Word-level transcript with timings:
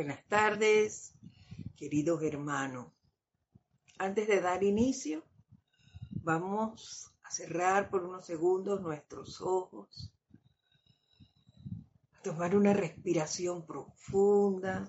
Buenas 0.00 0.26
tardes, 0.28 1.12
queridos 1.76 2.22
hermanos. 2.22 2.86
Antes 3.98 4.28
de 4.28 4.40
dar 4.40 4.64
inicio, 4.64 5.22
vamos 6.22 7.12
a 7.22 7.30
cerrar 7.30 7.90
por 7.90 8.04
unos 8.04 8.24
segundos 8.24 8.80
nuestros 8.80 9.42
ojos, 9.42 10.10
a 12.14 12.22
tomar 12.22 12.56
una 12.56 12.72
respiración 12.72 13.66
profunda. 13.66 14.88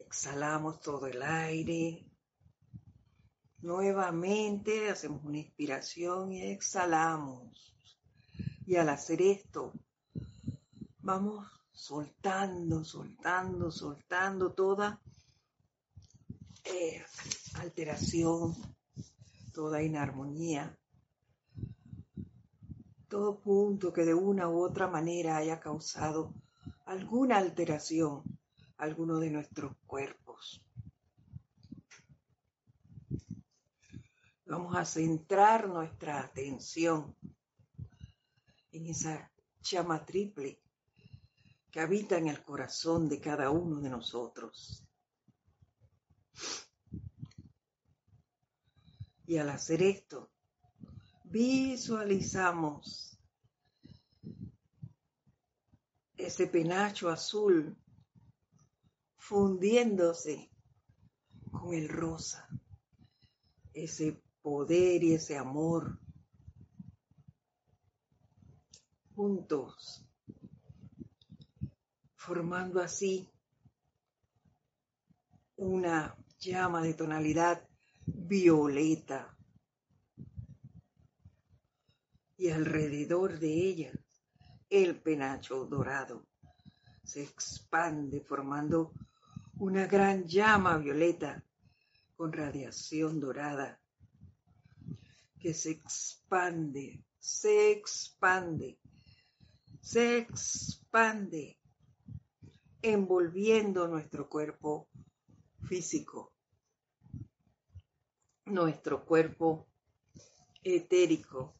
Exhalamos 0.00 0.80
todo 0.80 1.06
el 1.06 1.22
aire. 1.22 2.04
Nuevamente 3.60 4.90
hacemos 4.90 5.22
una 5.22 5.38
inspiración 5.38 6.32
y 6.32 6.50
exhalamos. 6.50 7.76
Y 8.66 8.74
al 8.74 8.88
hacer 8.88 9.22
esto, 9.22 9.72
vamos 10.98 11.59
soltando, 11.72 12.84
soltando, 12.84 13.70
soltando 13.70 14.52
toda 14.52 15.00
eh, 16.64 17.02
alteración, 17.54 18.54
toda 19.52 19.82
inarmonía, 19.82 20.78
todo 23.08 23.40
punto 23.40 23.92
que 23.92 24.04
de 24.04 24.14
una 24.14 24.48
u 24.48 24.62
otra 24.62 24.86
manera 24.86 25.36
haya 25.36 25.58
causado 25.58 26.32
alguna 26.86 27.38
alteración 27.38 28.22
a 28.76 28.84
alguno 28.84 29.18
de 29.18 29.30
nuestros 29.30 29.76
cuerpos. 29.86 30.62
Vamos 34.46 34.76
a 34.76 34.84
centrar 34.84 35.68
nuestra 35.68 36.20
atención 36.20 37.16
en 38.72 38.86
esa 38.86 39.30
llama 39.62 40.04
triple 40.04 40.60
que 41.70 41.80
habita 41.80 42.18
en 42.18 42.28
el 42.28 42.42
corazón 42.42 43.08
de 43.08 43.20
cada 43.20 43.50
uno 43.50 43.80
de 43.80 43.90
nosotros. 43.90 44.84
Y 49.26 49.36
al 49.36 49.50
hacer 49.50 49.82
esto, 49.82 50.32
visualizamos 51.24 53.16
ese 56.16 56.48
penacho 56.48 57.08
azul 57.08 57.76
fundiéndose 59.16 60.50
con 61.52 61.72
el 61.72 61.88
rosa, 61.88 62.48
ese 63.72 64.20
poder 64.42 65.04
y 65.04 65.14
ese 65.14 65.36
amor 65.38 66.00
juntos 69.14 70.09
formando 72.30 72.80
así 72.80 73.28
una 75.56 76.16
llama 76.38 76.80
de 76.80 76.94
tonalidad 76.94 77.68
violeta. 78.06 79.36
Y 82.36 82.50
alrededor 82.50 83.36
de 83.40 83.52
ella 83.52 83.92
el 84.68 85.00
penacho 85.00 85.64
dorado 85.66 86.28
se 87.02 87.24
expande 87.24 88.20
formando 88.20 88.92
una 89.58 89.88
gran 89.88 90.28
llama 90.28 90.78
violeta 90.78 91.42
con 92.14 92.32
radiación 92.32 93.18
dorada 93.18 93.80
que 95.40 95.52
se 95.52 95.72
expande, 95.72 97.02
se 97.18 97.72
expande, 97.72 98.78
se 99.80 100.18
expande 100.18 101.59
envolviendo 102.82 103.86
nuestro 103.88 104.28
cuerpo 104.28 104.88
físico, 105.68 106.32
nuestro 108.46 109.04
cuerpo 109.04 109.68
etérico, 110.62 111.54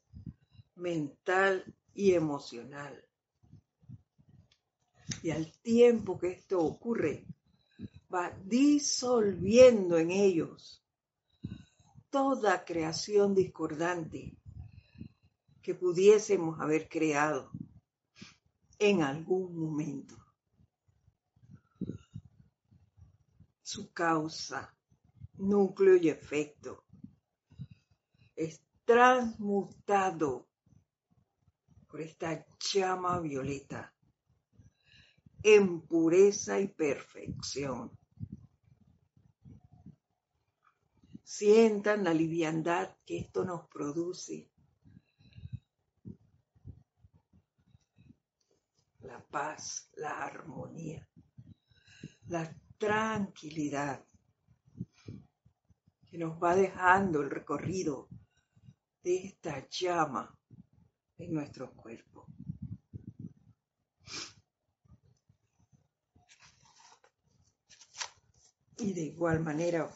mental 0.76 1.64
y 1.94 2.14
emocional. 2.14 3.04
Y 5.22 5.30
al 5.30 5.52
tiempo 5.60 6.18
que 6.18 6.28
esto 6.28 6.60
ocurre, 6.60 7.26
va 8.12 8.30
disolviendo 8.44 9.98
en 9.98 10.10
ellos 10.10 10.82
toda 12.10 12.64
creación 12.64 13.34
discordante 13.34 14.36
que 15.62 15.74
pudiésemos 15.74 16.58
haber 16.60 16.88
creado 16.88 17.50
en 18.78 19.02
algún 19.02 19.56
momento. 19.56 20.19
Su 23.70 23.92
causa, 23.92 24.76
núcleo 25.34 25.94
y 25.94 26.08
efecto. 26.08 26.84
Es 28.34 28.60
transmutado 28.84 30.48
por 31.86 32.00
esta 32.00 32.44
llama 32.58 33.20
violeta 33.20 33.94
en 35.44 35.82
pureza 35.82 36.58
y 36.58 36.66
perfección. 36.66 37.96
Sientan 41.22 42.02
la 42.02 42.12
liviandad 42.12 42.96
que 43.06 43.18
esto 43.18 43.44
nos 43.44 43.68
produce. 43.68 44.50
La 49.02 49.24
paz, 49.28 49.88
la 49.94 50.24
armonía, 50.24 51.08
la 52.26 52.52
tranquilidad 52.80 54.02
que 56.06 56.16
nos 56.16 56.42
va 56.42 56.56
dejando 56.56 57.20
el 57.20 57.28
recorrido 57.28 58.08
de 59.02 59.16
esta 59.16 59.68
llama 59.68 60.34
en 61.18 61.34
nuestro 61.34 61.74
cuerpo. 61.74 62.26
Y 68.78 68.94
de 68.94 69.02
igual 69.02 69.40
manera, 69.40 69.94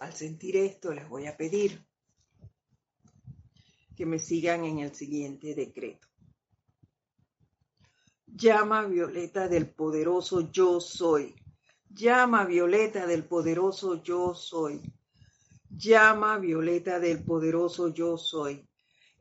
al 0.00 0.12
sentir 0.12 0.56
esto, 0.56 0.92
les 0.92 1.08
voy 1.08 1.26
a 1.26 1.36
pedir 1.36 1.86
que 3.94 4.04
me 4.04 4.18
sigan 4.18 4.64
en 4.64 4.80
el 4.80 4.92
siguiente 4.92 5.54
decreto. 5.54 6.08
Llama 8.26 8.86
violeta 8.86 9.46
del 9.46 9.72
poderoso 9.72 10.50
yo 10.50 10.80
soy 10.80 11.43
Llama 11.96 12.44
violeta 12.44 13.06
del 13.06 13.24
poderoso 13.24 14.02
yo 14.02 14.34
soy. 14.34 14.80
Llama 15.70 16.38
violeta 16.38 16.98
del 16.98 17.22
poderoso 17.22 17.86
yo 17.94 18.18
soy. 18.18 18.68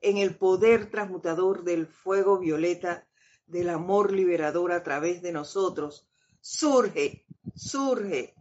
En 0.01 0.17
el 0.17 0.35
poder 0.35 0.89
transmutador 0.89 1.63
del 1.63 1.85
fuego 1.85 2.39
violeta 2.39 3.07
del 3.45 3.69
amor 3.69 4.11
liberador 4.11 4.71
a 4.71 4.81
través 4.81 5.21
de 5.21 5.31
nosotros, 5.31 6.09
surge, 6.41 7.27
surge, 7.53 8.33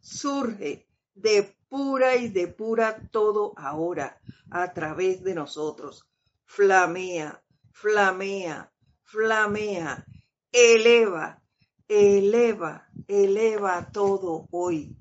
surge, 0.00 0.88
de 1.14 1.54
pura 1.68 2.16
y 2.16 2.28
de 2.28 2.48
pura 2.48 3.08
todo 3.12 3.54
ahora 3.56 4.20
a 4.50 4.72
través 4.72 5.22
de 5.22 5.34
nosotros. 5.36 6.04
Flamea, 6.44 7.40
flamea, 7.70 8.72
flamea, 9.04 10.04
eleva, 10.50 11.40
eleva, 11.88 12.88
eleva 13.06 13.90
todo 13.92 14.48
hoy. 14.50 14.96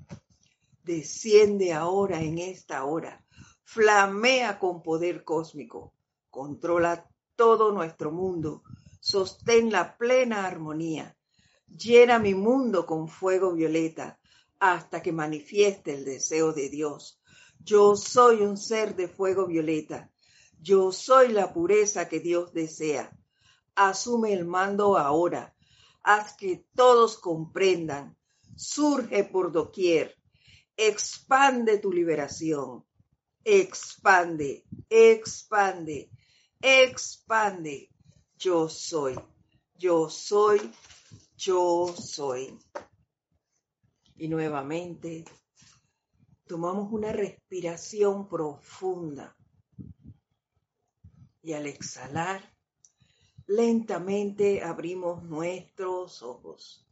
Desciende 0.83 1.73
ahora 1.73 2.21
en 2.21 2.37
esta 2.37 2.85
hora. 2.85 3.25
Flamea 3.63 4.59
con 4.59 4.83
poder 4.83 5.23
cósmico. 5.23 5.93
Controla 6.29 7.09
todo 7.35 7.71
nuestro 7.71 8.11
mundo. 8.11 8.63
Sostén 8.99 9.71
la 9.71 9.97
plena 9.97 10.45
armonía. 10.45 11.17
Llena 11.67 12.19
mi 12.19 12.35
mundo 12.35 12.85
con 12.85 13.07
fuego 13.07 13.53
violeta 13.53 14.19
hasta 14.59 15.01
que 15.01 15.11
manifieste 15.11 15.93
el 15.93 16.05
deseo 16.05 16.53
de 16.53 16.69
Dios. 16.69 17.19
Yo 17.59 17.95
soy 17.95 18.41
un 18.41 18.57
ser 18.57 18.95
de 18.95 19.07
fuego 19.07 19.47
violeta. 19.47 20.11
Yo 20.61 20.91
soy 20.91 21.29
la 21.29 21.51
pureza 21.51 22.07
que 22.07 22.19
Dios 22.19 22.53
desea. 22.53 23.11
Asume 23.75 24.33
el 24.33 24.45
mando 24.45 24.97
ahora 24.97 25.54
haz 26.05 26.37
que 26.37 26.67
todos 26.75 27.17
comprendan, 27.17 28.15
surge 28.55 29.23
por 29.23 29.51
doquier, 29.51 30.15
expande 30.77 31.79
tu 31.79 31.91
liberación, 31.91 32.85
expande, 33.43 34.63
expande, 34.89 36.11
expande. 36.61 37.89
Yo 38.37 38.69
soy, 38.69 39.15
yo 39.75 40.09
soy, 40.09 40.71
yo 41.35 41.87
soy. 41.97 42.59
Y 44.17 44.27
nuevamente 44.27 45.25
tomamos 46.45 46.93
una 46.93 47.11
respiración 47.11 48.29
profunda 48.29 49.35
y 51.41 51.53
al 51.53 51.65
exhalar 51.65 52.54
lentamente 53.47 54.63
abrimos 54.63 55.23
nuestros 55.23 56.21
ojos. 56.21 56.85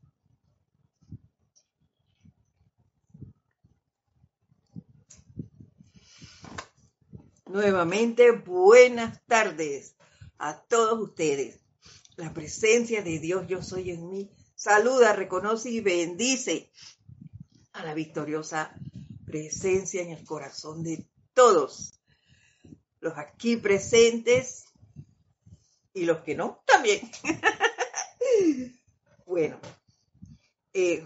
Nuevamente, 7.45 8.31
buenas 8.31 9.23
tardes 9.25 9.95
a 10.39 10.59
todos 10.63 11.00
ustedes. 11.00 11.59
La 12.15 12.33
presencia 12.33 13.03
de 13.03 13.19
Dios 13.19 13.47
yo 13.47 13.61
soy 13.61 13.91
en 13.91 14.09
mí 14.09 14.31
saluda, 14.56 15.13
reconoce 15.13 15.69
y 15.69 15.81
bendice 15.81 16.71
a 17.73 17.83
la 17.83 17.94
victoriosa 17.94 18.73
presencia 19.25 20.01
en 20.01 20.11
el 20.11 20.23
corazón 20.25 20.83
de 20.83 21.06
todos 21.33 21.99
los 23.01 23.17
aquí 23.17 23.57
presentes 23.57 24.72
y 25.94 26.06
los 26.06 26.19
que 26.19 26.36
no 26.36 26.63
también. 26.66 27.10
bueno, 29.25 29.60
eh, 30.74 31.06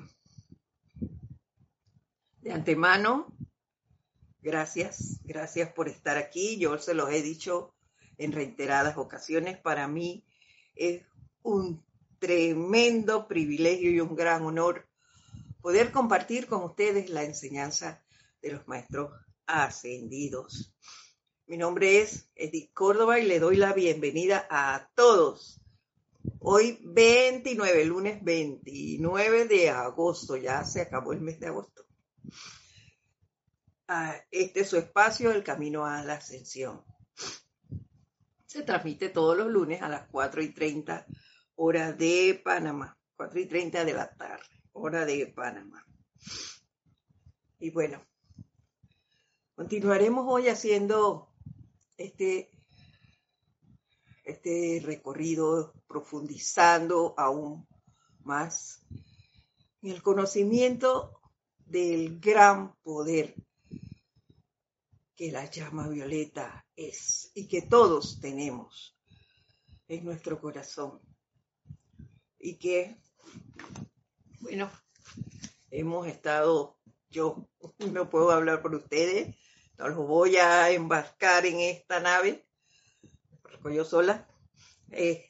de 2.41 2.51
antemano, 2.51 3.27
gracias, 4.41 5.19
gracias 5.23 5.71
por 5.73 5.89
estar 5.89 6.17
aquí. 6.17 6.57
Yo 6.57 6.77
se 6.77 6.93
los 6.93 7.11
he 7.11 7.21
dicho 7.21 7.75
en 8.17 8.31
reiteradas 8.31 8.97
ocasiones. 8.97 9.57
Para 9.59 9.87
mí 9.87 10.25
es 10.75 11.03
un 11.43 11.85
tremendo 12.19 13.27
privilegio 13.27 13.91
y 13.91 13.99
un 13.99 14.15
gran 14.15 14.43
honor 14.43 14.87
poder 15.61 15.91
compartir 15.91 16.47
con 16.47 16.63
ustedes 16.63 17.09
la 17.09 17.23
enseñanza 17.23 18.03
de 18.41 18.53
los 18.53 18.67
maestros 18.67 19.11
ascendidos. 19.45 20.73
Mi 21.47 21.55
nombre 21.55 22.01
es 22.01 22.29
Edith 22.35 22.73
Córdoba 22.73 23.19
y 23.19 23.25
le 23.25 23.39
doy 23.39 23.55
la 23.55 23.71
bienvenida 23.71 24.45
a 24.49 24.91
todos. 24.95 25.61
Hoy 26.39 26.77
29, 26.83 27.85
lunes 27.85 28.21
29 28.21 29.45
de 29.45 29.69
agosto, 29.69 30.35
ya 30.35 30.65
se 30.65 30.81
acabó 30.81 31.13
el 31.13 31.21
mes 31.21 31.39
de 31.39 31.47
agosto. 31.47 31.85
Ah, 33.87 34.13
este 34.29 34.59
es 34.59 34.67
su 34.67 34.75
espacio, 34.75 35.31
El 35.31 35.45
Camino 35.45 35.85
a 35.85 36.03
la 36.03 36.15
Ascensión. 36.15 36.83
Se 38.45 38.63
transmite 38.63 39.07
todos 39.07 39.37
los 39.37 39.47
lunes 39.47 39.81
a 39.81 39.87
las 39.87 40.05
4 40.09 40.41
y 40.43 40.53
30 40.53 41.07
hora 41.55 41.93
de 41.93 42.41
Panamá, 42.43 42.99
4 43.15 43.39
y 43.39 43.45
30 43.45 43.85
de 43.85 43.93
la 43.93 44.13
tarde, 44.13 44.43
hora 44.73 45.05
de 45.05 45.27
Panamá. 45.27 45.85
Y 47.57 47.69
bueno, 47.69 48.05
continuaremos 49.55 50.25
hoy 50.27 50.49
haciendo 50.49 51.26
este, 51.97 52.49
este 54.23 54.81
recorrido, 54.83 55.73
profundizando 55.87 57.13
aún 57.17 57.67
más 58.23 58.81
en 59.81 59.91
el 59.91 60.01
conocimiento 60.01 61.19
del 61.65 62.19
gran 62.19 62.75
poder 62.81 63.35
que 65.15 65.31
la 65.31 65.49
llama 65.49 65.87
violeta 65.87 66.65
es 66.75 67.31
y 67.33 67.47
que 67.47 67.63
todos 67.63 68.19
tenemos 68.19 68.95
en 69.87 70.05
nuestro 70.05 70.39
corazón. 70.39 71.01
Y 72.39 72.57
que, 72.57 73.01
bueno, 74.41 74.69
hemos 75.71 76.07
estado, 76.07 76.77
yo 77.09 77.49
no 77.91 78.09
puedo 78.09 78.31
hablar 78.31 78.61
por 78.61 78.75
ustedes, 78.75 79.35
no 79.77 79.89
los 79.89 80.07
voy 80.07 80.37
a 80.37 80.71
embarcar 80.71 81.45
en 81.45 81.59
esta 81.59 81.99
nave, 81.99 82.45
porque 83.41 83.75
yo 83.75 83.85
sola. 83.85 84.27
Eh, 84.89 85.29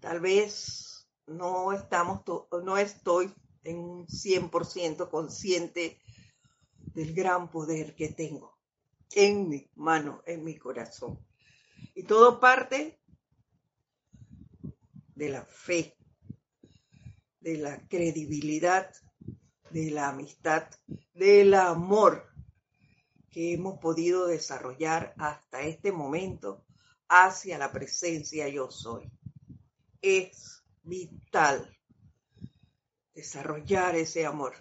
tal 0.00 0.20
vez 0.20 1.08
no 1.26 1.72
estamos, 1.72 2.22
no 2.64 2.78
estoy 2.78 3.32
en 3.64 3.78
un 3.78 4.06
100% 4.06 5.10
consciente 5.10 6.00
del 6.94 7.14
gran 7.14 7.50
poder 7.50 7.94
que 7.94 8.08
tengo 8.08 8.56
en 9.14 9.48
mi 9.48 9.70
mano, 9.74 10.22
en 10.26 10.44
mi 10.44 10.56
corazón. 10.56 11.18
Y 11.94 12.04
todo 12.04 12.40
parte 12.40 13.00
de 15.14 15.28
la 15.28 15.44
fe, 15.44 15.96
de 17.40 17.58
la 17.58 17.86
credibilidad, 17.88 18.94
de 19.70 19.90
la 19.90 20.08
amistad, 20.08 20.68
del 21.12 21.54
amor 21.54 22.35
que 23.30 23.54
hemos 23.54 23.78
podido 23.78 24.26
desarrollar 24.26 25.14
hasta 25.18 25.62
este 25.62 25.92
momento 25.92 26.64
hacia 27.08 27.58
la 27.58 27.72
presencia 27.72 28.48
yo 28.48 28.70
soy. 28.70 29.10
Es 30.00 30.62
vital 30.82 31.76
desarrollar 33.14 33.96
ese 33.96 34.26
amor 34.26 34.54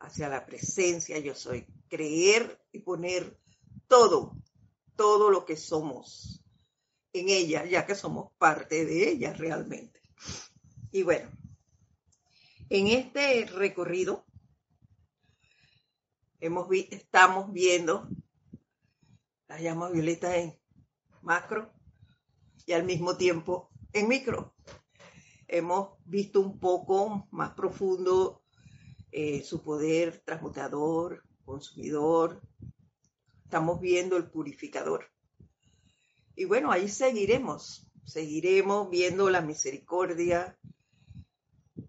hacia 0.00 0.28
la 0.28 0.46
presencia 0.46 1.18
yo 1.18 1.34
soy, 1.34 1.66
creer 1.88 2.60
y 2.72 2.80
poner 2.80 3.38
todo, 3.88 4.36
todo 4.96 5.30
lo 5.30 5.44
que 5.44 5.56
somos 5.56 6.44
en 7.12 7.28
ella, 7.28 7.64
ya 7.64 7.86
que 7.86 7.94
somos 7.94 8.32
parte 8.38 8.84
de 8.84 9.10
ella 9.10 9.32
realmente. 9.32 10.00
Y 10.92 11.02
bueno, 11.02 11.30
en 12.70 12.86
este 12.88 13.46
recorrido 13.46 14.24
estamos 16.40 17.52
viendo 17.52 18.08
la 19.48 19.60
llama 19.60 19.90
violeta 19.90 20.36
en 20.36 20.58
macro 21.22 21.72
y 22.66 22.72
al 22.72 22.84
mismo 22.84 23.16
tiempo 23.16 23.70
en 23.92 24.08
micro 24.08 24.54
hemos 25.48 25.90
visto 26.04 26.40
un 26.40 26.60
poco 26.60 27.26
más 27.30 27.54
profundo 27.54 28.42
eh, 29.10 29.42
su 29.42 29.62
poder 29.62 30.22
transmutador, 30.24 31.24
consumidor. 31.44 32.42
Estamos 33.44 33.80
viendo 33.80 34.18
el 34.18 34.30
purificador. 34.30 35.10
Y 36.36 36.44
bueno, 36.44 36.70
ahí 36.70 36.88
seguiremos, 36.88 37.90
seguiremos 38.04 38.90
viendo 38.90 39.30
la 39.30 39.40
misericordia, 39.40 40.58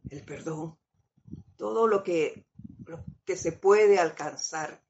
el 0.09 0.23
perdón, 0.23 0.77
todo 1.57 1.87
lo 1.87 2.03
que, 2.03 2.47
que 3.29 3.37
se 3.37 3.51
puede 3.51 3.99
alcanzar 3.99 4.83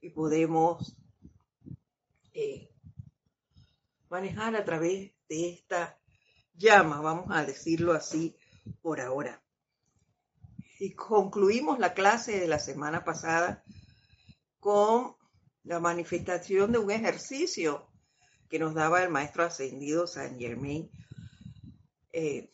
y 0.00 0.10
podemos 0.10 0.96
eh, 2.32 2.68
manejar 4.08 4.56
a 4.56 4.64
través 4.64 5.12
de 5.28 5.50
esta 5.50 5.96
llama, 6.54 7.00
vamos 7.00 7.26
a 7.30 7.44
decirlo 7.44 7.92
así 7.92 8.36
por 8.82 9.00
ahora. 9.00 9.40
Y 10.80 10.94
concluimos 10.94 11.78
la 11.78 11.94
clase 11.94 12.40
de 12.40 12.48
la 12.48 12.58
semana 12.58 13.04
pasada 13.04 13.62
con 14.58 15.14
la 15.62 15.78
manifestación 15.78 16.72
de 16.72 16.78
un 16.78 16.90
ejercicio 16.90 17.88
que 18.50 18.58
nos 18.58 18.74
daba 18.74 19.04
el 19.04 19.10
maestro 19.10 19.44
ascendido 19.44 20.08
San 20.08 20.40
Germain, 20.40 20.90
eh, 22.12 22.52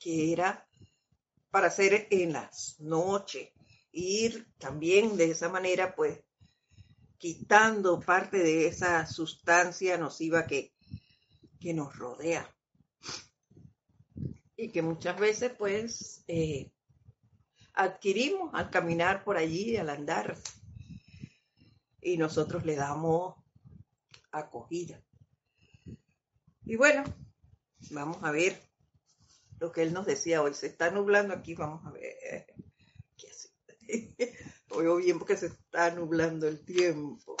que 0.00 0.32
era 0.32 0.66
para 1.50 1.66
hacer 1.66 2.06
en 2.08 2.32
las 2.32 2.80
noches, 2.80 3.50
ir 3.92 4.46
también 4.58 5.16
de 5.16 5.30
esa 5.30 5.48
manera, 5.48 5.94
pues, 5.94 6.20
quitando 7.18 8.00
parte 8.00 8.38
de 8.38 8.66
esa 8.66 9.06
sustancia 9.06 9.98
nociva 9.98 10.46
que, 10.46 10.72
que 11.60 11.74
nos 11.74 11.96
rodea 11.96 12.50
y 14.56 14.70
que 14.70 14.82
muchas 14.82 15.18
veces 15.18 15.52
pues 15.56 16.22
eh, 16.28 16.70
adquirimos 17.72 18.54
al 18.54 18.70
caminar 18.70 19.24
por 19.24 19.38
allí, 19.38 19.76
al 19.76 19.88
andar, 19.88 20.36
y 22.02 22.16
nosotros 22.18 22.64
le 22.64 22.76
damos 22.76 23.36
acogida. 24.30 25.02
Y 26.64 26.76
bueno, 26.76 27.04
vamos 27.90 28.22
a 28.22 28.30
ver 28.30 28.60
lo 29.58 29.72
que 29.72 29.82
él 29.82 29.92
nos 29.92 30.06
decía 30.06 30.42
hoy. 30.42 30.54
Se 30.54 30.66
está 30.66 30.90
nublando 30.90 31.34
aquí, 31.34 31.54
vamos 31.54 31.84
a 31.86 31.90
ver. 31.90 32.46
Oigo 34.70 34.96
bien 34.96 35.18
porque 35.18 35.36
se 35.36 35.46
está 35.46 35.90
nublando 35.90 36.46
el 36.46 36.64
tiempo. 36.64 37.36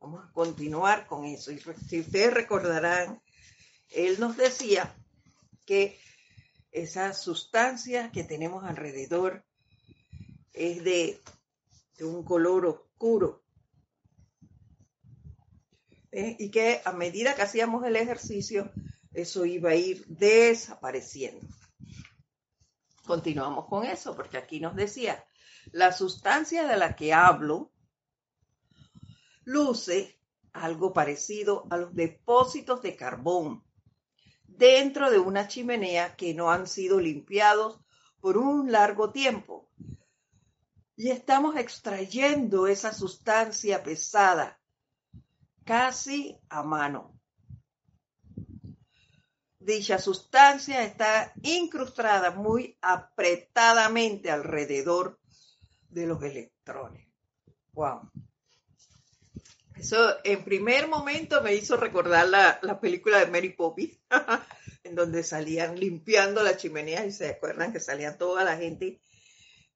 Vamos 0.00 0.24
a 0.24 0.32
continuar 0.32 1.06
con 1.06 1.24
eso. 1.24 1.50
Y 1.50 1.60
si 1.88 2.00
ustedes 2.00 2.32
recordarán, 2.32 3.20
él 3.90 4.20
nos 4.20 4.36
decía 4.36 4.94
que 5.64 5.98
esa 6.70 7.12
sustancia 7.14 8.10
que 8.12 8.24
tenemos 8.24 8.64
alrededor 8.64 9.44
es 10.52 10.84
de, 10.84 11.20
un 12.00 12.22
color 12.24 12.66
oscuro. 12.66 13.42
¿eh? 16.12 16.36
Y 16.38 16.50
que 16.50 16.82
a 16.84 16.92
medida 16.92 17.34
que 17.34 17.42
hacíamos 17.42 17.84
el 17.86 17.96
ejercicio, 17.96 18.70
eso 19.12 19.46
iba 19.46 19.70
a 19.70 19.74
ir 19.74 20.04
desapareciendo. 20.06 21.46
Continuamos 23.06 23.66
con 23.66 23.84
eso, 23.84 24.16
porque 24.16 24.36
aquí 24.36 24.58
nos 24.60 24.74
decía, 24.74 25.24
la 25.72 25.92
sustancia 25.92 26.66
de 26.66 26.76
la 26.76 26.96
que 26.96 27.12
hablo 27.14 27.72
luce 29.44 30.18
algo 30.52 30.92
parecido 30.92 31.66
a 31.70 31.76
los 31.76 31.94
depósitos 31.94 32.82
de 32.82 32.96
carbón 32.96 33.62
dentro 34.44 35.10
de 35.10 35.18
una 35.18 35.46
chimenea 35.46 36.16
que 36.16 36.34
no 36.34 36.50
han 36.50 36.66
sido 36.66 36.98
limpiados 36.98 37.80
por 38.20 38.38
un 38.38 38.72
largo 38.72 39.12
tiempo. 39.12 39.70
y 40.98 41.10
estamos 41.10 41.56
extrayendo 41.56 42.66
esa 42.66 42.90
sustancia 42.90 43.82
pesada 43.82 44.58
casi 45.64 46.38
a 46.48 46.62
mano. 46.62 47.15
Dicha 49.66 49.98
sustancia 49.98 50.84
está 50.84 51.32
incrustada 51.42 52.30
muy 52.30 52.78
apretadamente 52.80 54.30
alrededor 54.30 55.18
de 55.88 56.06
los 56.06 56.22
electrones. 56.22 57.08
Wow. 57.72 58.08
Eso 59.74 60.18
en 60.22 60.44
primer 60.44 60.86
momento 60.86 61.42
me 61.42 61.52
hizo 61.56 61.76
recordar 61.76 62.28
la, 62.28 62.80
película 62.80 63.18
de 63.18 63.26
Mary 63.26 63.54
Poppins, 63.54 63.98
en 64.84 64.94
donde 64.94 65.24
salían 65.24 65.74
limpiando 65.74 66.44
la 66.44 66.56
chimenea 66.56 67.04
y 67.04 67.10
se 67.10 67.30
acuerdan 67.30 67.72
que 67.72 67.80
salían 67.80 68.16
toda 68.16 68.44
la 68.44 68.56
gente 68.56 69.00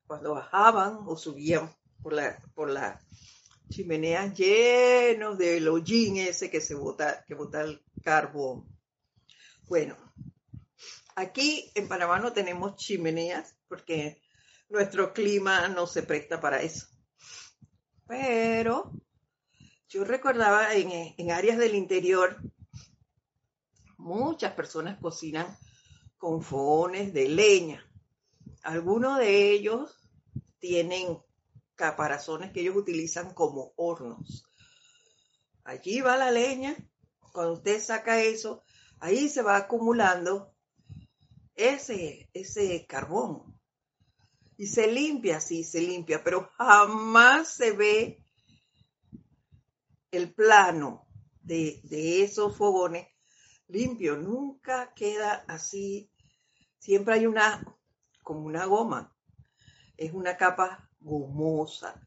cuando 0.06 0.35
bajaban 0.35 1.00
o 1.04 1.16
subían 1.16 1.68
por 2.00 2.12
la, 2.12 2.40
por 2.54 2.70
la 2.70 3.00
chimenea 3.68 4.32
llenos 4.32 5.37
del 5.37 5.66
hollín 5.66 6.18
ese 6.18 6.49
que 6.49 6.61
se 6.61 6.76
bota, 6.76 7.25
que 7.26 7.35
bota 7.35 7.62
el 7.62 7.82
carbón. 8.04 8.79
Bueno, 9.70 9.96
aquí 11.14 11.70
en 11.76 11.86
Panamá 11.86 12.18
no 12.18 12.32
tenemos 12.32 12.74
chimeneas 12.74 13.54
porque 13.68 14.20
nuestro 14.68 15.12
clima 15.12 15.68
no 15.68 15.86
se 15.86 16.02
presta 16.02 16.40
para 16.40 16.60
eso. 16.60 16.88
Pero 18.08 18.90
yo 19.88 20.02
recordaba 20.02 20.74
en, 20.74 21.30
áreas 21.30 21.56
del 21.56 21.76
interior, 21.76 22.36
muchas 23.96 24.54
personas 24.54 24.98
cocinan 25.00 25.56
con 26.18 26.42
fogones 26.42 27.14
de 27.14 27.28
leña. 27.28 27.88
Algunos 28.64 29.18
de 29.18 29.52
ellos 29.52 29.96
tienen 30.58 31.16
caparazones 31.76 32.50
que 32.50 32.62
ellos 32.62 32.74
utilizan 32.74 33.32
como 33.34 33.72
hornos. 33.76 34.50
Allí 35.62 36.00
va 36.00 36.16
la 36.16 36.32
leña, 36.32 36.74
cuando 37.32 37.52
usted 37.52 37.80
saca 37.80 38.20
eso, 38.20 38.64
ahí 39.00 39.28
se 39.28 39.42
va 39.42 39.57
acumulando 39.57 40.54
ese, 41.54 42.30
ese 42.33 42.87
carbón. 42.87 43.59
Y 44.57 44.66
se 44.66 44.87
limpia, 44.92 45.40
sí, 45.40 45.64
se 45.64 45.80
limpia, 45.80 46.23
pero 46.23 46.50
jamás 46.57 47.49
se 47.49 47.73
ve 47.73 48.23
el 50.11 50.35
plano 50.35 51.07
de, 51.42 51.80
de 51.85 52.23
esos 52.23 52.57
fogones 52.57 53.07
limpio. 53.71 54.16
Nunca 54.16 54.92
queda 54.95 55.45
así. 55.49 56.11
Siempre 56.78 57.14
hay 57.14 57.26
una, 57.26 57.64
como 58.23 58.40
una 58.40 58.66
goma. 58.66 59.16
Es 59.97 60.12
una 60.12 60.37
capa 60.37 60.90
gomosa. 61.00 62.07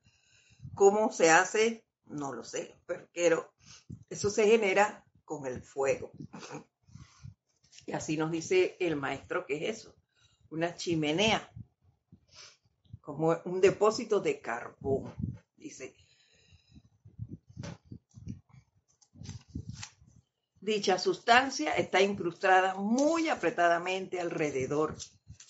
¿Cómo 0.76 1.12
se 1.12 1.30
hace? 1.30 1.86
No 2.06 2.34
lo 2.34 2.44
sé, 2.44 2.76
pero 3.14 3.54
eso 4.10 4.30
se 4.30 4.46
genera 4.46 5.06
con 5.24 5.46
el 5.46 5.62
fuego. 5.64 6.12
Y 7.86 7.92
así 7.94 8.18
nos 8.18 8.32
dice 8.32 8.78
el 8.80 8.96
maestro 8.96 9.46
que 9.46 9.70
es 9.70 9.80
eso, 9.80 9.96
una 10.50 10.76
chimenea, 10.76 11.52
como 13.02 13.38
un 13.46 13.60
depósito 13.60 14.20
de 14.20 14.40
carbón. 14.40 15.14
Dice, 15.58 15.96
dicha 20.62 20.98
sustancia 20.98 21.76
está 21.76 22.02
incrustada 22.02 22.76
muy 22.76 23.28
apretadamente 23.28 24.22
alrededor 24.22 24.96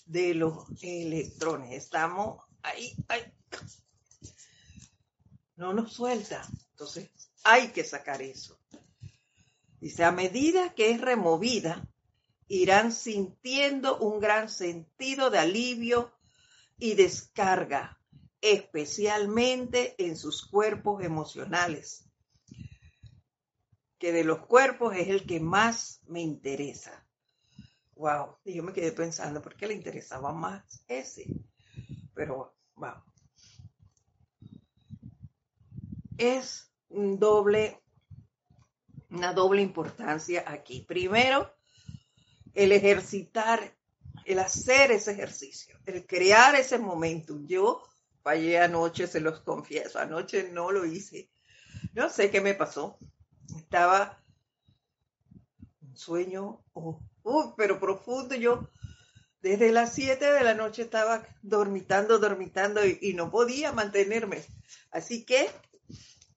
de 0.06 0.34
los 0.34 0.66
electrones. 0.82 1.72
Estamos 1.72 2.42
ahí, 2.62 2.96
ahí. 3.08 3.22
No 5.56 5.72
nos 5.72 5.92
suelta. 5.92 6.42
Entonces, 6.70 7.10
hay 7.44 7.68
que 7.68 7.84
sacar 7.84 8.20
eso. 8.22 8.58
Dice, 9.80 10.02
a 10.02 10.10
medida 10.10 10.74
que 10.74 10.90
es 10.90 11.00
removida, 11.00 11.86
irán 12.48 12.92
sintiendo 12.92 13.98
un 13.98 14.20
gran 14.20 14.48
sentido 14.48 15.30
de 15.30 15.38
alivio 15.38 16.12
y 16.78 16.94
descarga, 16.94 17.98
especialmente 18.40 19.94
en 19.98 20.16
sus 20.16 20.46
cuerpos 20.46 21.02
emocionales, 21.02 22.08
que 23.98 24.12
de 24.12 24.24
los 24.24 24.46
cuerpos 24.46 24.94
es 24.96 25.08
el 25.08 25.26
que 25.26 25.40
más 25.40 26.02
me 26.06 26.20
interesa. 26.20 27.06
Wow, 27.94 28.38
y 28.44 28.54
yo 28.54 28.62
me 28.62 28.72
quedé 28.72 28.92
pensando, 28.92 29.40
¿por 29.40 29.56
qué 29.56 29.68
le 29.68 29.74
interesaba 29.74 30.32
más 30.32 30.84
ese? 30.88 31.26
Pero, 32.12 32.56
wow. 32.74 33.02
Es 36.18 36.72
un 36.88 37.18
doble, 37.18 37.80
una 39.10 39.32
doble 39.32 39.62
importancia 39.62 40.44
aquí. 40.46 40.80
Primero, 40.80 41.53
el 42.54 42.72
ejercitar, 42.72 43.76
el 44.24 44.38
hacer 44.38 44.92
ese 44.92 45.12
ejercicio, 45.12 45.78
el 45.86 46.06
crear 46.06 46.54
ese 46.54 46.78
momento. 46.78 47.38
Yo 47.46 47.82
fallé 48.22 48.58
anoche, 48.58 49.06
se 49.06 49.20
los 49.20 49.40
confieso, 49.40 49.98
anoche 49.98 50.50
no 50.50 50.70
lo 50.70 50.84
hice. 50.86 51.30
No 51.92 52.08
sé 52.08 52.30
qué 52.30 52.40
me 52.40 52.54
pasó. 52.54 52.98
Estaba 53.56 54.22
un 55.82 55.96
sueño, 55.96 56.64
oh, 56.72 57.00
uh, 57.24 57.54
pero 57.56 57.78
profundo. 57.78 58.34
Yo 58.34 58.70
desde 59.44 59.72
las 59.72 59.92
7 59.92 60.24
de 60.24 60.42
la 60.42 60.54
noche 60.54 60.82
estaba 60.82 61.26
dormitando, 61.42 62.18
dormitando 62.18 62.80
y, 62.86 63.12
no 63.12 63.30
podía 63.30 63.72
mantenerme. 63.72 64.42
Así 64.90 65.24
que 65.24 65.50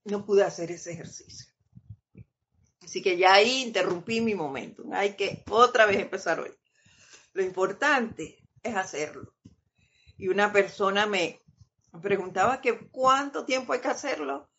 no 0.03 0.25
pude 0.25 0.43
hacer 0.43 0.71
ese 0.71 0.91
ejercicio. 0.91 1.46
Así 2.87 3.01
que 3.01 3.17
ya 3.17 3.33
ahí 3.33 3.63
interrumpí 3.63 4.21
mi 4.21 4.33
momento. 4.33 4.83
Hay 4.93 5.17
que 5.17 5.43
otra 5.49 5.85
vez 5.85 5.97
empezar 5.99 6.39
hoy. 6.39 6.53
Lo 7.33 7.43
importante 7.43 8.37
es 8.63 8.77
hacerlo. 8.77 9.35
Y 10.17 10.29
una 10.29 10.53
persona 10.53 11.05
me 11.05 11.41
preguntaba 12.01 12.61
que 12.61 12.87
cuánto 12.89 13.43
tiempo 13.43 13.73
hay 13.73 13.81
que 13.81 13.89
hacerlo. 13.89 14.49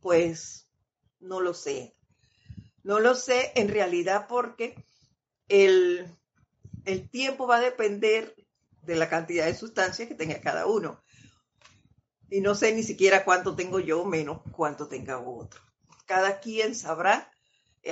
Pues 0.00 0.70
no 1.18 1.42
lo 1.42 1.52
sé. 1.52 1.94
No 2.82 2.98
lo 2.98 3.14
sé 3.14 3.52
en 3.54 3.68
realidad 3.68 4.26
porque 4.26 4.82
el 5.48 6.16
el 6.86 7.10
tiempo 7.10 7.46
va 7.46 7.58
a 7.58 7.60
depender 7.60 8.34
de 8.80 8.96
la 8.96 9.10
cantidad 9.10 9.44
de 9.44 9.54
sustancias 9.54 10.08
que 10.08 10.14
tenga 10.14 10.40
cada 10.40 10.64
uno. 10.64 11.02
Y 12.30 12.40
no 12.40 12.54
sé 12.54 12.74
ni 12.74 12.82
siquiera 12.82 13.22
cuánto 13.22 13.54
tengo 13.54 13.80
yo, 13.80 14.02
menos 14.06 14.40
cuánto 14.52 14.88
tenga 14.88 15.18
otro. 15.18 15.60
Cada 16.06 16.40
quien 16.40 16.74
sabrá 16.74 17.30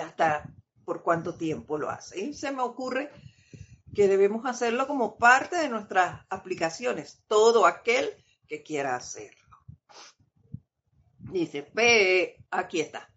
hasta 0.01 0.53
por 0.85 1.03
cuánto 1.03 1.37
tiempo 1.37 1.79
lo 1.79 1.91
hace. 1.91 2.21
Y 2.21 2.35
se 2.35 2.53
me 2.53 2.63
ocurre 2.63 3.11
que 3.95 4.09
debemos 4.09 4.47
hacerlo 4.47 4.87
como 4.87 5.17
parte 5.19 5.57
de 5.57 5.69
nuestras 5.69 6.25
aplicaciones, 6.31 7.23
todo 7.27 7.67
aquel 7.67 8.13
que 8.47 8.63
quiera 8.63 8.97
hacerlo. 8.97 9.47
Dice, 11.19 11.71
ve, 11.75 12.45
aquí 12.51 12.81
está 12.81 13.09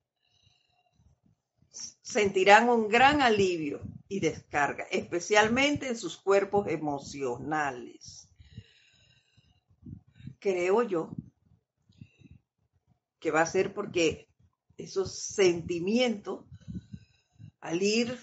sentirán 2.11 2.67
un 2.69 2.89
gran 2.89 3.21
alivio 3.21 3.81
y 4.09 4.19
descarga, 4.19 4.83
especialmente 4.91 5.87
en 5.87 5.97
sus 5.97 6.17
cuerpos 6.17 6.67
emocionales. 6.67 8.29
Creo 10.39 10.83
yo 10.83 11.11
que 13.19 13.31
va 13.31 13.41
a 13.41 13.45
ser 13.45 13.73
porque 13.73 14.27
esos 14.75 15.19
sentimientos, 15.19 16.45
al 17.61 17.81
ir 17.81 18.19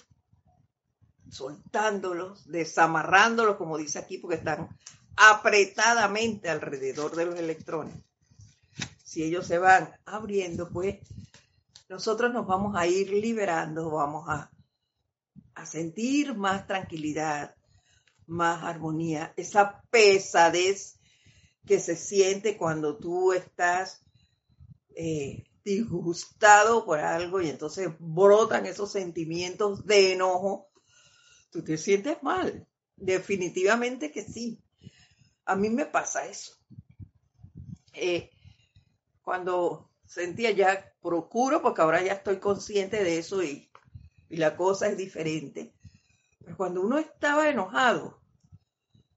soltándolos, 1.31 2.51
desamarrándolos, 2.51 3.57
como 3.57 3.79
dice 3.79 3.99
aquí, 3.99 4.19
porque 4.19 4.37
están 4.37 4.69
apretadamente 5.17 6.49
alrededor 6.49 7.17
de 7.17 7.27
los 7.27 7.37
electrones, 7.37 7.95
si 9.05 9.23
ellos 9.23 9.47
se 9.47 9.59
van 9.59 9.91
abriendo, 10.05 10.69
pues 10.69 10.99
nosotros 11.89 12.33
nos 12.33 12.47
vamos 12.47 12.77
a 12.77 12.87
ir 12.87 13.11
liberando, 13.11 13.91
vamos 13.91 14.29
a, 14.29 14.51
sentir 15.65 16.37
más 16.37 16.69
tranquilidad, 16.69 17.57
más 18.27 18.63
armonía, 18.63 19.33
esa 19.37 19.83
pesadez 19.91 21.01
que 21.67 21.81
se 21.81 21.97
siente 21.97 22.57
cuando 22.57 22.97
tú 22.97 23.33
estás 23.33 24.05
eh, 24.95 25.48
disgustado 25.65 26.85
por 26.85 27.01
algo 27.01 27.41
y 27.41 27.49
entonces 27.49 27.89
brotan 27.99 28.67
esos 28.67 28.93
sentimientos 28.93 29.85
de 29.85 30.13
enojo, 30.13 30.69
tú 31.51 31.63
te 31.63 31.77
sientes 31.77 32.23
mal. 32.23 32.67
Definitivamente 32.97 34.11
que 34.11 34.25
sí. 34.25 34.61
A 35.45 35.57
mí 35.57 35.71
me 35.71 35.87
pasa 35.87 36.27
eso. 36.27 36.55
Eh, 37.93 38.31
cuando 39.23 39.91
sentía 40.07 40.51
ya, 40.51 40.93
procuro, 41.03 41.63
porque 41.63 41.83
ahora 41.83 42.03
ya 42.03 42.15
estoy 42.15 42.39
consciente 42.39 43.05
de 43.05 43.19
eso 43.19 43.43
y, 43.43 43.71
la 44.31 44.57
cosa 44.57 44.89
es 44.89 44.97
diferente. 44.97 45.73
Pero 46.45 46.57
cuando 46.57 46.83
uno 46.83 46.99
estaba 46.99 47.49
enojado, 47.49 48.21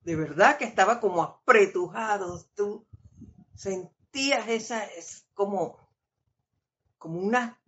de 0.04 0.16
verdad 0.16 0.58
que 0.58 0.64
estaba 0.64 1.02
como 1.02 1.22
apretujado, 1.22 2.46
tú 2.56 2.88
sentías 3.56 4.48
esa, 4.48 4.86
es 4.86 5.26
como, 5.34 5.78
como 7.02 7.20
una 7.20 7.60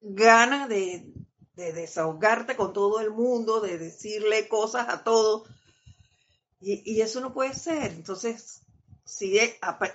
ganas 0.00 0.68
de, 0.68 1.14
de 1.54 1.72
desahogarte 1.72 2.56
con 2.56 2.72
todo 2.72 2.98
el 2.98 3.12
mundo, 3.12 3.60
de 3.60 3.78
decirle 3.78 4.48
cosas 4.48 4.88
a 4.88 5.04
todos. 5.04 5.48
Y, 6.60 7.00
eso 7.00 7.20
no 7.20 7.32
puede 7.32 7.54
ser. 7.54 7.92
Entonces, 7.92 8.66
si 9.04 9.38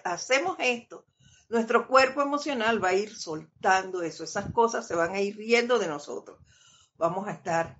hacemos 0.06 0.56
esto, 0.60 1.06
nuestro 1.50 1.89
cuerpo 1.89 2.22
emocional 2.22 2.82
va 2.82 2.89
a 2.89 2.94
ir 2.94 3.13
soltando 3.13 4.01
eso. 4.01 4.24
Esas 4.24 4.50
cosas 4.54 4.88
se 4.88 4.96
van 4.96 5.13
a 5.13 5.20
ir 5.20 5.36
riendo 5.36 5.77
de 5.77 5.89
nosotros. 5.89 6.39
Vamos 6.96 7.27
a 7.27 7.34
estar 7.34 7.77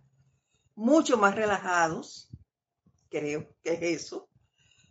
mucho 0.76 1.18
más 1.18 1.34
relajados. 1.34 2.30
Creo 3.10 3.56
que 3.64 3.72
es 3.72 4.02
eso. 4.02 4.30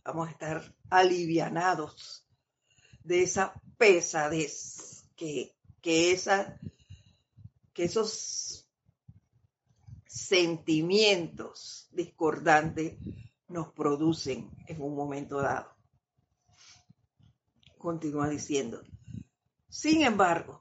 Vamos 0.04 0.28
a 0.28 0.30
estar 0.30 0.74
alivianados 0.88 2.26
de 3.04 3.22
esa 3.22 3.52
pesadez 3.76 5.04
que, 5.16 5.55
que, 5.86 6.20
que 7.72 7.84
esos 7.84 8.68
sentimientos 10.04 11.88
discordantes 11.92 12.98
nos 13.46 13.72
producen 13.72 14.50
en 14.66 14.82
un 14.82 14.96
momento 14.96 15.40
dado. 15.40 15.76
Continúa 17.78 18.28
diciendo, 18.28 18.82
sin 19.68 20.02
embargo, 20.02 20.60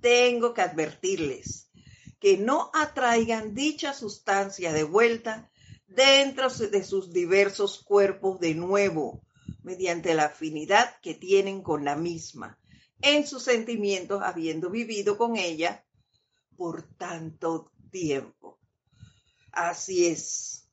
tengo 0.00 0.54
que 0.54 0.62
advertirles 0.62 1.68
que 2.20 2.38
no 2.38 2.70
atraigan 2.72 3.56
dicha 3.56 3.92
sustancia 3.92 4.72
de 4.72 4.84
vuelta 4.84 5.50
dentro 5.88 6.48
de 6.48 6.84
sus 6.84 7.12
diversos 7.12 7.82
cuerpos 7.82 8.38
de 8.38 8.54
nuevo, 8.54 9.24
mediante 9.64 10.14
la 10.14 10.26
afinidad 10.26 11.00
que 11.00 11.14
tienen 11.14 11.60
con 11.60 11.84
la 11.84 11.96
misma, 11.96 12.60
en 13.02 13.26
sus 13.26 13.42
sentimientos 13.42 14.22
habiendo 14.22 14.70
vivido 14.70 15.16
con 15.16 15.36
ella 15.36 15.84
por 16.56 16.82
tanto 16.82 17.70
tiempo. 17.90 18.58
Así 19.52 20.06
es. 20.06 20.68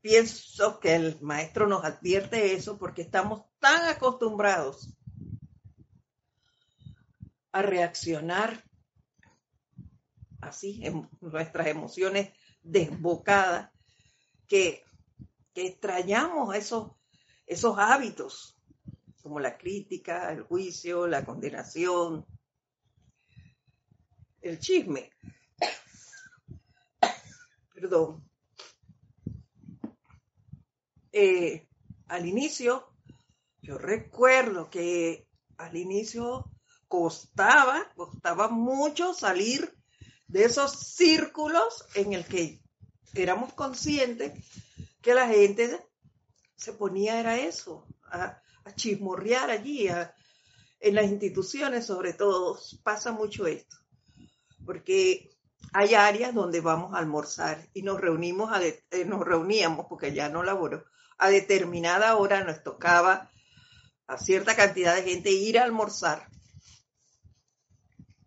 Pienso 0.00 0.80
que 0.80 0.94
el 0.94 1.20
maestro 1.20 1.66
nos 1.66 1.84
advierte 1.84 2.54
eso 2.54 2.78
porque 2.78 3.02
estamos 3.02 3.42
tan 3.58 3.88
acostumbrados 3.88 4.94
a 7.52 7.62
reaccionar 7.62 8.64
así 10.40 10.80
en 10.84 11.08
nuestras 11.20 11.66
emociones 11.66 12.32
desbocadas 12.62 13.70
que, 14.46 14.82
que 15.52 15.66
extrañamos 15.66 16.54
esos, 16.54 16.92
esos 17.46 17.78
hábitos 17.78 18.57
como 19.22 19.40
la 19.40 19.58
crítica, 19.58 20.32
el 20.32 20.42
juicio, 20.42 21.06
la 21.06 21.24
condenación, 21.24 22.24
el 24.40 24.58
chisme. 24.58 25.10
Perdón. 27.74 28.28
Eh, 31.12 31.68
al 32.08 32.26
inicio, 32.26 32.92
yo 33.60 33.78
recuerdo 33.78 34.70
que 34.70 35.28
al 35.56 35.76
inicio 35.76 36.50
costaba, 36.86 37.92
costaba 37.94 38.48
mucho 38.48 39.14
salir 39.14 39.74
de 40.26 40.44
esos 40.44 40.72
círculos 40.72 41.86
en 41.94 42.12
el 42.12 42.24
que 42.24 42.60
éramos 43.14 43.52
conscientes 43.54 44.32
que 45.00 45.14
la 45.14 45.26
gente 45.26 45.84
se 46.56 46.72
ponía, 46.72 47.20
era 47.20 47.38
eso, 47.38 47.86
a, 48.04 48.42
chismorrear 48.74 49.50
allí, 49.50 49.88
en 50.80 50.94
las 50.94 51.06
instituciones 51.06 51.86
sobre 51.86 52.12
todo, 52.12 52.58
pasa 52.82 53.12
mucho 53.12 53.46
esto, 53.46 53.76
porque 54.64 55.30
hay 55.72 55.94
áreas 55.94 56.34
donde 56.34 56.60
vamos 56.60 56.94
a 56.94 56.98
almorzar 56.98 57.68
y 57.74 57.82
nos 57.82 58.00
reunimos, 58.00 58.52
a 58.52 58.64
eh, 58.64 59.04
nos 59.06 59.20
reuníamos, 59.24 59.86
porque 59.86 60.12
ya 60.12 60.28
no 60.28 60.42
laboro, 60.42 60.84
a 61.18 61.28
determinada 61.30 62.16
hora 62.16 62.44
nos 62.44 62.62
tocaba 62.62 63.30
a 64.06 64.18
cierta 64.18 64.56
cantidad 64.56 64.94
de 64.94 65.02
gente 65.02 65.30
ir 65.30 65.58
a 65.58 65.64
almorzar. 65.64 66.28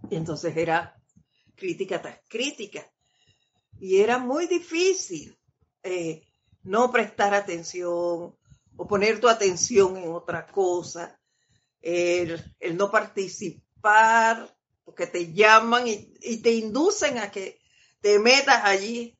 Y 0.10 0.15
entonces 0.15 0.56
era 0.56 0.95
crítica 1.56 2.01
tras 2.01 2.19
crítica. 2.27 2.91
Y 3.80 3.97
era 4.01 4.19
muy 4.19 4.45
difícil 4.45 5.36
eh, 5.84 6.21
no 6.63 6.91
prestar 6.91 7.34
atención 7.34 8.36
o 8.75 8.88
poner 8.88 9.19
tu 9.19 9.27
atención 9.27 9.97
en 9.97 10.12
otra 10.12 10.47
cosa, 10.47 11.19
el, 11.81 12.43
no 12.75 12.91
participar, 12.91 14.55
porque 14.84 15.07
te 15.07 15.34
llaman 15.34 15.88
y, 15.88 16.13
y 16.21 16.41
te 16.41 16.51
inducen 16.51 17.17
a 17.17 17.31
que 17.31 17.60
te 18.01 18.19
metas 18.19 18.63
allí 18.63 19.17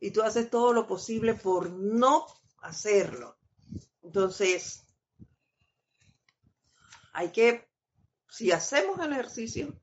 y 0.00 0.10
tú 0.10 0.22
haces 0.22 0.50
todo 0.50 0.72
lo 0.72 0.86
posible 0.86 1.34
por 1.34 1.70
no 1.70 2.26
hacerlo. 2.62 3.36
Entonces, 4.02 4.82
hay 7.12 7.30
que, 7.30 7.68
si 8.28 8.50
hacemos 8.50 8.98
el 9.00 9.12
ejercicio, 9.12 9.78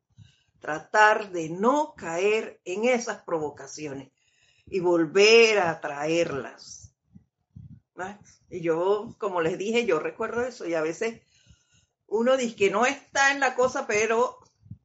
tratar 0.60 1.32
de 1.32 1.50
no 1.50 1.94
caer 1.96 2.60
en 2.66 2.86
esas 2.86 3.24
provocaciones 3.24 4.12
y 4.66 4.80
volver 4.80 5.60
a 5.60 5.80
traerlas. 5.80 6.87
Y 8.50 8.62
yo, 8.62 9.16
como 9.18 9.42
les 9.42 9.58
dije, 9.58 9.86
yo 9.86 10.00
recuerdo 10.00 10.42
eso 10.42 10.66
y 10.66 10.74
a 10.74 10.82
veces 10.82 11.22
uno 12.08 12.38
dice 12.38 12.56
que 12.56 12.70
no 12.70 12.86
está 12.86 13.32
en 13.32 13.40
la 13.40 13.56
cosa, 13.56 13.88
pero 13.88 14.40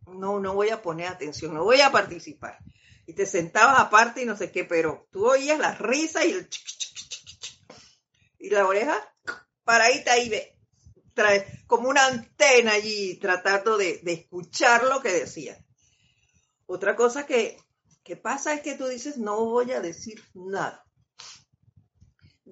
no, 0.06 0.40
no 0.40 0.54
voy 0.54 0.70
a 0.70 0.82
poner 0.82 1.08
atención, 1.08 1.54
no 1.54 1.64
voy 1.64 1.80
a 1.80 1.92
participar. 1.92 2.58
Y 3.06 3.14
te 3.14 3.26
sentabas 3.26 3.80
aparte 3.80 4.22
y 4.22 4.26
no 4.26 4.36
sé 4.36 4.50
qué, 4.50 4.64
pero 4.64 5.06
tú 5.10 5.26
oías 5.26 5.58
la 5.58 5.74
risa 5.74 6.24
y 6.24 6.32
el 6.32 6.48
y 8.38 8.50
la 8.50 8.66
oreja 8.66 8.98
paradita 9.62 10.12
ahí 10.12 10.28
ve, 10.28 10.58
trae, 11.14 11.46
como 11.68 11.88
una 11.88 12.06
antena 12.06 12.72
allí 12.72 13.16
tratando 13.18 13.76
de, 13.76 14.00
de 14.02 14.12
escuchar 14.14 14.82
lo 14.84 15.00
que 15.00 15.12
decía. 15.12 15.56
Otra 16.66 16.96
cosa 16.96 17.24
que, 17.24 17.58
que 18.02 18.16
pasa 18.16 18.52
es 18.52 18.62
que 18.62 18.74
tú 18.74 18.86
dices, 18.86 19.16
no 19.16 19.44
voy 19.44 19.70
a 19.70 19.80
decir 19.80 20.24
nada. 20.34 20.84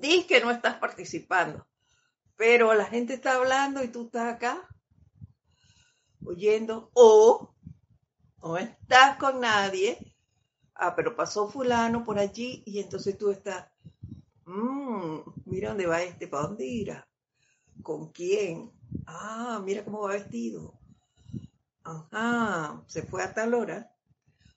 Dices 0.00 0.24
que 0.24 0.40
no 0.40 0.50
estás 0.50 0.76
participando, 0.76 1.66
pero 2.36 2.72
la 2.72 2.86
gente 2.86 3.12
está 3.12 3.34
hablando 3.34 3.84
y 3.84 3.88
tú 3.88 4.06
estás 4.06 4.34
acá 4.34 4.66
oyendo 6.24 6.90
o 6.94 7.54
no 8.42 8.56
estás 8.56 9.18
con 9.18 9.40
nadie. 9.40 9.98
Ah, 10.74 10.96
pero 10.96 11.14
pasó 11.14 11.50
fulano 11.50 12.02
por 12.02 12.18
allí 12.18 12.62
y 12.64 12.80
entonces 12.80 13.18
tú 13.18 13.30
estás, 13.30 13.68
mmm, 14.46 15.18
mira 15.44 15.68
dónde 15.68 15.86
va 15.86 16.02
este, 16.02 16.26
¿para 16.26 16.44
dónde 16.44 16.64
irá? 16.64 17.06
¿Con 17.82 18.10
quién? 18.10 18.72
Ah, 19.06 19.60
mira 19.62 19.84
cómo 19.84 20.00
va 20.00 20.12
vestido. 20.12 20.72
Ajá, 21.84 22.82
se 22.86 23.02
fue 23.02 23.22
a 23.22 23.34
tal 23.34 23.52
hora. 23.52 23.94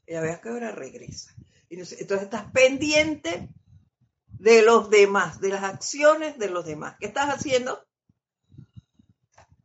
Ya 0.08 0.22
veas 0.22 0.40
que 0.40 0.48
ahora 0.48 0.72
regresa. 0.72 1.36
Entonces 1.70 2.00
estás 2.00 2.50
pendiente 2.54 3.50
de 4.44 4.62
los 4.62 4.90
demás, 4.90 5.40
de 5.40 5.48
las 5.48 5.64
acciones 5.64 6.38
de 6.38 6.50
los 6.50 6.66
demás. 6.66 6.98
¿Qué 7.00 7.06
estás 7.06 7.30
haciendo? 7.30 7.88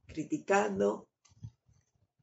Criticando. 0.06 1.08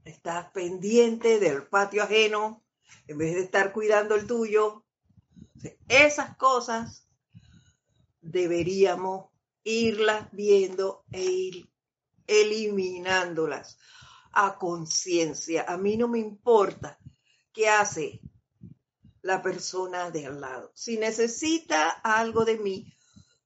Estás 0.06 0.52
pendiente 0.52 1.42
del 1.42 1.68
patio 1.68 2.04
ajeno 2.04 2.64
en 3.08 3.18
vez 3.18 3.36
de 3.36 3.42
estar 3.42 3.74
cuidando 3.74 4.16
el 4.16 4.26
tuyo. 4.26 4.86
Esas 5.90 6.38
cosas 6.38 7.06
deberíamos 8.22 9.26
irlas 9.66 10.30
viendo 10.32 11.04
e 11.12 11.24
ir 11.26 11.70
eliminándolas 12.26 13.78
a 14.32 14.58
conciencia. 14.58 15.66
A 15.68 15.76
mí 15.76 15.98
no 15.98 16.08
me 16.08 16.20
importa 16.20 16.98
qué 17.52 17.68
hace 17.68 18.22
la 19.26 19.42
persona 19.42 20.12
de 20.12 20.28
al 20.28 20.40
lado. 20.40 20.72
Si 20.76 20.98
necesita 20.98 21.90
algo 21.90 22.46
de 22.46 22.60
mí, 22.60 22.94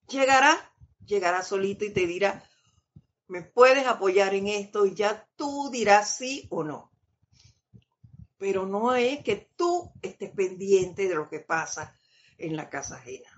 llegará, 0.09 0.73
llegará 1.05 1.41
solito 1.41 1.85
y 1.85 1.91
te 1.91 2.05
dirá, 2.05 2.43
me 3.27 3.43
puedes 3.43 3.87
apoyar 3.87 4.33
en 4.35 4.47
esto 4.47 4.85
y 4.85 4.93
ya 4.93 5.25
tú 5.37 5.69
dirás 5.71 6.17
sí 6.17 6.45
o 6.49 6.65
no. 6.65 6.91
Pero 8.37 8.65
no 8.65 8.93
es 8.93 9.23
que 9.23 9.49
tú 9.55 9.89
estés 10.01 10.31
pendiente 10.31 11.07
de 11.07 11.15
lo 11.15 11.29
que 11.29 11.39
pasa 11.39 11.95
en 12.37 12.57
la 12.57 12.69
casa 12.69 12.97
ajena. 12.97 13.31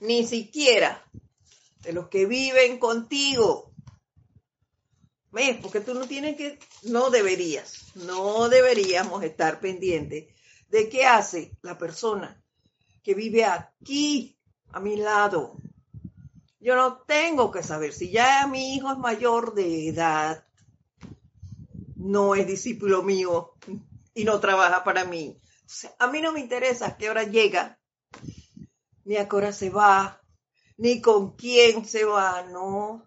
Ni 0.00 0.26
siquiera 0.26 1.04
de 1.82 1.92
los 1.92 2.08
que 2.08 2.24
viven 2.24 2.78
contigo. 2.78 3.70
¿Ves? 5.30 5.58
Porque 5.60 5.80
tú 5.80 5.92
no 5.92 6.08
tienes 6.08 6.36
que, 6.36 6.58
no 6.84 7.10
deberías, 7.10 7.94
no 7.96 8.48
deberíamos 8.48 9.22
estar 9.22 9.60
pendientes 9.60 10.34
de 10.68 10.88
qué 10.88 11.06
hace 11.06 11.56
la 11.62 11.78
persona 11.78 12.42
que 13.02 13.14
vive 13.14 13.44
aquí, 13.44 14.36
a 14.72 14.80
mi 14.80 14.96
lado. 14.96 15.56
Yo 16.58 16.74
no 16.74 16.98
tengo 17.02 17.50
que 17.50 17.62
saber 17.62 17.92
si 17.92 18.10
ya 18.10 18.46
mi 18.46 18.74
hijo 18.74 18.90
es 18.90 18.98
mayor 18.98 19.54
de 19.54 19.88
edad, 19.88 20.44
no 21.94 22.34
es 22.34 22.46
discípulo 22.46 23.02
mío 23.02 23.54
y 24.14 24.24
no 24.24 24.40
trabaja 24.40 24.82
para 24.82 25.04
mí. 25.04 25.40
a 25.98 26.06
mí 26.08 26.20
no 26.20 26.32
me 26.32 26.40
interesa 26.40 26.96
qué 26.96 27.08
hora 27.10 27.22
llega, 27.24 27.78
ni 29.04 29.16
a 29.16 29.28
qué 29.28 29.36
hora 29.36 29.52
se 29.52 29.70
va, 29.70 30.20
ni 30.76 31.00
con 31.00 31.36
quién 31.36 31.84
se 31.84 32.04
va, 32.04 32.42
no. 32.42 33.04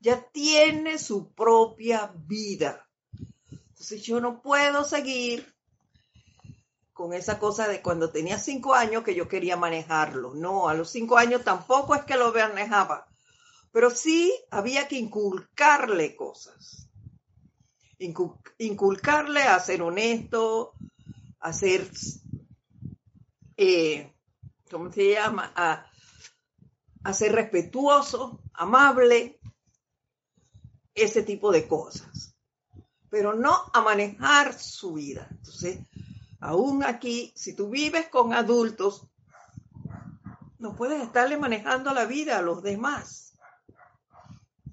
Ya 0.00 0.22
tiene 0.30 0.98
su 0.98 1.32
propia 1.32 2.12
vida. 2.14 2.88
Entonces 3.50 4.02
yo 4.02 4.20
no 4.20 4.42
puedo 4.42 4.84
seguir 4.84 5.54
con 6.98 7.12
esa 7.12 7.38
cosa 7.38 7.68
de 7.68 7.80
cuando 7.80 8.10
tenía 8.10 8.40
cinco 8.40 8.74
años 8.74 9.04
que 9.04 9.14
yo 9.14 9.28
quería 9.28 9.56
manejarlo. 9.56 10.34
No, 10.34 10.68
a 10.68 10.74
los 10.74 10.90
cinco 10.90 11.16
años 11.16 11.44
tampoco 11.44 11.94
es 11.94 12.02
que 12.02 12.16
lo 12.16 12.32
manejaba, 12.32 13.06
pero 13.70 13.88
sí 13.90 14.34
había 14.50 14.88
que 14.88 14.96
inculcarle 14.96 16.16
cosas. 16.16 16.88
Inculcarle 18.58 19.42
a 19.42 19.60
ser 19.60 19.82
honesto, 19.82 20.74
a 21.38 21.52
ser, 21.52 21.88
eh, 23.56 24.12
¿cómo 24.68 24.90
se 24.90 25.12
llama? 25.12 25.52
A, 25.54 25.86
a 27.04 27.12
ser 27.14 27.30
respetuoso, 27.30 28.40
amable, 28.54 29.38
ese 30.96 31.22
tipo 31.22 31.52
de 31.52 31.68
cosas. 31.68 32.34
Pero 33.08 33.34
no 33.34 33.70
a 33.72 33.82
manejar 33.82 34.52
su 34.52 34.94
vida. 34.94 35.28
Entonces, 35.30 35.78
Aún 36.40 36.84
aquí, 36.84 37.32
si 37.34 37.54
tú 37.54 37.68
vives 37.68 38.08
con 38.08 38.32
adultos, 38.32 39.06
no 40.58 40.74
puedes 40.74 41.02
estarle 41.02 41.36
manejando 41.36 41.92
la 41.92 42.04
vida 42.04 42.38
a 42.38 42.42
los 42.42 42.62
demás. 42.62 43.36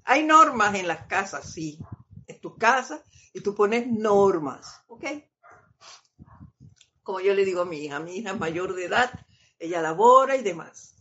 Hay 0.04 0.24
normas 0.24 0.74
en 0.74 0.86
las 0.86 1.06
casas, 1.06 1.50
sí. 1.50 1.78
Es 2.26 2.40
tu 2.40 2.56
casa 2.56 3.02
y 3.32 3.40
tú 3.40 3.54
pones 3.54 3.86
normas, 3.86 4.80
¿ok? 4.86 5.04
Como 7.02 7.20
yo 7.20 7.34
le 7.34 7.44
digo 7.44 7.62
a 7.62 7.66
mi 7.66 7.78
hija, 7.84 8.00
mi 8.00 8.16
hija 8.16 8.34
mayor 8.34 8.74
de 8.74 8.86
edad, 8.86 9.10
ella 9.58 9.82
labora 9.82 10.36
y 10.36 10.42
demás. 10.42 10.94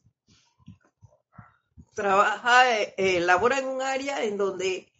Trabaja, 1.93 2.77
eh, 2.77 2.93
eh, 2.97 3.19
labora 3.21 3.59
en 3.59 3.67
un 3.67 3.81
área 3.81 4.23
en 4.23 4.37
donde 4.37 4.91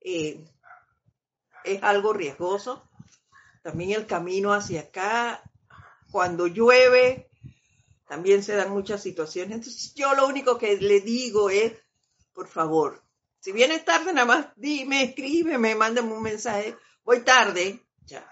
eh, 0.00 0.44
es 1.64 1.82
algo 1.82 2.12
riesgoso, 2.12 2.89
también 3.62 3.92
el 3.92 4.06
camino 4.06 4.52
hacia 4.52 4.80
acá, 4.82 5.42
cuando 6.10 6.46
llueve, 6.46 7.30
también 8.08 8.42
se 8.42 8.54
dan 8.54 8.70
muchas 8.70 9.02
situaciones. 9.02 9.54
Entonces 9.54 9.94
yo 9.94 10.14
lo 10.14 10.26
único 10.26 10.58
que 10.58 10.76
le 10.76 11.00
digo 11.00 11.50
es, 11.50 11.72
por 12.32 12.48
favor, 12.48 13.02
si 13.38 13.52
vienes 13.52 13.84
tarde, 13.84 14.12
nada 14.12 14.26
más 14.26 14.46
dime, 14.56 15.04
escríbeme, 15.04 15.74
mándame 15.74 16.12
un 16.12 16.22
mensaje, 16.22 16.76
voy 17.04 17.22
tarde, 17.22 17.86
ya. 18.04 18.28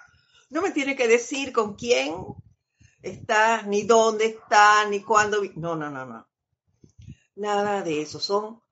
No 0.51 0.62
me 0.62 0.71
tiene 0.71 0.97
que 0.97 1.09
decir 1.09 1.53
con 1.53 1.75
quién 1.77 2.14
está, 3.03 3.62
ni 3.62 3.83
dónde 3.83 4.27
está, 4.27 4.85
ni 4.87 5.03
cuándo. 5.03 5.43
No, 5.57 5.77
no, 5.77 5.91
no, 5.91 6.07
no. 6.07 6.29
Nada 7.37 7.83
de 7.83 8.03
eso. 8.03 8.19
Son 8.19 8.62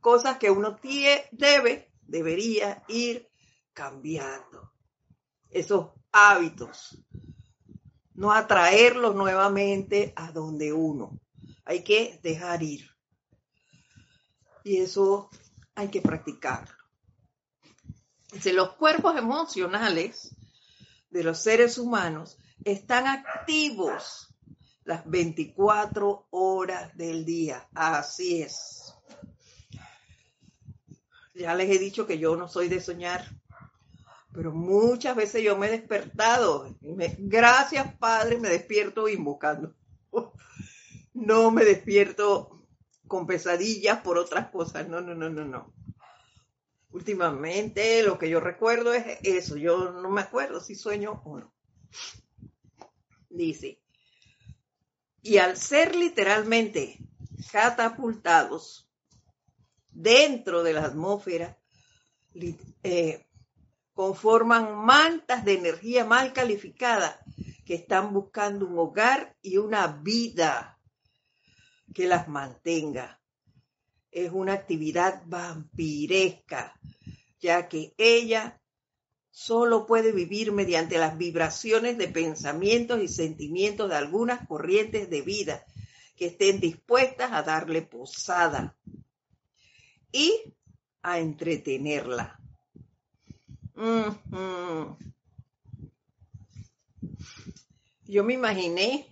cosas 0.00 0.38
que 0.38 0.50
uno 0.50 0.78
debe, 1.32 1.92
debería 2.02 2.84
ir 2.88 3.28
cambiando. 3.72 4.72
Eso 5.48 5.99
hábitos, 6.12 6.98
no 8.14 8.32
atraerlos 8.32 9.14
nuevamente 9.14 10.12
a 10.16 10.32
donde 10.32 10.72
uno. 10.72 11.18
Hay 11.64 11.84
que 11.84 12.20
dejar 12.22 12.62
ir. 12.62 12.90
Y 14.64 14.78
eso 14.78 15.30
hay 15.74 15.88
que 15.88 16.02
practicarlo. 16.02 16.74
Los 18.52 18.74
cuerpos 18.74 19.16
emocionales 19.16 20.34
de 21.10 21.24
los 21.24 21.42
seres 21.42 21.78
humanos 21.78 22.38
están 22.64 23.06
activos 23.06 24.34
las 24.84 25.08
24 25.08 26.26
horas 26.30 26.96
del 26.96 27.24
día. 27.24 27.68
Así 27.74 28.42
es. 28.42 28.94
Ya 31.34 31.54
les 31.54 31.70
he 31.70 31.78
dicho 31.78 32.06
que 32.06 32.18
yo 32.18 32.36
no 32.36 32.48
soy 32.48 32.68
de 32.68 32.80
soñar 32.80 33.39
pero 34.32 34.52
muchas 34.52 35.16
veces 35.16 35.42
yo 35.42 35.56
me 35.56 35.66
he 35.66 35.70
despertado. 35.70 36.76
gracias, 36.80 37.94
Padre, 37.96 38.38
me 38.38 38.48
despierto 38.48 39.08
invocando. 39.08 39.74
No 41.12 41.50
me 41.50 41.64
despierto 41.64 42.64
con 43.08 43.26
pesadillas 43.26 43.98
por 43.98 44.16
otras 44.16 44.48
cosas. 44.50 44.88
No, 44.88 45.00
no, 45.00 45.12
no, 45.12 45.28
no, 45.28 45.44
no. 45.44 45.74
Últimamente 46.92 48.04
lo 48.04 48.16
que 48.16 48.30
yo 48.30 48.38
recuerdo 48.38 48.94
es 48.94 49.18
eso. 49.24 49.56
Yo 49.56 49.90
no 49.90 50.08
me 50.08 50.20
acuerdo 50.20 50.60
si 50.60 50.76
sueño 50.76 51.20
o 51.24 51.40
no. 51.40 51.52
Dice, 53.28 53.80
y 55.22 55.38
al 55.38 55.56
ser 55.56 55.96
literalmente 55.96 56.98
catapultados 57.50 58.88
dentro 59.90 60.62
de 60.62 60.72
la 60.72 60.84
atmósfera, 60.84 61.58
eh, 62.82 63.26
conforman 63.92 64.74
mantas 64.76 65.44
de 65.44 65.54
energía 65.54 66.04
mal 66.04 66.32
calificada 66.32 67.20
que 67.64 67.74
están 67.74 68.12
buscando 68.12 68.66
un 68.66 68.78
hogar 68.78 69.36
y 69.42 69.58
una 69.58 69.86
vida 69.86 70.78
que 71.94 72.06
las 72.06 72.28
mantenga. 72.28 73.20
Es 74.10 74.32
una 74.32 74.54
actividad 74.54 75.22
vampiresca, 75.26 76.74
ya 77.38 77.68
que 77.68 77.94
ella 77.96 78.60
solo 79.30 79.86
puede 79.86 80.12
vivir 80.12 80.52
mediante 80.52 80.98
las 80.98 81.16
vibraciones 81.16 81.96
de 81.96 82.08
pensamientos 82.08 83.00
y 83.02 83.08
sentimientos 83.08 83.88
de 83.88 83.96
algunas 83.96 84.46
corrientes 84.46 85.08
de 85.08 85.22
vida 85.22 85.64
que 86.16 86.26
estén 86.26 86.60
dispuestas 86.60 87.32
a 87.32 87.42
darle 87.42 87.82
posada 87.82 88.76
y 90.12 90.54
a 91.02 91.18
entretenerla. 91.18 92.39
Yo 98.04 98.24
me 98.24 98.34
imaginé 98.34 99.06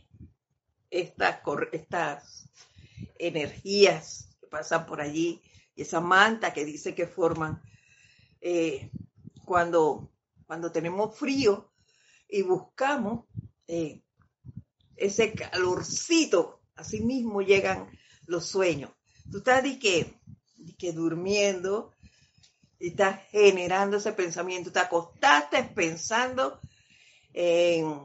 estas, 0.90 1.40
estas 1.72 2.50
energías 3.18 4.28
que 4.38 4.46
pasan 4.46 4.84
por 4.84 5.00
allí 5.00 5.40
y 5.74 5.82
esa 5.82 6.00
manta 6.00 6.52
que 6.52 6.66
dice 6.66 6.94
que 6.94 7.06
forman 7.06 7.62
eh, 8.42 8.90
cuando, 9.46 10.12
cuando 10.46 10.70
tenemos 10.70 11.16
frío 11.16 11.72
y 12.28 12.42
buscamos 12.42 13.24
eh, 13.68 14.02
ese 14.96 15.32
calorcito, 15.32 16.60
así 16.76 17.00
mismo 17.00 17.40
llegan 17.40 17.88
los 18.26 18.44
sueños. 18.44 18.90
Tú 19.30 19.38
estás 19.38 19.62
que, 19.78 20.20
que 20.76 20.92
durmiendo 20.92 21.94
estás 22.78 23.20
generando 23.30 23.96
ese 23.96 24.12
pensamiento, 24.12 24.72
te 24.72 24.78
acostaste 24.78 25.64
pensando 25.64 26.60
en, 27.32 28.00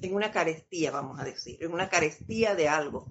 en 0.00 0.14
una 0.14 0.30
carestía, 0.30 0.90
vamos 0.90 1.18
a 1.18 1.24
decir, 1.24 1.56
en 1.62 1.72
una 1.72 1.88
carestía 1.88 2.54
de 2.54 2.68
algo, 2.68 3.06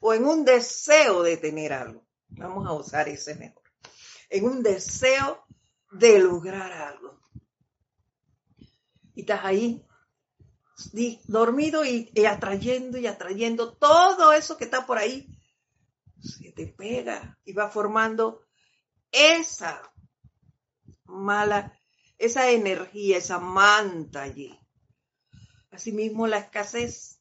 o 0.00 0.14
en 0.14 0.24
un 0.24 0.44
deseo 0.44 1.22
de 1.22 1.36
tener 1.36 1.72
algo. 1.72 2.06
Vamos 2.30 2.66
a 2.66 2.72
usar 2.72 3.08
ese 3.08 3.34
mejor. 3.34 3.62
En 4.28 4.44
un 4.44 4.62
deseo 4.62 5.44
de 5.92 6.18
lograr 6.18 6.72
algo. 6.72 7.20
Y 9.14 9.22
estás 9.22 9.44
ahí 9.44 9.84
dormido 11.24 11.84
y, 11.84 12.10
y, 12.14 12.24
atrayendo 12.26 12.98
y 12.98 13.06
atrayendo 13.06 13.74
todo 13.74 14.32
eso 14.32 14.56
que 14.56 14.64
está 14.64 14.86
por 14.86 14.98
ahí. 14.98 15.26
Se 16.20 16.52
te 16.52 16.66
pega 16.66 17.38
y 17.44 17.52
va 17.52 17.70
formando 17.70 18.42
esa 19.10 19.82
mala, 21.08 21.78
esa 22.18 22.50
energía, 22.50 23.18
esa 23.18 23.38
manta 23.38 24.22
allí. 24.22 24.58
Asimismo, 25.70 26.26
la 26.26 26.38
escasez 26.38 27.20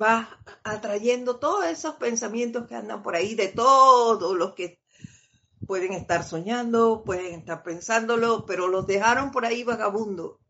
va 0.00 0.40
atrayendo 0.64 1.38
todos 1.38 1.66
esos 1.66 1.96
pensamientos 1.96 2.66
que 2.66 2.74
andan 2.74 3.02
por 3.02 3.14
ahí, 3.16 3.34
de 3.34 3.48
todos 3.48 4.36
los 4.36 4.54
que 4.54 4.80
pueden 5.66 5.92
estar 5.92 6.24
soñando, 6.24 7.04
pueden 7.04 7.40
estar 7.40 7.62
pensándolo, 7.62 8.46
pero 8.46 8.68
los 8.68 8.86
dejaron 8.86 9.30
por 9.30 9.44
ahí 9.44 9.62
vagabundo. 9.62 10.40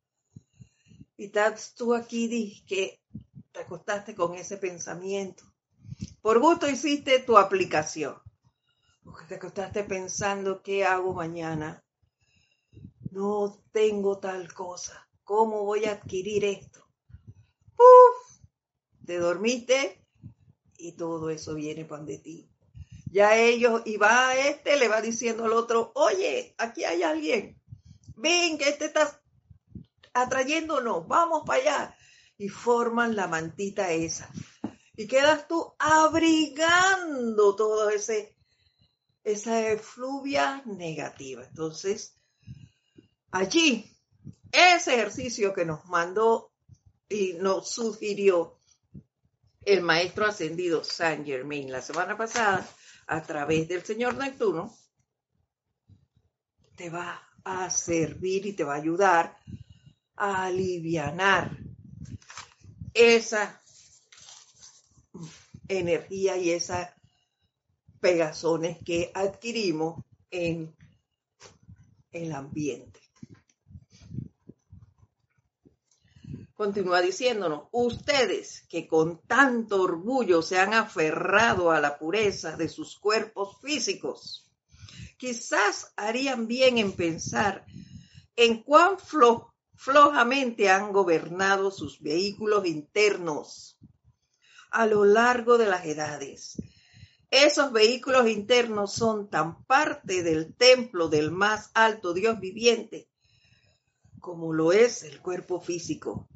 Y 1.17 1.27
estás 1.27 1.75
tú 1.75 1.95
aquí, 1.95 2.65
que 2.67 3.03
te 3.53 3.61
acostaste 3.61 4.15
con 4.15 4.35
ese 4.35 4.57
pensamiento. 4.57 5.45
Por 6.23 6.39
gusto 6.39 6.69
hiciste 6.69 7.19
tu 7.19 7.37
aplicación 7.37 8.17
te 9.29 9.37
acostaste 9.37 9.85
pensando 9.85 10.63
qué 10.63 10.85
hago 10.85 11.15
mañana. 11.15 11.85
No 13.11 13.63
tengo 13.73 14.19
tal 14.19 14.53
cosa. 14.53 15.09
¿Cómo 15.25 15.65
voy 15.65 15.85
a 15.85 15.93
adquirir 15.93 16.45
esto? 16.45 16.85
¡Puf! 17.77 18.41
Te 19.07 19.19
dormiste 19.19 20.05
y 20.77 20.93
todo 20.93 21.31
eso 21.31 21.55
viene 21.55 21.85
pan 21.85 22.07
de 22.07 22.19
ti. 22.19 22.51
Ya 23.13 23.37
ellos, 23.37 23.83
y 23.85 23.97
va 23.97 24.37
este, 24.37 24.77
le 24.77 24.89
va 24.89 25.01
diciendo 25.01 25.45
al 25.45 25.53
otro, 25.53 25.93
oye, 25.95 26.55
aquí 26.59 26.85
hay 26.85 27.03
alguien, 27.03 27.61
ven 28.17 28.57
que 28.57 28.69
este 28.69 28.87
está 28.87 29.21
atrayéndonos, 30.15 31.07
vamos 31.09 31.43
para 31.45 31.61
allá. 31.61 31.97
Y 32.39 32.49
forman 32.49 33.17
la 33.17 33.27
mantita 33.27 33.93
esa. 33.93 34.31
Y 34.97 35.07
quedas 35.07 35.47
tú 35.49 35.75
abrigando 35.79 37.55
todo 37.55 37.91
ese, 37.91 38.37
esa 39.25 39.71
efluvia 39.71 40.63
negativa. 40.67 41.45
Entonces, 41.45 42.17
allí, 43.31 43.91
ese 44.53 44.95
ejercicio 44.95 45.53
que 45.53 45.65
nos 45.65 45.85
mandó 45.87 46.53
y 47.09 47.35
nos 47.35 47.71
sugirió 47.71 48.59
el 49.65 49.83
maestro 49.83 50.27
ascendido 50.27 50.83
Saint 50.83 51.27
Germain 51.27 51.71
la 51.71 51.83
semana 51.83 52.17
pasada 52.17 52.69
a 53.07 53.23
través 53.23 53.69
del 53.69 53.85
señor 53.85 54.17
Neptuno, 54.17 54.75
te 56.77 56.89
va 56.89 57.21
a 57.45 57.69
servir 57.71 58.47
y 58.47 58.53
te 58.53 58.65
va 58.65 58.75
a 58.75 58.79
ayudar 58.79 59.37
a 60.17 60.45
alivianar 60.45 61.57
esa 62.95 63.63
energía 65.69 66.37
y 66.37 66.51
esa 66.51 66.95
pegazones 68.01 68.79
que 68.85 69.11
adquirimos 69.15 70.03
en 70.31 70.75
el 72.13 72.33
ambiente. 72.33 73.01
Continúa 76.55 77.01
diciéndonos, 77.01 77.69
ustedes 77.73 78.67
que 78.69 78.87
con 78.87 79.23
tanto 79.27 79.83
orgullo 79.83 80.43
se 80.43 80.59
han 80.59 80.75
aferrado 80.75 81.71
a 81.71 81.81
la 81.81 81.99
pureza 81.99 82.57
de 82.57 82.69
sus 82.69 82.99
cuerpos 82.99 83.59
físicos, 83.63 84.47
quizás 85.17 85.93
harían 85.97 86.47
bien 86.47 86.77
en 86.77 86.93
pensar 86.93 87.65
en 88.37 88.63
cuán 88.63 88.97
flojamente 89.75 90.69
han 90.69 90.93
gobernado 90.93 91.71
sus 91.71 92.01
vehículos 92.01 92.67
internos 92.67 93.79
a 94.71 94.87
lo 94.87 95.05
largo 95.05 95.57
de 95.57 95.67
las 95.67 95.87
edades. 95.87 96.57
Esos 97.31 97.73
vehículos 97.73 98.29
internos 98.29 98.93
son 98.93 99.31
tan 99.31 99.65
parte 99.65 100.23
del 100.23 100.55
templo 100.55 101.09
del 101.09 101.31
más 101.31 101.71
alto 101.75 102.13
Dios 102.13 102.41
viviente 102.41 103.11
como 104.21 104.53
lo 104.53 104.73
es 104.73 105.03
el 105.03 105.21
cuerpo 105.21 105.61
físico. 105.61 106.29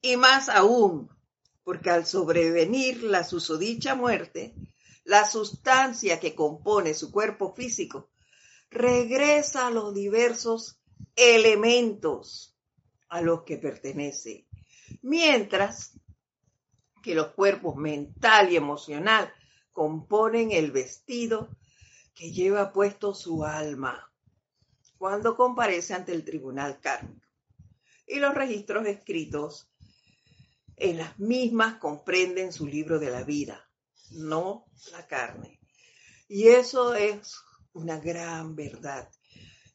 Y 0.00 0.16
más 0.16 0.48
aún, 0.48 1.10
porque 1.64 1.90
al 1.90 2.06
sobrevenir 2.06 3.02
la 3.02 3.24
susodicha 3.24 3.94
muerte, 3.94 4.54
la 5.04 5.28
sustancia 5.28 6.18
que 6.18 6.34
compone 6.34 6.94
su 6.94 7.10
cuerpo 7.10 7.52
físico 7.54 8.10
regresa 8.70 9.66
a 9.66 9.70
los 9.70 9.92
diversos 9.92 10.78
elementos 11.14 12.56
a 13.08 13.20
los 13.20 13.42
que 13.42 13.58
pertenece, 13.58 14.46
mientras 15.02 15.92
que 17.02 17.14
los 17.14 17.28
cuerpos 17.28 17.76
mental 17.76 18.50
y 18.50 18.56
emocional 18.56 19.32
componen 19.72 20.52
el 20.52 20.70
vestido 20.70 21.48
que 22.14 22.30
lleva 22.30 22.72
puesto 22.72 23.14
su 23.14 23.44
alma 23.44 24.12
cuando 24.98 25.36
comparece 25.36 25.94
ante 25.94 26.12
el 26.12 26.24
tribunal 26.24 26.78
kármico. 26.80 27.26
Y 28.06 28.20
los 28.20 28.34
registros 28.34 28.86
escritos 28.86 29.68
en 30.76 30.98
las 30.98 31.18
mismas 31.18 31.78
comprenden 31.78 32.52
su 32.52 32.66
libro 32.66 32.98
de 32.98 33.10
la 33.10 33.24
vida, 33.24 33.68
no 34.10 34.66
la 34.90 35.06
carne. 35.06 35.58
Y 36.28 36.48
eso 36.48 36.94
es 36.94 37.36
una 37.72 37.98
gran 37.98 38.54
verdad. 38.54 39.10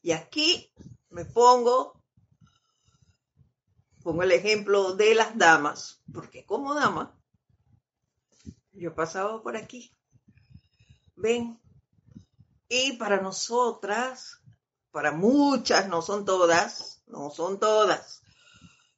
Y 0.02 0.12
aquí 0.12 0.72
me 1.10 1.24
pongo, 1.24 2.02
pongo 4.02 4.22
el 4.22 4.32
ejemplo 4.32 4.94
de 4.94 5.14
las 5.14 5.36
damas, 5.36 6.02
porque 6.12 6.44
como 6.44 6.74
dama, 6.74 7.17
yo 8.78 8.90
he 8.90 8.92
pasado 8.92 9.42
por 9.42 9.56
aquí. 9.56 9.92
Ven. 11.16 11.60
Y 12.68 12.92
para 12.92 13.20
nosotras, 13.20 14.40
para 14.90 15.12
muchas, 15.12 15.88
no 15.88 16.02
son 16.02 16.24
todas, 16.24 17.02
no 17.06 17.30
son 17.30 17.58
todas, 17.58 18.22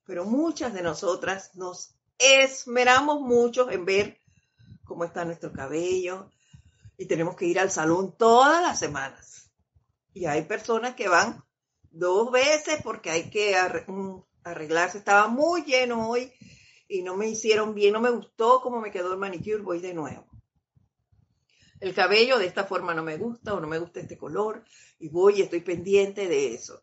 pero 0.04 0.24
muchas 0.24 0.74
de 0.74 0.82
nosotras 0.82 1.54
nos 1.54 1.94
esmeramos 2.18 3.20
mucho 3.20 3.70
en 3.70 3.84
ver 3.84 4.20
cómo 4.84 5.04
está 5.04 5.24
nuestro 5.24 5.52
cabello 5.52 6.28
y 6.98 7.06
tenemos 7.06 7.36
que 7.36 7.46
ir 7.46 7.60
al 7.60 7.70
salón 7.70 8.16
todas 8.16 8.60
las 8.60 8.78
semanas. 8.78 9.50
Y 10.12 10.26
hay 10.26 10.42
personas 10.42 10.96
que 10.96 11.08
van 11.08 11.44
dos 11.90 12.32
veces 12.32 12.80
porque 12.82 13.10
hay 13.10 13.30
que 13.30 13.56
mm, 13.86 14.16
arreglarse. 14.42 14.98
Estaba 14.98 15.28
muy 15.28 15.62
lleno 15.62 16.10
hoy 16.10 16.32
y 16.90 17.02
no 17.02 17.16
me 17.16 17.28
hicieron 17.28 17.74
bien, 17.74 17.94
no 17.94 18.00
me 18.00 18.10
gustó 18.10 18.60
cómo 18.60 18.80
me 18.80 18.90
quedó 18.90 19.12
el 19.12 19.18
manicure, 19.18 19.62
voy 19.62 19.80
de 19.80 19.94
nuevo. 19.94 20.26
El 21.80 21.94
cabello 21.94 22.38
de 22.38 22.46
esta 22.46 22.64
forma 22.64 22.92
no 22.92 23.02
me 23.02 23.16
gusta 23.16 23.54
o 23.54 23.60
no 23.60 23.66
me 23.66 23.78
gusta 23.78 24.00
este 24.00 24.18
color 24.18 24.64
y 24.98 25.08
voy 25.08 25.38
y 25.38 25.42
estoy 25.42 25.60
pendiente 25.60 26.28
de 26.28 26.54
eso 26.54 26.82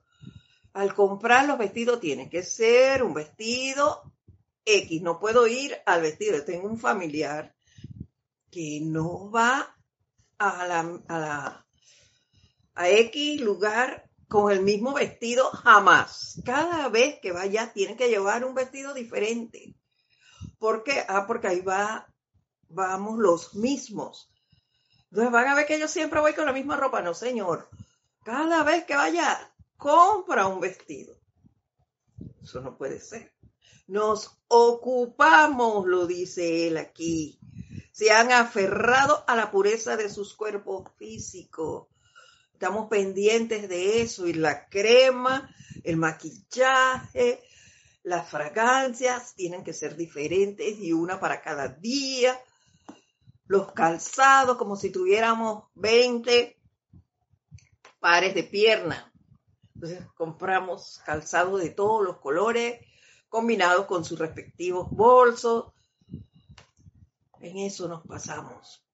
al 0.78 0.94
comprar 0.94 1.48
los 1.48 1.58
vestidos 1.58 2.00
tiene 2.00 2.30
que 2.30 2.44
ser 2.44 3.02
un 3.02 3.16
vestido 3.16 4.14
X. 4.64 5.02
No 5.02 5.20
puedo 5.20 5.48
ir 5.48 5.76
al 5.88 6.04
vestido. 6.04 6.44
Tengo 6.44 6.68
un 6.68 6.78
familiar 6.78 7.56
que 8.52 8.82
no 8.84 9.32
va 9.32 9.76
a 10.38 10.68
la, 10.68 11.66
a 12.76 12.90
X 12.90 13.42
lugar 13.42 14.08
con 14.28 14.52
el 14.52 14.62
mismo 14.62 14.94
vestido 14.94 15.50
jamás. 15.50 16.40
Cada 16.46 16.90
vez 16.90 17.20
que 17.24 17.32
vaya 17.32 17.74
tiene 17.74 17.98
que 17.98 18.10
llevar 18.10 18.46
un 18.46 18.54
vestido 18.54 18.94
diferente. 18.94 19.74
¿Por 20.60 20.84
qué? 20.84 21.04
Ah, 21.08 21.26
porque 21.28 21.48
ahí 21.48 21.62
va, 21.62 22.08
vamos 22.70 23.20
los 23.20 23.56
mismos. 23.56 24.32
Entonces 25.10 25.32
van 25.32 25.48
a 25.48 25.56
ver 25.56 25.66
que 25.66 25.80
yo 25.80 25.88
siempre 25.88 26.20
voy 26.20 26.34
con 26.34 26.46
la 26.46 26.54
misma 26.54 26.76
ropa. 26.76 27.02
No, 27.02 27.14
señor. 27.14 27.70
Cada 28.24 28.64
vez 28.64 28.86
que 28.86 28.96
vaya 28.96 29.52
compra 29.78 30.48
un 30.48 30.60
vestido. 30.60 31.16
Eso 32.42 32.62
no 32.62 32.78
puede 32.78 33.00
ser. 33.00 33.34
Nos 33.88 34.38
ocupamos, 34.48 35.86
lo 35.86 36.08
dice 36.08 36.68
él 36.68 36.78
aquí. 36.78 37.40
Se 37.92 38.12
han 38.12 38.32
aferrado 38.32 39.24
a 39.28 39.36
la 39.36 39.50
pureza 39.50 39.96
de 39.96 40.10
sus 40.10 40.34
cuerpos 40.34 40.90
físicos. 40.98 41.88
Estamos 42.52 42.90
pendientes 42.90 43.70
de 43.70 44.02
eso 44.02 44.28
y 44.28 44.34
la 44.34 44.68
crema, 44.68 45.50
el 45.84 45.96
maquillaje, 45.96 47.44
las 48.08 48.30
fragancias 48.30 49.36
tienen 49.36 49.66
que 49.66 49.74
ser 49.74 49.98
diferentes 49.98 50.80
y 50.80 50.94
una 50.94 51.20
para 51.20 51.42
cada 51.42 51.68
día. 51.68 52.42
Los 53.48 53.74
calzados, 53.74 54.56
como 54.56 54.78
si 54.78 54.92
tuviéramos 54.92 55.66
20 55.76 56.58
pares 58.00 58.34
de 58.34 58.44
piernas. 58.44 59.04
Entonces 59.76 60.06
compramos 60.16 61.02
calzado 61.06 61.58
de 61.58 61.70
todos 61.70 62.02
los 62.02 62.20
colores, 62.20 62.80
combinados 63.28 63.88
con 63.88 64.06
sus 64.06 64.18
respectivos 64.18 64.90
bolsos. 64.90 65.74
En 67.42 67.58
eso 67.58 67.90
nos 67.90 68.08
pasamos. 68.08 68.86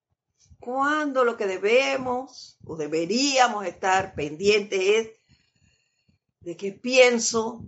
Cuando 0.59 1.23
lo 1.23 1.37
que 1.37 1.45
debemos 1.45 2.57
o 2.65 2.75
deberíamos 2.75 3.63
estar 3.67 4.15
pendientes 4.15 4.79
es 4.81 5.09
de 6.39 6.57
qué 6.57 6.71
pienso, 6.71 7.63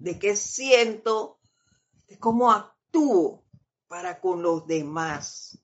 de 0.00 0.18
qué 0.18 0.34
siento, 0.34 1.38
de 2.08 2.18
cómo 2.18 2.50
actúo 2.50 3.44
para 3.86 4.20
con 4.20 4.42
los 4.42 4.66
demás. 4.66 5.62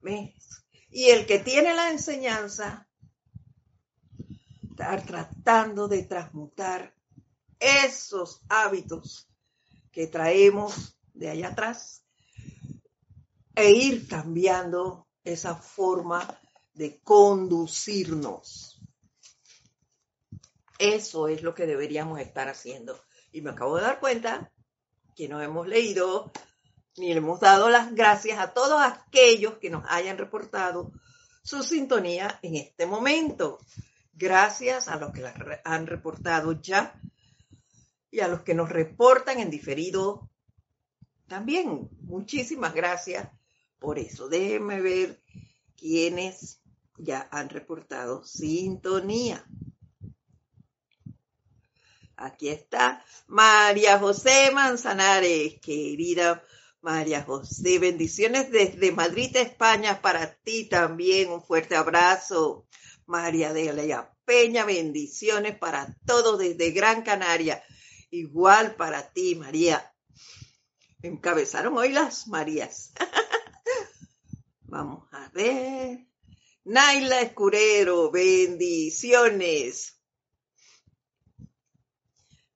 ¿Ves? 0.00 0.64
Y 0.90 1.10
el 1.10 1.26
que 1.26 1.40
tiene 1.40 1.74
la 1.74 1.90
enseñanza 1.90 2.88
estar 4.62 5.04
tratando 5.04 5.88
de 5.88 6.04
transmutar 6.04 6.94
esos 7.58 8.42
hábitos 8.48 9.28
que 9.90 10.06
traemos 10.06 10.96
de 11.12 11.30
allá 11.30 11.48
atrás 11.48 12.04
e 13.54 13.72
ir 13.72 14.06
cambiando 14.06 15.08
esa 15.24 15.56
forma 15.56 16.40
de 16.74 17.00
conducirnos. 17.00 18.80
Eso 20.78 21.26
es 21.26 21.42
lo 21.42 21.54
que 21.54 21.66
deberíamos 21.66 22.20
estar 22.20 22.48
haciendo. 22.48 23.05
Y 23.36 23.42
me 23.42 23.50
acabo 23.50 23.76
de 23.76 23.82
dar 23.82 24.00
cuenta 24.00 24.50
que 25.14 25.28
no 25.28 25.42
hemos 25.42 25.68
leído 25.68 26.32
ni 26.96 27.08
le 27.08 27.18
hemos 27.18 27.38
dado 27.38 27.68
las 27.68 27.94
gracias 27.94 28.38
a 28.38 28.54
todos 28.54 28.80
aquellos 28.80 29.58
que 29.58 29.68
nos 29.68 29.84
hayan 29.90 30.16
reportado 30.16 30.90
su 31.42 31.62
sintonía 31.62 32.38
en 32.40 32.56
este 32.56 32.86
momento. 32.86 33.58
Gracias 34.14 34.88
a 34.88 34.96
los 34.96 35.12
que 35.12 35.20
las 35.20 35.34
han 35.64 35.86
reportado 35.86 36.52
ya 36.62 36.98
y 38.10 38.20
a 38.20 38.28
los 38.28 38.40
que 38.40 38.54
nos 38.54 38.70
reportan 38.70 39.38
en 39.38 39.50
diferido 39.50 40.30
también. 41.26 41.90
Muchísimas 42.00 42.72
gracias 42.72 43.28
Por 43.78 43.98
eso, 43.98 44.30
déjenme 44.30 44.80
ver 44.80 45.22
quiénes 45.76 46.62
ya 46.96 47.28
han 47.30 47.50
reportado 47.50 48.24
sintonía. 48.24 49.44
Aquí 52.18 52.48
está 52.48 53.04
María 53.26 53.98
José 53.98 54.50
Manzanares, 54.50 55.60
querida 55.60 56.42
María 56.80 57.22
José. 57.22 57.78
Bendiciones 57.78 58.50
desde 58.50 58.90
Madrid, 58.90 59.36
España, 59.36 60.00
para 60.00 60.34
ti 60.34 60.64
también. 60.64 61.30
Un 61.30 61.42
fuerte 61.42 61.76
abrazo. 61.76 62.66
María 63.04 63.52
de 63.52 63.70
la 63.72 64.16
Peña, 64.24 64.64
bendiciones 64.64 65.58
para 65.58 65.94
todos 66.06 66.38
desde 66.38 66.70
Gran 66.70 67.02
Canaria. 67.02 67.62
Igual 68.10 68.76
para 68.76 69.12
ti, 69.12 69.34
María. 69.34 69.92
Encabezaron 71.02 71.76
hoy 71.76 71.92
las 71.92 72.28
Marías. 72.28 72.92
Vamos 74.62 75.06
a 75.12 75.28
ver. 75.34 76.06
Naila 76.64 77.20
Escurero, 77.20 78.10
bendiciones 78.10 79.95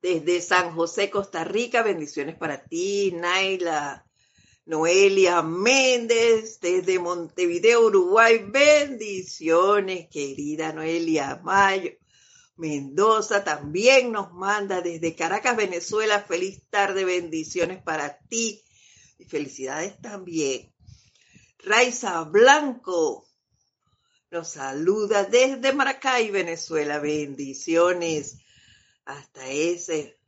desde 0.02 0.40
San 0.40 0.74
José, 0.74 1.10
Costa 1.10 1.44
Rica. 1.44 1.82
Bendiciones 1.82 2.36
para 2.36 2.64
ti, 2.64 3.12
Naila. 3.12 4.06
Noelia 4.66 5.42
Méndez, 5.42 6.60
desde 6.60 6.98
Montevideo, 6.98 7.86
Uruguay. 7.86 8.38
Bendiciones, 8.46 10.08
querida 10.10 10.72
Noelia 10.72 11.40
Mayo. 11.42 11.90
Mendoza 12.56 13.42
también 13.42 14.12
nos 14.12 14.32
manda 14.32 14.80
desde 14.80 15.16
Caracas, 15.16 15.56
Venezuela. 15.56 16.20
Feliz 16.20 16.62
tarde, 16.70 17.04
bendiciones 17.04 17.82
para 17.82 18.18
ti. 18.28 18.62
Y 19.18 19.24
felicidades 19.24 20.00
también. 20.00 20.72
Raiza 21.58 22.22
Blanco 22.24 23.26
nos 24.30 24.50
saluda 24.50 25.24
desde 25.24 25.72
Maracay, 25.72 26.30
Venezuela. 26.30 27.00
Bendiciones 27.00 28.38
hasta 29.10 29.48
ese, 29.48 30.18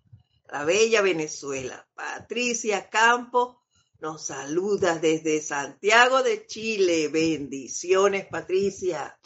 la 0.49 0.65
bella 0.65 1.03
Venezuela. 1.03 1.87
Patricia 1.95 2.89
Campo 2.91 3.63
nos 4.01 4.27
saluda 4.27 4.99
desde 4.99 5.41
Santiago 5.41 6.23
de 6.23 6.47
Chile. 6.47 7.09
Bendiciones, 7.09 8.27
Patricia. 8.27 9.19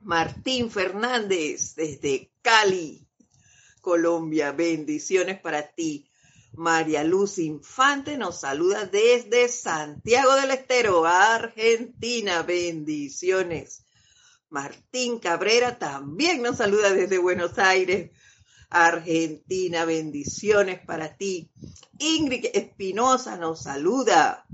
Martín 0.00 0.70
Fernández 0.70 1.74
desde 1.74 2.32
Cali, 2.42 3.06
Colombia. 3.80 4.52
Bendiciones 4.52 5.40
para 5.40 5.72
ti. 5.72 6.08
María 6.54 7.02
Luz 7.02 7.38
Infante 7.38 8.18
nos 8.18 8.40
saluda 8.40 8.84
desde 8.84 9.48
Santiago 9.48 10.34
del 10.34 10.50
Estero, 10.50 11.06
Argentina. 11.06 12.42
Bendiciones. 12.42 13.81
Martín 14.52 15.18
Cabrera 15.18 15.78
también 15.78 16.42
nos 16.42 16.58
saluda 16.58 16.92
desde 16.92 17.16
Buenos 17.16 17.58
Aires, 17.58 18.10
Argentina. 18.68 19.86
Bendiciones 19.86 20.78
para 20.84 21.16
ti. 21.16 21.50
Ingrid 21.98 22.50
Espinosa 22.52 23.38
nos 23.38 23.62
saluda. 23.62 24.44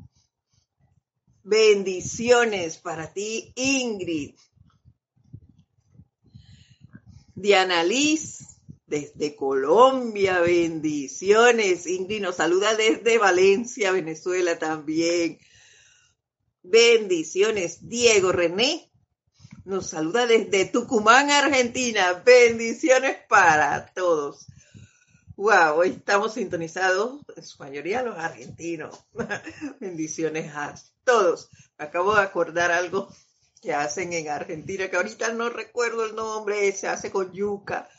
Bendiciones 1.42 2.78
para 2.78 3.12
ti, 3.12 3.52
Ingrid. 3.56 4.36
Diana 7.34 7.82
Liz, 7.82 8.60
desde 8.86 9.34
Colombia, 9.34 10.38
bendiciones. 10.38 11.88
Ingrid 11.88 12.22
nos 12.22 12.36
saluda 12.36 12.76
desde 12.76 13.18
Valencia, 13.18 13.90
Venezuela 13.90 14.60
también. 14.60 15.40
Bendiciones. 16.62 17.88
Diego 17.88 18.30
René 18.30 18.87
nos 19.68 19.88
saluda 19.88 20.26
desde 20.26 20.64
Tucumán, 20.64 21.30
Argentina. 21.30 22.14
Bendiciones 22.24 23.18
para 23.28 23.92
todos. 23.92 24.46
Wow, 25.36 25.76
hoy 25.76 25.90
estamos 25.90 26.32
sintonizados, 26.32 27.20
en 27.36 27.44
su 27.44 27.58
mayoría 27.58 28.02
los 28.02 28.16
argentinos. 28.16 28.98
Bendiciones 29.78 30.54
a 30.54 30.74
todos. 31.04 31.50
Me 31.78 31.84
acabo 31.84 32.14
de 32.14 32.22
acordar 32.22 32.72
algo 32.72 33.08
que 33.60 33.74
hacen 33.74 34.14
en 34.14 34.30
Argentina, 34.30 34.88
que 34.88 34.96
ahorita 34.96 35.34
no 35.34 35.50
recuerdo 35.50 36.06
el 36.06 36.14
nombre, 36.14 36.72
se 36.72 36.88
hace 36.88 37.10
con 37.10 37.30
yuca, 37.34 37.90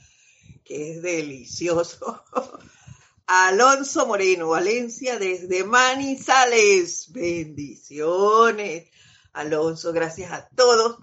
que 0.66 0.94
es 0.94 1.04
delicioso. 1.04 2.24
Alonso 3.28 4.08
Moreno, 4.08 4.50
Valencia, 4.50 5.20
desde 5.20 5.64
Manizales. 5.66 7.12
Bendiciones. 7.12 8.90
Alonso, 9.34 9.94
gracias 9.94 10.32
a 10.32 10.50
todos 10.50 10.98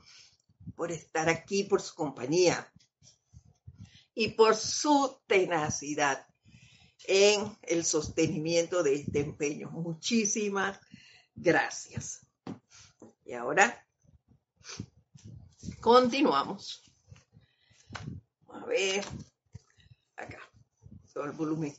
por 0.77 0.93
estar 0.93 1.29
aquí, 1.29 1.65
por 1.65 1.81
su 1.81 1.95
compañía 1.95 2.71
y 4.15 4.29
por 4.29 4.55
su 4.55 5.19
tenacidad 5.27 6.27
en 7.07 7.57
el 7.63 7.85
sostenimiento 7.85 8.83
de 8.83 8.97
este 8.97 9.21
empeño. 9.21 9.71
Muchísimas 9.71 10.79
gracias. 11.35 12.27
Y 13.25 13.33
ahora 13.33 13.87
continuamos. 15.81 16.83
A 18.49 18.65
ver, 18.67 19.05
acá, 20.17 20.41
todo 21.13 21.25
el 21.25 21.33
volumen. 21.33 21.75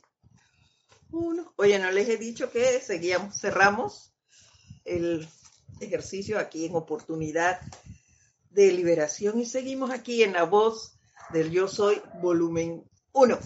Uno. 1.10 1.52
Oye, 1.56 1.78
no 1.78 1.90
les 1.90 2.08
he 2.08 2.16
dicho 2.16 2.50
que 2.50 2.80
seguíamos, 2.80 3.40
cerramos 3.40 4.12
el 4.84 5.28
ejercicio 5.80 6.38
aquí 6.38 6.66
en 6.66 6.74
oportunidad 6.74 7.60
de 8.50 8.72
liberación 8.72 9.40
y 9.40 9.46
seguimos 9.46 9.90
aquí 9.90 10.22
en 10.22 10.32
la 10.32 10.44
voz 10.44 10.98
del 11.30 11.50
Yo 11.50 11.68
Soy, 11.68 12.00
volumen 12.20 12.84
1. 13.12 13.38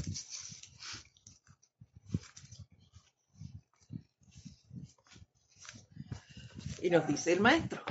Y 6.82 6.90
nos 6.90 7.06
dice 7.06 7.32
el 7.32 7.40
maestro. 7.40 7.82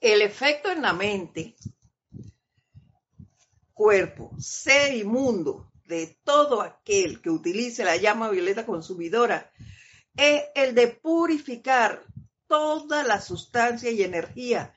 El 0.00 0.22
efecto 0.22 0.70
en 0.70 0.82
la 0.82 0.92
mente, 0.92 1.56
cuerpo, 3.72 4.30
ser 4.38 4.94
y 4.94 5.02
mundo 5.02 5.72
de 5.86 6.18
todo 6.22 6.62
aquel 6.62 7.20
que 7.20 7.30
utilice 7.30 7.84
la 7.84 7.96
llama 7.96 8.30
violeta 8.30 8.64
consumidora 8.64 9.50
es 10.14 10.44
el 10.54 10.74
de 10.74 10.88
purificar 10.88 12.04
toda 12.48 13.04
la 13.04 13.20
sustancia 13.20 13.90
y 13.90 14.02
energía 14.02 14.74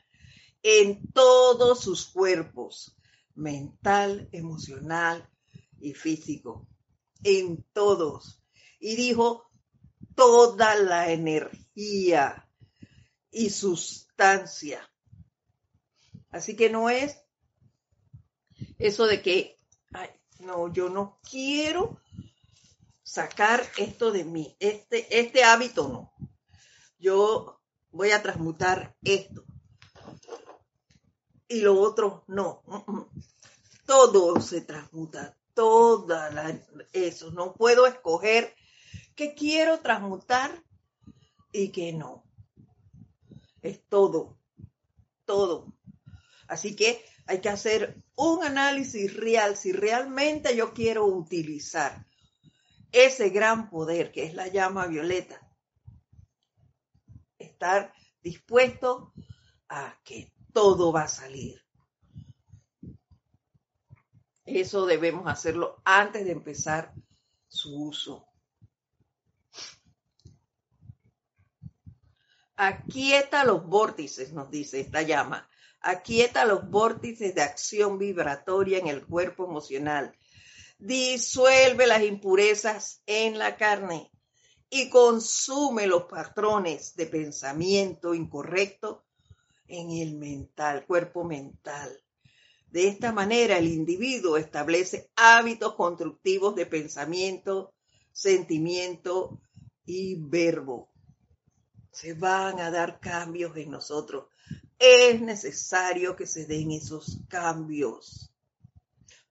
en 0.64 1.12
todos 1.12 1.82
sus 1.82 2.06
cuerpos, 2.08 2.96
mental, 3.34 4.30
emocional 4.32 5.30
y 5.80 5.94
físico, 5.94 6.68
en 7.24 7.64
todos. 7.74 8.44
Y 8.80 8.96
dijo, 8.96 9.50
toda 10.16 10.76
la 10.76 11.12
energía 11.12 12.48
y 13.32 13.50
sustancia. 13.50 14.88
Así 16.30 16.56
que 16.56 16.70
no 16.70 16.90
es 16.90 17.18
eso 18.78 19.08
de 19.08 19.22
que, 19.22 19.58
ay, 19.94 20.10
no, 20.40 20.72
yo 20.72 20.90
no 20.90 21.20
quiero 21.30 22.02
sacar 23.04 23.64
esto 23.78 24.12
de 24.12 24.24
mí, 24.24 24.56
este, 24.60 25.20
este 25.20 25.44
hábito 25.44 25.88
no. 25.88 26.14
Yo 26.98 27.61
voy 27.92 28.12
a 28.12 28.22
transmutar 28.22 28.96
esto. 29.04 29.44
Y 31.48 31.62
lo 31.62 31.80
otro 31.80 32.24
no. 32.28 32.64
Todo 33.86 34.40
se 34.40 34.62
transmuta, 34.62 35.38
toda 35.54 36.32
la, 36.32 36.58
eso. 36.94 37.32
No 37.32 37.54
puedo 37.54 37.86
escoger 37.88 38.56
qué 39.16 39.34
quiero 39.34 39.80
transmutar 39.80 40.64
y 41.52 41.70
qué 41.70 41.92
no. 41.92 42.24
Es 43.62 43.84
todo, 43.90 44.40
todo. 45.26 45.74
Así 46.48 46.76
que 46.76 47.04
hay 47.28 47.42
que 47.42 47.50
hacer 47.50 48.02
un 48.16 48.44
análisis 48.44 49.14
real 49.16 49.58
si 49.58 49.72
realmente 49.74 50.56
yo 50.56 50.74
quiero 50.74 51.06
utilizar 51.06 52.06
ese 52.92 53.30
gran 53.30 53.70
poder 53.70 54.12
que 54.12 54.24
es 54.24 54.34
la 54.34 54.48
llama 54.48 54.88
violeta 54.88 55.51
estar 57.62 57.94
dispuesto 58.24 59.14
a 59.70 59.96
que 60.04 60.34
todo 60.52 60.92
va 60.92 61.04
a 61.04 61.08
salir. 61.08 61.62
Eso 64.46 64.88
debemos 64.88 65.28
hacerlo 65.28 65.80
antes 65.86 66.26
de 66.26 66.32
empezar 66.32 66.92
su 67.48 67.88
uso. 67.90 68.26
Aquieta 72.56 73.46
los 73.46 73.66
vórtices, 73.66 74.34
nos 74.34 74.50
dice 74.50 74.80
esta 74.80 75.04
llama. 75.04 75.48
Aquieta 75.82 76.46
los 76.46 76.68
vórtices 76.68 77.36
de 77.36 77.44
acción 77.44 78.00
vibratoria 78.00 78.80
en 78.80 78.88
el 78.88 79.06
cuerpo 79.06 79.46
emocional. 79.46 80.16
Disuelve 80.80 81.86
las 81.86 82.02
impurezas 82.02 83.04
en 83.06 83.38
la 83.38 83.56
carne 83.56 84.12
y 84.74 84.90
consume 84.90 85.86
los 85.86 86.04
patrones 86.04 86.96
de 86.96 87.06
pensamiento 87.06 88.16
incorrecto 88.16 89.04
en 89.68 89.92
el 89.92 90.16
mental, 90.16 90.86
cuerpo 90.88 91.26
mental. 91.26 92.02
De 92.70 92.88
esta 92.88 93.12
manera 93.12 93.58
el 93.58 93.68
individuo 93.68 94.38
establece 94.38 95.12
hábitos 95.18 95.76
constructivos 95.76 96.56
de 96.56 96.66
pensamiento, 96.66 97.74
sentimiento 98.14 99.42
y 99.86 100.16
verbo. 100.16 100.90
Se 101.92 102.14
van 102.14 102.62
a 102.62 102.72
dar 102.72 103.02
cambios 103.02 103.58
en 103.58 103.72
nosotros. 103.72 104.28
Es 104.80 105.20
necesario 105.20 106.16
que 106.16 106.26
se 106.26 106.46
den 106.46 106.72
esos 106.72 107.20
cambios. 107.28 108.34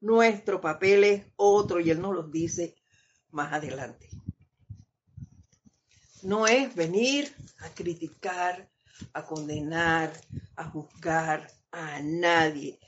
Nuestro 0.02 0.60
papel 0.60 1.04
es 1.04 1.26
otro 1.36 1.80
y 1.80 1.88
él 1.88 2.02
nos 2.02 2.14
los 2.14 2.30
dice 2.30 2.76
más 3.30 3.54
adelante. 3.54 4.09
No 6.22 6.46
es 6.46 6.74
venir 6.74 7.34
a 7.60 7.68
criticar, 7.70 8.68
a 9.12 9.24
condenar, 9.24 10.12
a 10.56 10.64
juzgar 10.64 11.50
a 11.72 12.00
nadie 12.02 12.78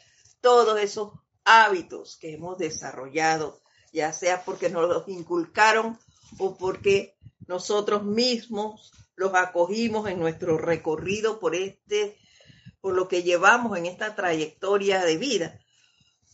todos 0.41 0.79
esos 0.81 1.13
hábitos 1.45 2.17
que 2.17 2.35
hemos 2.35 2.59
desarrollado, 2.59 3.61
ya 3.93 4.13
sea 4.13 4.45
porque 4.45 4.69
nos 4.69 4.89
los 4.89 5.09
inculcaron 5.09 5.99
o 6.39 6.57
porque 6.57 7.17
nosotros 7.47 8.05
mismos 8.05 8.93
los 9.15 9.35
acogimos 9.35 10.09
en 10.09 10.19
nuestro 10.19 10.59
recorrido 10.59 11.39
por 11.39 11.55
este, 11.55 12.17
por 12.81 12.95
lo 12.95 13.09
que 13.09 13.23
llevamos 13.23 13.79
en 13.79 13.87
esta 13.87 14.15
trayectoria 14.15 15.05
de 15.05 15.17
vida. 15.17 15.61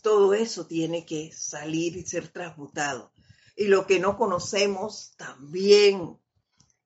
Todo 0.01 0.33
eso 0.33 0.65
tiene 0.65 1.05
que 1.05 1.31
salir 1.31 1.97
y 1.97 2.05
ser 2.05 2.29
transmutado. 2.29 3.11
Y 3.55 3.65
lo 3.65 3.85
que 3.85 3.99
no 3.99 4.17
conocemos 4.17 5.13
también 5.17 6.17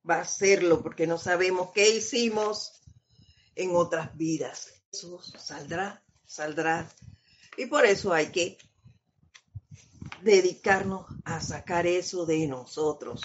va 0.10 0.22
a 0.22 0.26
serlo 0.26 0.82
porque 0.82 1.08
no 1.08 1.18
sabemos 1.18 1.70
qué 1.74 1.96
hicimos 1.96 2.82
en 3.56 3.76
otras 3.76 4.16
vidas. 4.18 4.74
Eso 4.92 5.22
saldrá, 5.22 6.04
saldrá 6.26 6.90
y 7.58 7.66
por 7.68 7.86
eso 7.86 8.14
hay 8.14 8.32
que 8.32 8.58
dedicarnos 10.22 11.06
a 11.26 11.42
sacar 11.42 11.86
eso 11.86 12.26
de 12.26 12.48
nosotros. 12.48 13.22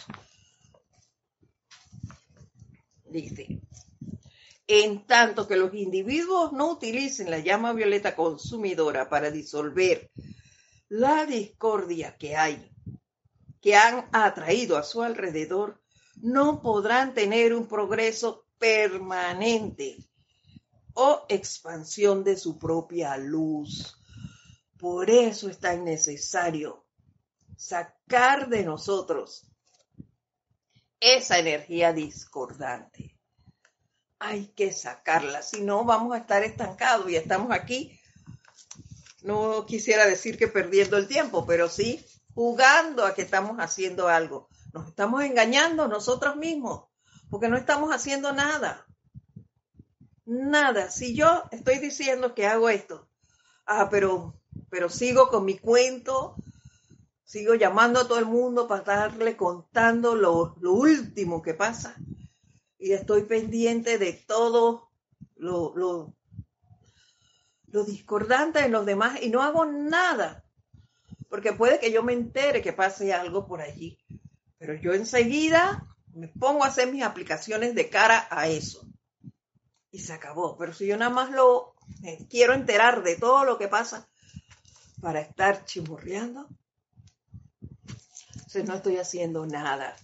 Dice, 3.05 3.61
en 4.67 5.07
tanto 5.07 5.49
que 5.49 5.57
los 5.57 5.73
individuos 5.75 6.53
no 6.53 6.73
utilicen 6.73 7.31
la 7.31 7.39
llama 7.39 7.73
violeta 7.73 8.15
consumidora 8.15 9.09
para 9.09 9.31
disolver 9.31 10.11
la 10.89 11.25
discordia 11.25 12.17
que 12.17 12.37
hay, 12.37 12.71
que 13.63 13.77
han 13.77 14.09
atraído 14.13 14.77
a 14.77 14.83
su 14.83 15.03
alrededor, 15.03 15.81
no 16.23 16.63
podrán 16.63 17.15
tener 17.15 17.55
un 17.55 17.67
progreso 17.67 18.47
permanente 18.59 19.99
o 20.95 21.25
expansión 21.29 22.25
de 22.25 22.37
su 22.37 22.59
propia 22.59 23.17
luz. 23.17 23.97
Por 24.79 25.11
eso 25.11 25.49
es 25.49 25.59
tan 25.59 25.85
necesario 25.85 26.85
sacar 27.57 28.49
de 28.49 28.65
nosotros 28.65 29.47
esa 31.01 31.39
energía 31.39 31.93
discordante. 31.93 33.17
Hay 34.21 34.49
que 34.49 34.73
sacarla, 34.73 35.43
si 35.43 35.61
no 35.61 35.85
vamos 35.85 36.15
a 36.15 36.19
estar 36.19 36.43
estancados 36.43 37.09
y 37.11 37.17
estamos 37.17 37.53
aquí. 37.53 37.99
No 39.23 39.67
quisiera 39.67 40.07
decir 40.07 40.37
que 40.37 40.49
perdiendo 40.49 40.97
el 40.97 41.07
tiempo, 41.07 41.47
pero 41.47 41.69
sí 41.69 42.05
jugando 42.35 43.05
a 43.05 43.15
que 43.15 43.23
estamos 43.23 43.59
haciendo 43.59 44.09
algo. 44.09 44.49
Estamos 44.87 45.25
engañando 45.25 45.89
nosotros 45.89 46.37
mismos, 46.37 46.85
porque 47.31 47.49
no 47.49 47.57
estamos 47.57 47.95
haciendo 47.95 48.33
nada. 48.33 48.87
Nada. 50.27 50.91
Si 50.91 51.15
yo 51.15 51.45
estoy 51.51 51.79
diciendo 51.79 52.35
que 52.35 52.47
hago 52.47 52.69
esto, 52.69 53.09
ah, 53.67 53.89
pero 53.91 54.39
pero 54.71 54.89
sigo 54.89 55.29
con 55.29 55.45
mi 55.45 55.59
cuento, 55.59 56.37
sigo 57.25 57.55
llamando 57.55 58.01
a 58.01 58.09
todo 58.09 58.19
el 58.19 58.27
mundo 58.27 58.69
para 58.69 58.81
estarle 58.81 59.37
contando 59.37 60.15
lo, 60.15 60.55
último 60.61 61.43
que 61.43 61.55
pasa 61.55 61.97
y 62.79 62.93
estoy 62.93 63.23
pendiente 63.25 63.99
de 63.99 64.13
todo 64.13 64.91
lo, 65.37 65.75
lo, 65.77 66.15
lo 67.67 67.85
discordante 67.85 68.61
en 68.61 68.73
los 68.73 68.87
demás 68.87 69.21
y 69.23 69.31
no 69.31 69.43
hago 69.43 69.67
nada, 69.67 70.45
porque 71.29 71.53
puede 71.53 71.81
que 71.81 71.93
yo 71.93 72.03
me 72.03 72.13
entere 72.13 72.63
que 72.63 72.73
pase 72.73 73.13
algo 73.13 73.47
por 73.47 73.61
allí, 73.61 73.99
pero 74.59 74.75
yo 74.75 74.93
enseguida 74.93 75.87
me 76.15 76.29
pongo 76.29 76.65
a 76.65 76.69
hacer 76.69 76.93
mis 76.93 77.03
aplicaciones 77.03 77.75
de 77.75 77.89
cara 77.89 78.27
a 78.31 78.49
eso. 78.49 78.87
Y 79.91 80.01
se 80.01 80.13
acabó. 80.13 80.57
Pero 80.59 80.75
si 80.75 80.87
yo 80.87 80.97
nada 80.97 81.11
más 81.11 81.31
lo 81.31 81.75
quiero 82.29 82.55
enterar 82.55 83.03
de 83.03 83.17
todo 83.17 83.45
lo 83.45 83.57
que 83.57 83.69
pasa, 83.69 84.09
para 85.01 85.21
estar 85.21 85.65
chimurreando, 85.65 86.49
entonces 88.35 88.65
no 88.67 88.75
estoy 88.75 88.97
haciendo 88.97 89.47
nada. 89.47 89.97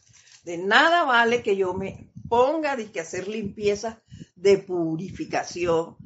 De 0.45 0.57
nada 0.59 1.05
vale 1.05 1.43
que 1.43 1.57
yo 1.57 1.75
me 1.75 2.13
ponga 2.29 2.73
a 2.73 3.01
hacer 3.01 3.27
limpieza 3.27 4.03
de 4.37 4.59
purificación. 4.59 5.97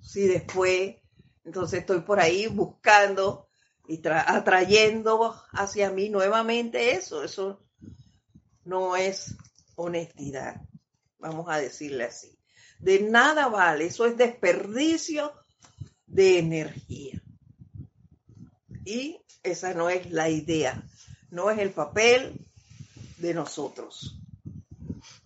Si 0.00 0.26
después, 0.26 0.96
entonces 1.44 1.80
estoy 1.80 2.00
por 2.00 2.20
ahí 2.20 2.46
buscando 2.46 3.47
y 3.88 4.02
atrayendo 4.06 5.34
hacia 5.52 5.90
mí 5.90 6.10
nuevamente 6.10 6.92
eso. 6.92 7.24
Eso 7.24 7.64
no 8.64 8.96
es 8.96 9.34
honestidad, 9.76 10.60
vamos 11.18 11.46
a 11.48 11.58
decirle 11.58 12.04
así. 12.04 12.38
De 12.78 13.00
nada 13.00 13.48
vale, 13.48 13.86
eso 13.86 14.06
es 14.06 14.16
desperdicio 14.16 15.32
de 16.06 16.38
energía. 16.38 17.22
Y 18.84 19.20
esa 19.42 19.74
no 19.74 19.88
es 19.88 20.10
la 20.10 20.28
idea, 20.28 20.82
no 21.30 21.50
es 21.50 21.58
el 21.58 21.70
papel 21.70 22.46
de 23.16 23.34
nosotros. 23.34 24.20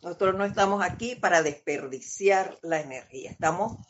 Nosotros 0.02 0.36
no 0.36 0.44
estamos 0.44 0.82
aquí 0.84 1.16
para 1.16 1.42
desperdiciar 1.42 2.58
la 2.62 2.80
energía, 2.80 3.30
estamos 3.30 3.84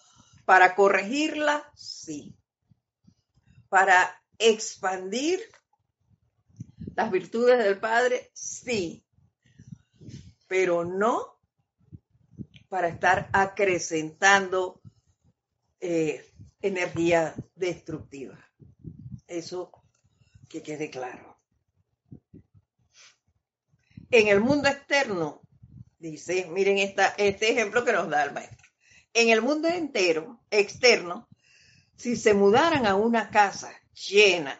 para 0.45 0.75
corregirla, 0.75 1.70
sí. 1.75 2.35
Para 3.68 4.22
expandir 4.39 5.41
las 6.95 7.11
virtudes 7.11 7.59
del 7.59 7.78
Padre, 7.78 8.30
sí. 8.35 9.05
Pero 10.49 10.85
no 10.85 11.39
para 12.68 12.89
estar 12.89 13.28
acrecentando 13.33 14.80
eh, 15.80 16.26
energía 16.61 17.35
destructiva. 17.55 18.39
Eso 19.26 19.72
que 20.49 20.62
quede 20.62 20.91
claro. 20.91 21.39
En 24.11 24.28
el 24.28 24.41
mundo 24.41 24.68
externo, 24.68 25.41
dice, 25.99 26.47
miren 26.51 26.78
este 26.78 27.51
ejemplo 27.51 27.85
que 27.85 27.93
nos 27.93 28.09
da 28.09 28.24
el 28.24 28.33
maestro. 28.33 28.68
En 29.14 29.30
el 29.30 29.43
mundo 29.43 29.68
entero, 29.68 30.43
externo, 30.51 31.28
si 31.97 32.16
se 32.16 32.35
mudaran 32.35 32.87
a 32.87 32.95
una 32.95 33.30
casa 33.30 33.72
llena, 33.95 34.59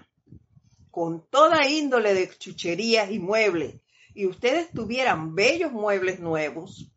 con 0.91 1.27
toda 1.29 1.69
índole 1.69 2.15
de 2.15 2.29
chucherías 2.39 3.11
y 3.11 3.19
muebles, 3.19 3.77
y 4.15 4.27
ustedes 4.27 4.71
tuvieran 4.71 5.35
bellos 5.35 5.73
muebles 5.73 6.21
nuevos, 6.21 6.91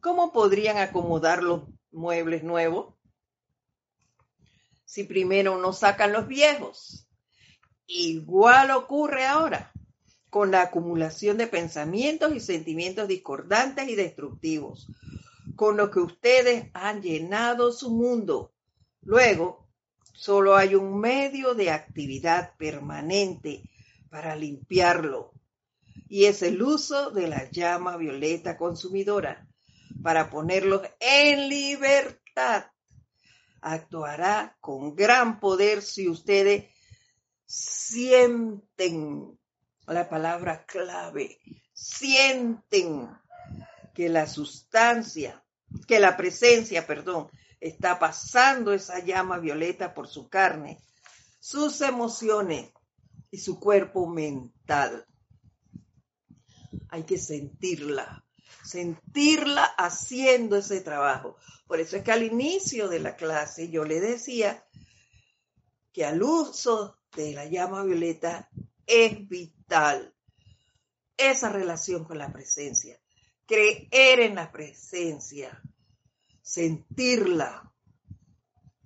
¿cómo 0.00 0.32
podrían 0.32 0.78
acomodar 0.78 1.42
los 1.42 1.62
muebles 1.90 2.42
nuevos? 2.42 2.94
si 4.88 5.04
primero 5.04 5.58
no 5.58 5.74
sacan 5.74 6.14
los 6.14 6.26
viejos. 6.26 7.06
Igual 7.86 8.70
ocurre 8.70 9.26
ahora 9.26 9.70
con 10.30 10.50
la 10.50 10.62
acumulación 10.62 11.36
de 11.36 11.46
pensamientos 11.46 12.34
y 12.34 12.40
sentimientos 12.40 13.06
discordantes 13.06 13.86
y 13.86 13.94
destructivos, 13.94 14.86
con 15.56 15.76
lo 15.76 15.90
que 15.90 16.00
ustedes 16.00 16.70
han 16.72 17.02
llenado 17.02 17.70
su 17.70 17.90
mundo. 17.90 18.54
Luego, 19.02 19.67
solo 20.18 20.56
hay 20.56 20.74
un 20.74 20.98
medio 20.98 21.54
de 21.54 21.70
actividad 21.70 22.56
permanente 22.56 23.62
para 24.10 24.34
limpiarlo, 24.34 25.32
y 26.08 26.24
es 26.24 26.42
el 26.42 26.60
uso 26.60 27.12
de 27.12 27.28
la 27.28 27.48
llama 27.48 27.96
violeta 27.96 28.56
consumidora 28.56 29.46
para 30.02 30.28
ponerlos 30.28 30.82
en 30.98 31.48
libertad. 31.48 32.66
Actuará 33.60 34.56
con 34.60 34.96
gran 34.96 35.38
poder 35.38 35.82
si 35.82 36.08
ustedes 36.08 36.64
sienten 37.46 39.38
la 39.86 40.08
palabra 40.08 40.64
clave, 40.66 41.38
sienten 41.72 43.08
que 43.94 44.08
la 44.08 44.26
sustancia, 44.26 45.44
que 45.86 46.00
la 46.00 46.16
presencia, 46.16 46.88
perdón, 46.88 47.30
está 47.60 47.98
pasando 47.98 48.72
esa 48.72 49.00
llama 49.00 49.38
violeta 49.38 49.94
por 49.94 50.08
su 50.08 50.28
carne, 50.28 50.80
sus 51.40 51.80
emociones 51.80 52.70
y 53.30 53.38
su 53.38 53.58
cuerpo 53.58 54.06
mental. 54.06 55.04
hay 56.90 57.04
que 57.04 57.18
sentirla, 57.18 58.24
sentirla 58.64 59.64
haciendo 59.64 60.56
ese 60.56 60.80
trabajo. 60.80 61.36
Por 61.66 61.80
eso 61.80 61.96
es 61.96 62.02
que 62.02 62.12
al 62.12 62.22
inicio 62.22 62.88
de 62.88 63.00
la 63.00 63.16
clase 63.16 63.70
yo 63.70 63.84
le 63.84 64.00
decía 64.00 64.64
que 65.92 66.04
al 66.04 66.22
uso 66.22 66.98
de 67.14 67.32
la 67.32 67.46
llama 67.46 67.84
violeta 67.84 68.48
es 68.86 69.28
vital 69.28 70.14
esa 71.16 71.50
relación 71.50 72.04
con 72.04 72.16
la 72.16 72.32
presencia, 72.32 72.98
creer 73.46 74.20
en 74.20 74.36
la 74.36 74.50
presencia, 74.52 75.60
sentirla, 76.48 77.70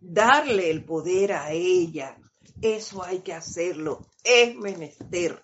darle 0.01 0.69
el 0.69 0.85
poder 0.85 1.33
a 1.33 1.53
ella. 1.53 2.19
Eso 2.61 3.05
hay 3.05 3.21
que 3.21 3.33
hacerlo, 3.33 4.11
es 4.25 4.57
menester 4.57 5.41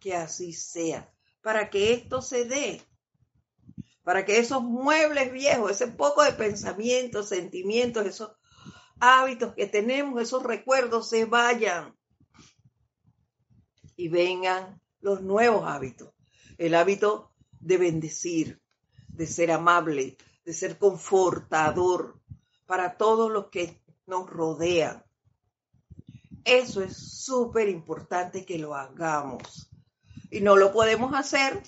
que 0.00 0.14
así 0.14 0.54
sea, 0.54 1.12
para 1.42 1.68
que 1.68 1.92
esto 1.92 2.22
se 2.22 2.46
dé, 2.46 2.80
para 4.02 4.24
que 4.24 4.38
esos 4.38 4.62
muebles 4.62 5.30
viejos, 5.30 5.70
ese 5.70 5.88
poco 5.88 6.24
de 6.24 6.32
pensamientos, 6.32 7.28
sentimientos, 7.28 8.06
esos 8.06 8.30
hábitos 8.98 9.54
que 9.54 9.66
tenemos, 9.66 10.22
esos 10.22 10.42
recuerdos 10.42 11.10
se 11.10 11.26
vayan 11.26 11.94
y 13.94 14.08
vengan 14.08 14.80
los 15.00 15.20
nuevos 15.20 15.64
hábitos. 15.66 16.14
El 16.56 16.74
hábito 16.74 17.34
de 17.60 17.76
bendecir, 17.76 18.62
de 19.08 19.26
ser 19.26 19.50
amable, 19.50 20.16
de 20.48 20.54
ser 20.54 20.78
confortador 20.78 22.18
para 22.64 22.96
todos 22.96 23.30
los 23.30 23.48
que 23.48 23.84
nos 24.06 24.30
rodean. 24.30 25.04
Eso 26.42 26.82
es 26.82 26.96
súper 26.96 27.68
importante 27.68 28.46
que 28.46 28.56
lo 28.56 28.74
hagamos. 28.74 29.68
Y 30.30 30.40
no 30.40 30.56
lo 30.56 30.72
podemos 30.72 31.12
hacer 31.12 31.62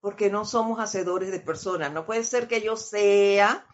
porque 0.00 0.30
no 0.30 0.46
somos 0.46 0.80
hacedores 0.80 1.30
de 1.30 1.40
personas. 1.40 1.92
No 1.92 2.06
puede 2.06 2.24
ser 2.24 2.48
que 2.48 2.62
yo 2.62 2.78
sea 2.78 3.66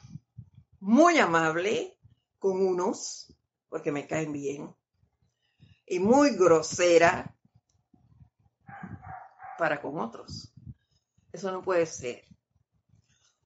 muy 0.81 1.19
amable 1.19 1.97
con 2.41 2.67
unos, 2.67 3.33
porque 3.69 3.93
me 3.93 4.09
caen 4.09 4.33
bien, 4.33 4.75
y 5.87 6.01
muy 6.01 6.31
grosera 6.31 7.37
para 9.57 9.81
con 9.81 10.01
otros. 10.01 10.53
Eso 11.31 11.53
no 11.53 11.63
puede 11.63 11.87
ser. 11.87 12.25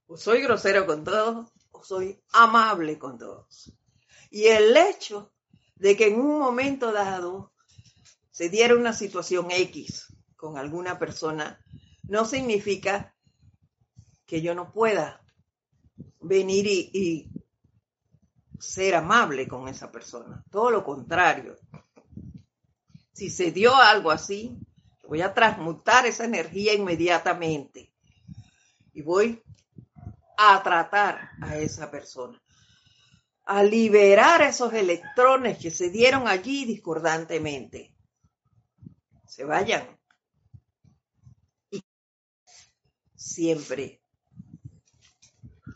O 0.06 0.16
soy 0.16 0.42
grosero 0.42 0.86
con 0.86 1.04
todos 1.04 1.50
o 1.70 1.82
soy 1.82 2.20
amable 2.32 2.98
con 2.98 3.18
todos. 3.18 3.72
Y 4.30 4.44
el 4.46 4.76
hecho 4.76 5.32
de 5.76 5.96
que 5.96 6.08
en 6.08 6.20
un 6.20 6.38
momento 6.38 6.92
dado 6.92 7.52
se 8.30 8.48
diera 8.48 8.74
una 8.74 8.92
situación 8.92 9.50
X 9.50 10.12
con 10.36 10.58
alguna 10.58 10.98
persona, 10.98 11.64
no 12.02 12.24
significa 12.24 13.14
que 14.26 14.42
yo 14.42 14.54
no 14.54 14.72
pueda 14.72 15.24
venir 16.20 16.66
y, 16.66 17.30
ser 18.58 18.94
amable 18.94 19.46
con 19.46 19.68
esa 19.68 19.92
persona. 19.92 20.42
Todo 20.50 20.70
lo 20.70 20.84
contrario. 20.84 21.56
Si 23.12 23.28
se 23.30 23.52
dio 23.52 23.76
algo 23.76 24.10
así, 24.10 24.58
voy 25.06 25.20
a 25.20 25.34
transmutar 25.34 26.06
esa 26.06 26.24
energía 26.24 26.72
inmediatamente 26.72 27.92
y 28.92 29.02
voy 29.02 29.42
a 30.36 30.62
tratar 30.62 31.30
a 31.40 31.56
esa 31.56 31.90
persona, 31.90 32.40
a 33.44 33.62
liberar 33.62 34.42
esos 34.42 34.72
electrones 34.72 35.58
que 35.58 35.70
se 35.70 35.90
dieron 35.90 36.28
allí 36.28 36.64
discordantemente. 36.64 37.94
Se 39.26 39.44
vayan. 39.44 39.86
Y 41.70 41.82
siempre, 43.14 44.00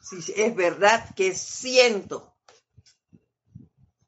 si 0.00 0.32
es 0.36 0.54
verdad 0.54 1.14
que 1.14 1.34
siento 1.34 2.36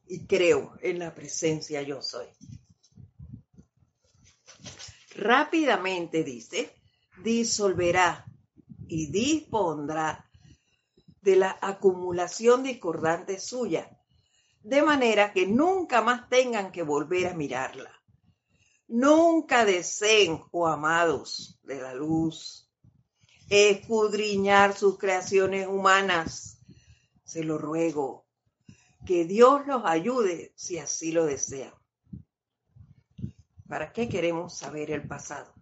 y 0.06 0.26
creo 0.26 0.76
en 0.82 0.98
la 0.98 1.14
presencia 1.14 1.82
yo 1.82 2.02
soy. 2.02 2.26
Rápidamente 5.14 6.24
dice, 6.24 6.74
disolverá 7.22 8.24
y 8.88 9.06
dispondrá 9.10 10.29
de 11.20 11.36
la 11.36 11.58
acumulación 11.60 12.62
discordante 12.62 13.38
suya, 13.38 13.98
de 14.62 14.82
manera 14.82 15.32
que 15.32 15.46
nunca 15.46 16.02
más 16.02 16.28
tengan 16.28 16.72
que 16.72 16.82
volver 16.82 17.28
a 17.28 17.34
mirarla. 17.34 17.90
Nunca 18.88 19.64
deseen, 19.64 20.42
oh 20.50 20.66
amados 20.66 21.58
de 21.62 21.80
la 21.80 21.94
luz, 21.94 22.68
escudriñar 23.48 24.76
sus 24.76 24.98
creaciones 24.98 25.66
humanas. 25.66 26.58
Se 27.24 27.44
lo 27.44 27.58
ruego, 27.58 28.26
que 29.06 29.24
Dios 29.24 29.66
los 29.66 29.82
ayude 29.84 30.52
si 30.56 30.78
así 30.78 31.12
lo 31.12 31.24
desean. 31.24 31.72
¿Para 33.68 33.92
qué 33.92 34.08
queremos 34.08 34.56
saber 34.56 34.90
el 34.90 35.06
pasado? 35.06 35.54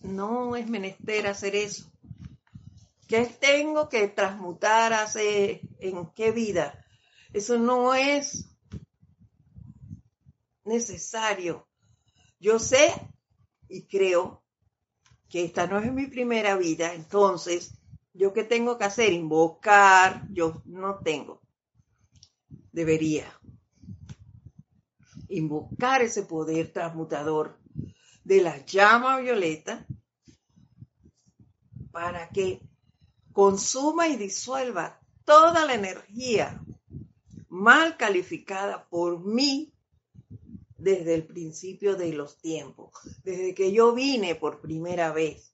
No 0.00 0.54
es 0.54 0.68
menester 0.68 1.26
hacer 1.26 1.56
eso. 1.56 1.90
¿Qué 3.06 3.26
tengo 3.26 3.88
que 3.88 4.08
transmutar 4.08 4.92
hace 4.92 5.60
en 5.78 6.10
qué 6.14 6.32
vida? 6.32 6.84
Eso 7.32 7.58
no 7.58 7.94
es 7.94 8.48
necesario. 10.64 11.68
Yo 12.40 12.58
sé 12.58 12.92
y 13.68 13.86
creo 13.86 14.42
que 15.28 15.44
esta 15.44 15.66
no 15.66 15.78
es 15.78 15.92
mi 15.92 16.06
primera 16.06 16.56
vida, 16.56 16.94
entonces 16.94 17.76
¿Yo 18.16 18.32
qué 18.32 18.44
tengo 18.44 18.78
que 18.78 18.84
hacer? 18.84 19.12
Invocar. 19.12 20.26
Yo 20.30 20.62
no 20.64 21.00
tengo. 21.00 21.42
Debería. 22.72 23.26
Invocar 25.28 26.00
ese 26.00 26.22
poder 26.22 26.72
transmutador 26.72 27.58
de 28.24 28.40
la 28.40 28.64
llama 28.64 29.18
violeta 29.18 29.86
para 31.92 32.30
que 32.30 32.62
consuma 33.36 34.08
y 34.08 34.16
disuelva 34.16 34.98
toda 35.26 35.66
la 35.66 35.74
energía 35.74 36.58
mal 37.50 37.98
calificada 37.98 38.88
por 38.88 39.22
mí 39.26 39.74
desde 40.78 41.14
el 41.14 41.26
principio 41.26 41.96
de 41.96 42.14
los 42.14 42.38
tiempos, 42.38 42.92
desde 43.24 43.54
que 43.54 43.72
yo 43.72 43.92
vine 43.92 44.36
por 44.36 44.62
primera 44.62 45.12
vez 45.12 45.52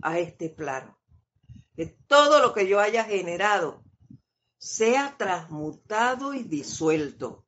a 0.00 0.20
este 0.20 0.48
plano 0.48 0.96
que 1.74 1.86
todo 1.86 2.40
lo 2.40 2.54
que 2.54 2.68
yo 2.68 2.78
haya 2.78 3.02
generado 3.02 3.82
sea 4.56 5.16
transmutado 5.18 6.34
y 6.34 6.44
disuelto. 6.44 7.44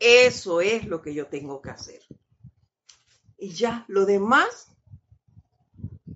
Eso 0.00 0.60
es 0.60 0.86
lo 0.86 1.00
que 1.02 1.14
yo 1.14 1.28
tengo 1.28 1.62
que 1.62 1.70
hacer. 1.70 2.02
Y 3.38 3.50
ya, 3.50 3.84
lo 3.86 4.06
demás 4.06 4.74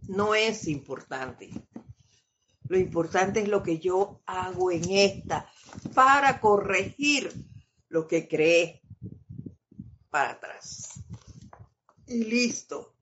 no 0.08 0.34
es 0.34 0.66
importante. 0.66 1.67
Lo 2.68 2.78
importante 2.78 3.40
es 3.40 3.48
lo 3.48 3.62
que 3.62 3.78
yo 3.78 4.20
hago 4.26 4.70
en 4.70 4.90
esta 4.90 5.50
para 5.94 6.40
corregir 6.40 7.32
lo 7.88 8.06
que 8.06 8.28
creé 8.28 8.82
para 10.10 10.32
atrás. 10.32 11.02
Y 12.06 12.24
listo. 12.24 12.94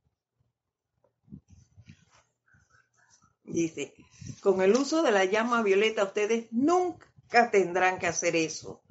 Dice, 3.43 3.95
con 4.41 4.61
el 4.61 4.75
uso 4.75 5.03
de 5.03 5.13
la 5.13 5.25
llama 5.25 5.63
violeta 5.63 6.05
ustedes 6.05 6.47
nunca 6.53 7.51
tendrán 7.51 7.99
que 7.99 8.07
hacer 8.07 8.37
eso. 8.37 8.83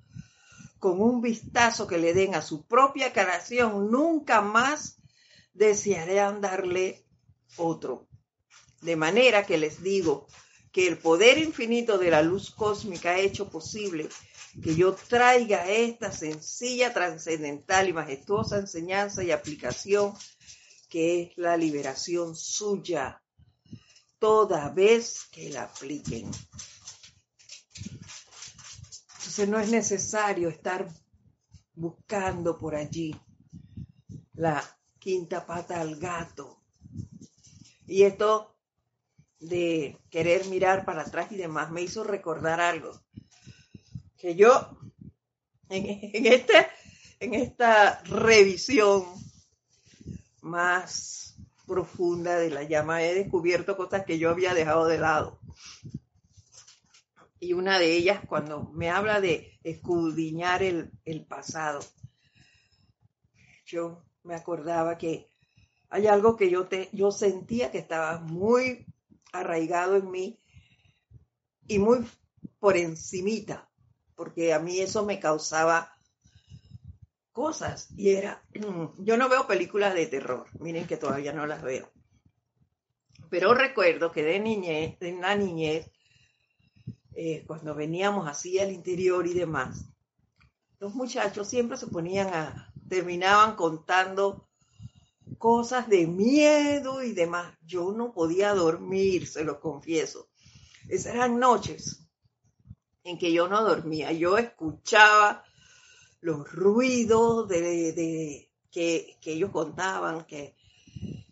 Con 0.80 1.01
un 1.01 1.21
vistazo 1.21 1.88
que 1.88 1.97
le 1.97 2.13
den 2.13 2.36
a 2.36 2.41
su 2.41 2.65
propia 2.65 3.11
creación, 3.11 3.89
nunca 3.91 4.41
más 4.41 5.01
desearán 5.53 6.41
darle 6.41 7.05
otro. 7.57 8.07
De 8.82 8.95
manera 8.95 9.45
que 9.45 9.57
les 9.57 9.82
digo 9.82 10.28
que 10.76 10.89
el 10.89 10.97
poder 10.97 11.38
infinito 11.38 11.97
de 11.97 12.11
la 12.11 12.21
luz 12.21 12.51
cósmica 12.51 13.11
ha 13.11 13.19
hecho 13.19 13.49
posible 13.49 14.09
que 14.61 14.76
yo 14.76 14.93
traiga 14.93 15.69
esta 15.69 16.11
sencilla, 16.11 16.91
trascendental 16.93 17.88
y 17.88 17.93
majestuosa 17.93 18.57
enseñanza 18.57 19.23
y 19.23 19.32
aplicación 19.32 20.13
que 20.89 21.21
es 21.21 21.38
la 21.38 21.55
liberación 21.55 22.36
suya 22.36 23.23
toda 24.19 24.67
vez 24.67 25.23
que 25.32 25.49
la 25.49 25.63
apliquen. 25.63 26.30
Entonces 29.19 29.47
no 29.47 29.57
es 29.61 29.69
necesario 29.69 30.49
estar 30.49 30.89
buscando 31.73 32.57
por 32.57 32.76
allí 32.76 33.15
la 34.34 34.61
quinta 34.99 35.45
pata 35.45 35.80
al 35.80 35.95
gato. 35.95 36.59
Y 37.88 38.03
esto 38.03 38.55
de 39.48 39.98
querer 40.10 40.46
mirar 40.48 40.86
para 40.86 41.04
atrás 41.04 41.32
y 41.32 41.36
demás 41.36 41.72
me 41.72 41.82
hizo 41.82 42.04
recordar 42.04 42.60
algo. 42.60 42.91
Que 44.18 44.36
yo 44.36 44.78
en, 45.70 46.26
este, 46.26 46.68
en 47.20 47.34
esta 47.34 48.02
revisión 48.04 49.06
más 50.41 51.36
profunda 51.66 52.38
de 52.38 52.50
la 52.50 52.64
llama. 52.64 53.04
He 53.04 53.14
descubierto 53.14 53.76
cosas 53.76 54.06
que 54.06 54.20
yo 54.20 54.30
había 54.30 54.54
dejado 54.54 54.88
de 54.88 55.00
lado. 55.00 55.39
Y 57.39 57.54
una 57.54 57.80
de 57.80 57.93
ellas, 57.93 58.22
cuando 58.28 58.72
me 58.74 58.89
habla 58.89 59.22
de 59.22 59.60
escudriñar 59.64 60.64
el, 60.64 60.91
el 61.04 61.26
pasado, 61.26 61.80
yo 63.66 64.04
me 64.24 64.36
acordaba 64.36 64.98
que 64.98 65.30
hay 65.89 66.08
algo 66.08 66.36
que 66.36 66.50
yo, 66.50 66.68
te, 66.68 66.89
yo 66.91 67.12
sentía 67.12 67.72
que 67.72 67.78
estaba 67.78 68.20
muy 68.20 68.86
arraigado 69.39 69.95
en 69.95 70.11
mí 70.11 70.39
y 71.67 71.79
muy 71.79 72.05
por 72.59 72.77
encimita, 72.77 73.69
porque 74.15 74.53
a 74.53 74.59
mí 74.59 74.79
eso 74.79 75.05
me 75.05 75.19
causaba 75.19 75.91
cosas 77.31 77.89
y 77.97 78.11
era, 78.11 78.43
yo 78.97 79.17
no 79.17 79.29
veo 79.29 79.45
películas 79.47 79.93
de 79.93 80.05
terror, 80.05 80.47
miren 80.59 80.88
que 80.88 80.97
todavía 80.97 81.33
no 81.33 81.45
las 81.45 81.61
veo, 81.61 81.91
pero 83.29 83.53
recuerdo 83.53 84.11
que 84.11 84.23
de 84.23 84.39
niñez, 84.39 84.97
de 84.99 85.13
una 85.13 85.36
niñez, 85.36 85.91
eh, 87.13 87.43
cuando 87.45 87.75
veníamos 87.75 88.27
así 88.27 88.59
al 88.59 88.71
interior 88.71 89.27
y 89.27 89.33
demás, 89.33 89.86
los 90.79 90.93
muchachos 90.93 91.47
siempre 91.47 91.77
se 91.77 91.88
ponían 91.88 92.33
a, 92.33 92.73
terminaban 92.88 93.55
contando 93.55 94.47
cosas 95.46 95.88
de 95.88 96.08
miedo 96.08 97.04
y 97.04 97.12
demás. 97.12 97.54
Yo 97.64 97.91
no 97.91 98.14
podía 98.14 98.56
dormir, 98.56 99.28
se 99.28 99.43
lo 99.43 99.60
confieso. 99.60 100.28
Esas 100.89 101.14
eran 101.14 101.38
noches 101.38 102.04
en 103.04 103.20
que 103.20 103.32
yo 103.32 103.48
no 103.48 103.64
dormía. 103.64 104.12
Yo 104.12 104.39
escuchaba 104.39 105.43
los 106.20 106.52
ruidos 106.52 107.48
de, 107.48 108.50
que, 108.72 109.20
ellos 109.24 109.52
contaban, 109.52 110.26
que, 110.26 110.56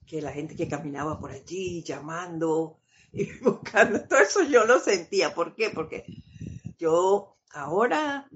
que 0.05 0.21
la 0.21 0.31
gente 0.31 0.55
que 0.55 0.67
caminaba 0.67 1.19
por 1.19 1.31
allí 1.31 1.81
llamando 1.81 2.81
y 3.13 3.31
buscando, 3.39 3.99
todo 4.03 4.19
eso 4.19 4.43
yo 4.43 4.65
lo 4.65 4.79
sentía. 4.79 5.33
¿Por 5.33 5.55
qué? 5.55 5.71
Porque 5.71 6.05
yo 6.77 7.35
ahora 7.49 8.29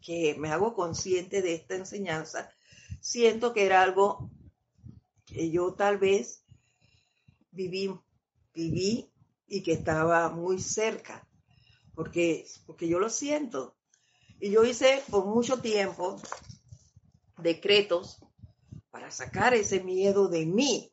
que 0.00 0.36
me 0.38 0.52
hago 0.52 0.72
consciente 0.72 1.42
de 1.42 1.54
esta 1.54 1.74
enseñanza, 1.74 2.48
siento 3.00 3.52
que 3.52 3.66
era 3.66 3.82
algo 3.82 4.30
que 5.32 5.50
yo 5.50 5.74
tal 5.74 5.98
vez 5.98 6.44
viví, 7.50 7.90
viví 8.54 9.10
y 9.46 9.62
que 9.62 9.72
estaba 9.72 10.30
muy 10.30 10.60
cerca, 10.60 11.26
porque, 11.94 12.46
porque 12.66 12.88
yo 12.88 12.98
lo 12.98 13.08
siento. 13.08 13.76
Y 14.40 14.50
yo 14.50 14.64
hice 14.64 15.02
por 15.10 15.26
mucho 15.26 15.60
tiempo 15.60 16.20
decretos 17.36 18.18
para 18.90 19.10
sacar 19.10 19.54
ese 19.54 19.82
miedo 19.82 20.28
de 20.28 20.46
mí. 20.46 20.92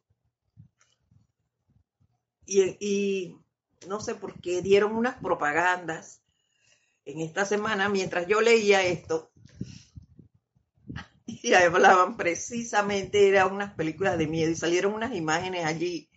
Y, 2.45 3.35
no 3.87 3.99
sé 3.99 4.15
por 4.15 4.39
qué 4.41 4.61
dieron 4.61 4.95
unas 4.95 5.21
propagandas 5.21 6.21
en 7.05 7.21
esta 7.21 7.45
semana 7.45 7.89
mientras 7.89 8.27
yo 8.27 8.41
leía 8.41 8.83
esto. 8.83 9.26
Y 11.47 11.53
hablaban 11.53 12.17
precisamente, 12.17 13.29
eran 13.29 13.53
unas 13.53 13.73
películas 13.73 14.17
de 14.17 14.27
miedo 14.27 14.51
y 14.51 14.55
salieron 14.55 14.93
unas 14.93 15.15
imágenes 15.15 15.65
allí 15.65 16.09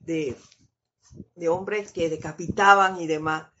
de, 0.00 0.36
de 1.34 1.48
hombres 1.48 1.92
que 1.92 2.08
decapitaban 2.08 3.00
y 3.00 3.06
demás. 3.06 3.52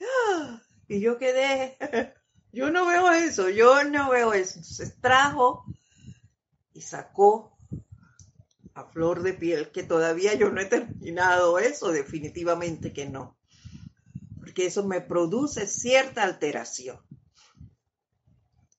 Y 0.88 1.00
yo 1.00 1.18
quedé 1.18 1.76
yo 2.54 2.70
no 2.70 2.86
veo 2.86 3.12
eso, 3.12 3.50
yo 3.50 3.84
no 3.84 4.10
veo 4.10 4.32
eso. 4.32 4.62
Se 4.62 4.88
trajo 4.88 5.64
y 6.72 6.80
sacó 6.80 7.58
a 8.74 8.84
flor 8.84 9.22
de 9.22 9.34
piel, 9.34 9.70
que 9.72 9.82
todavía 9.82 10.34
yo 10.34 10.50
no 10.50 10.60
he 10.60 10.64
terminado 10.64 11.58
eso, 11.58 11.92
definitivamente 11.92 12.92
que 12.92 13.06
no. 13.06 13.36
Porque 14.38 14.66
eso 14.66 14.84
me 14.86 15.00
produce 15.00 15.66
cierta 15.66 16.22
alteración. 16.22 16.98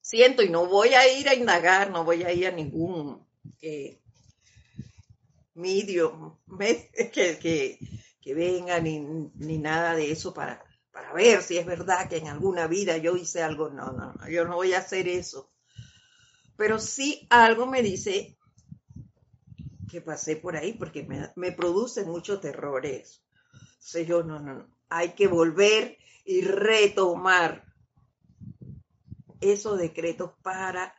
Siento 0.06 0.42
y 0.44 0.48
no 0.48 0.66
voy 0.66 0.94
a 0.94 1.12
ir 1.12 1.28
a 1.28 1.34
indagar, 1.34 1.90
no 1.90 2.04
voy 2.04 2.22
a 2.22 2.32
ir 2.32 2.46
a 2.46 2.52
ningún 2.52 3.26
eh, 3.60 4.00
medio 5.54 6.38
que, 7.12 7.38
que, 7.38 7.78
que 8.20 8.34
venga 8.34 8.78
ni, 8.78 9.00
ni 9.00 9.58
nada 9.58 9.96
de 9.96 10.12
eso 10.12 10.32
para 10.32 10.64
para 10.92 11.12
ver 11.12 11.42
si 11.42 11.58
es 11.58 11.66
verdad 11.66 12.08
que 12.08 12.18
en 12.18 12.28
alguna 12.28 12.68
vida 12.68 12.96
yo 12.96 13.16
hice 13.16 13.42
algo. 13.42 13.68
No, 13.68 13.92
no, 13.92 14.14
no, 14.14 14.28
yo 14.30 14.46
no 14.46 14.54
voy 14.54 14.74
a 14.74 14.78
hacer 14.78 15.08
eso. 15.08 15.52
Pero 16.56 16.78
sí 16.78 17.26
algo 17.28 17.66
me 17.66 17.82
dice 17.82 18.38
que 19.90 20.00
pasé 20.00 20.36
por 20.36 20.56
ahí 20.56 20.72
porque 20.72 21.02
me, 21.02 21.32
me 21.34 21.50
produce 21.50 22.04
mucho 22.04 22.38
terror 22.38 22.86
eso. 22.86 23.20
Entonces 23.74 24.06
yo, 24.06 24.22
no, 24.22 24.38
no, 24.38 24.54
no. 24.54 24.78
Hay 24.88 25.14
que 25.14 25.26
volver 25.26 25.98
y 26.24 26.42
retomar 26.42 27.66
esos 29.40 29.78
decretos 29.78 30.32
para 30.42 30.94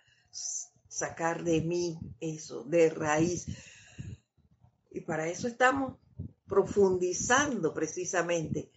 sacar 0.87 1.43
de 1.43 1.61
mí 1.61 1.99
eso, 2.19 2.63
de 2.63 2.89
raíz. 2.89 3.47
Y 4.91 5.01
para 5.01 5.27
eso 5.27 5.47
estamos 5.47 5.95
profundizando 6.47 7.73
precisamente 7.73 8.71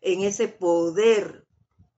en 0.00 0.22
ese 0.22 0.48
poder 0.48 1.46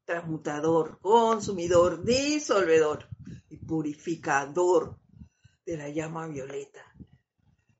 transmutador, 0.04 0.98
consumidor, 1.00 2.02
disolvedor 2.02 3.08
y 3.50 3.58
purificador 3.58 4.98
de 5.66 5.76
la 5.76 5.90
llama 5.90 6.26
violeta. 6.28 6.82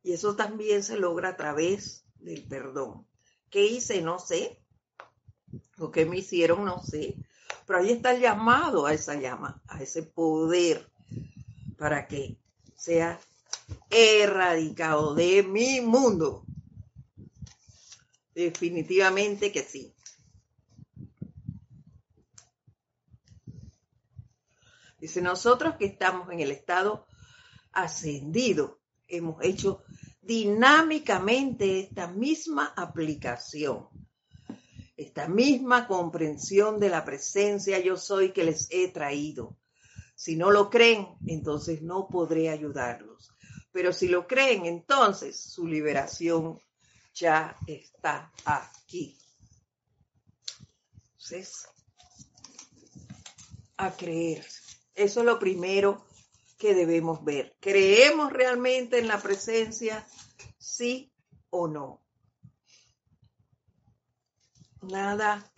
Y 0.03 0.13
eso 0.13 0.37
también 0.37 0.83
se 0.83 0.99
logra 0.99 1.31
a 1.31 1.37
través 1.37 2.05
del 2.17 2.47
perdón. 2.47 3.07
¿Qué 3.51 3.67
hice? 3.67 4.03
No 4.03 4.19
sé. 4.19 4.63
¿O 5.79 5.91
qué 5.91 6.05
me 6.05 6.19
hicieron? 6.19 6.65
No 6.67 6.83
sé. 6.83 7.17
Pero 7.69 7.81
ahí 7.81 7.91
está 7.91 8.13
el 8.13 8.23
llamado 8.23 8.87
a 8.87 8.95
esa 8.95 9.15
llama, 9.15 9.61
a 9.69 9.83
ese 9.83 10.03
poder, 10.03 10.91
para 11.77 12.07
que 12.07 12.39
sea 12.75 13.21
erradicado 13.91 15.15
de 15.15 15.43
mi 15.43 15.83
mundo. 15.83 16.47
Definitivamente 18.35 19.53
que 19.53 19.63
sí. 19.63 19.95
Dice, 24.99 25.21
nosotros 25.21 25.77
que 25.77 25.85
estamos 25.85 26.31
en 26.31 26.41
el 26.41 26.53
estado 26.53 27.07
ascendido, 27.73 28.81
hemos 29.09 29.45
hecho 29.45 29.85
dinámicamente 30.23 31.81
esta 31.81 32.07
misma 32.07 32.73
aplicación, 32.75 33.91
esta 34.99 35.29
misma 35.29 35.87
comprensión 35.87 36.81
de 36.81 36.89
la 36.89 37.05
presencia 37.05 37.79
yo 37.79 37.97
soy 37.97 38.33
que 38.33 38.43
les 38.43 38.67
he 38.71 38.89
traído. 38.89 39.57
Si 40.17 40.35
no 40.35 40.51
lo 40.51 40.69
creen, 40.69 41.07
entonces 41.25 41.83
no 41.83 42.09
podré 42.09 42.51
ayudarlos. 42.51 43.31
Pero 43.71 43.93
si 43.93 44.09
lo 44.09 44.27
creen, 44.27 44.67
entonces 44.67 45.41
su 45.41 45.69
liberación 45.69 46.59
ya 47.15 47.57
está 47.69 48.33
aquí. 48.45 49.17
Entonces, 51.13 51.69
a 53.77 53.93
creer. 53.93 54.45
Eso 54.95 55.21
es 55.21 55.27
lo 55.27 55.39
primero 55.39 56.05
que 56.59 56.75
debemos 56.75 57.25
ver. 57.25 57.55
¿Creemos 57.61 58.33
realmente 58.33 58.99
en 58.99 59.07
la 59.07 59.23
presencia? 59.23 60.05
Sí 60.59 61.13
o 61.51 61.69
no. 61.69 62.03
Nada. 64.91 65.51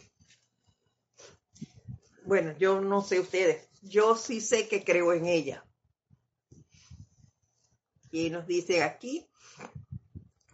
Bueno, 2.24 2.57
yo 2.59 2.81
no 2.81 3.03
sé 3.03 3.20
ustedes. 3.20 3.68
Yo 3.83 4.16
sí 4.16 4.41
sé 4.41 4.68
que 4.68 4.85
creo 4.85 5.12
en 5.12 5.26
ella. 5.26 5.64
Y 8.11 8.31
nos 8.31 8.47
dice 8.47 8.83
aquí 8.83 9.26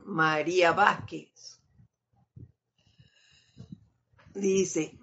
María 0.04 0.72
Vázquez. 0.72 1.58
Dice, 4.34 4.98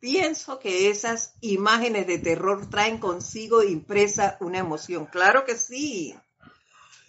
Pienso 0.00 0.60
que 0.60 0.90
esas 0.90 1.34
imágenes 1.40 2.06
de 2.06 2.18
terror 2.18 2.70
traen 2.70 2.98
consigo 2.98 3.64
impresa 3.64 4.36
una 4.40 4.58
emoción. 4.58 5.06
Claro 5.06 5.44
que 5.44 5.56
sí. 5.56 6.14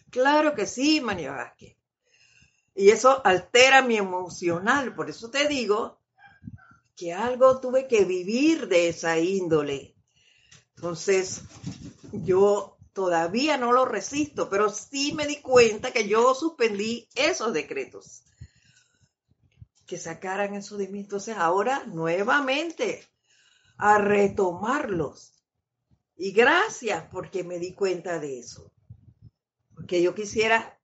Claro 0.10 0.56
que 0.56 0.66
sí, 0.66 1.00
María 1.00 1.32
Vázquez. 1.32 1.79
Y 2.80 2.92
eso 2.92 3.22
altera 3.26 3.82
mi 3.82 3.98
emocional. 3.98 4.96
Por 4.96 5.10
eso 5.10 5.30
te 5.30 5.50
digo 5.50 6.00
que 6.96 7.12
algo 7.12 7.60
tuve 7.60 7.90
que 7.90 8.06
vivir 8.06 8.70
de 8.70 8.88
esa 8.88 9.20
índole. 9.20 9.98
Entonces, 10.78 11.42
yo 12.14 12.78
todavía 12.94 13.58
no 13.58 13.74
lo 13.74 13.84
resisto, 13.84 14.50
pero 14.50 14.70
sí 14.70 15.12
me 15.12 15.28
di 15.28 15.42
cuenta 15.42 15.92
que 15.92 16.08
yo 16.08 16.34
suspendí 16.34 17.10
esos 17.16 17.52
decretos 17.52 18.24
que 19.86 19.98
sacaran 19.98 20.56
eso 20.56 20.78
de 20.78 20.88
mí. 20.88 21.02
Entonces 21.02 21.36
ahora 21.36 21.84
nuevamente 21.86 23.06
a 23.78 23.98
retomarlos. 23.98 25.34
Y 26.16 26.32
gracias 26.32 27.04
porque 27.12 27.44
me 27.44 27.60
di 27.60 27.74
cuenta 27.74 28.20
de 28.20 28.40
eso. 28.40 28.72
Porque 29.76 30.02
yo 30.02 30.16
quisiera 30.16 30.79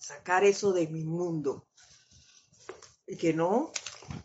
sacar 0.00 0.44
eso 0.44 0.72
de 0.72 0.88
mi 0.88 1.04
mundo. 1.04 1.68
Y 3.06 3.16
que 3.16 3.32
no, 3.32 3.70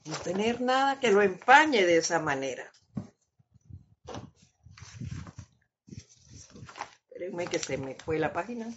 no 0.05 0.15
tener 0.23 0.61
nada 0.61 0.99
que 0.99 1.11
lo 1.11 1.21
empañe 1.21 1.85
de 1.85 1.97
esa 1.97 2.19
manera. 2.19 2.71
Espérenme 7.09 7.47
que 7.47 7.59
se 7.59 7.77
me 7.77 7.95
fue 7.95 8.17
la 8.17 8.33
página. 8.33 8.73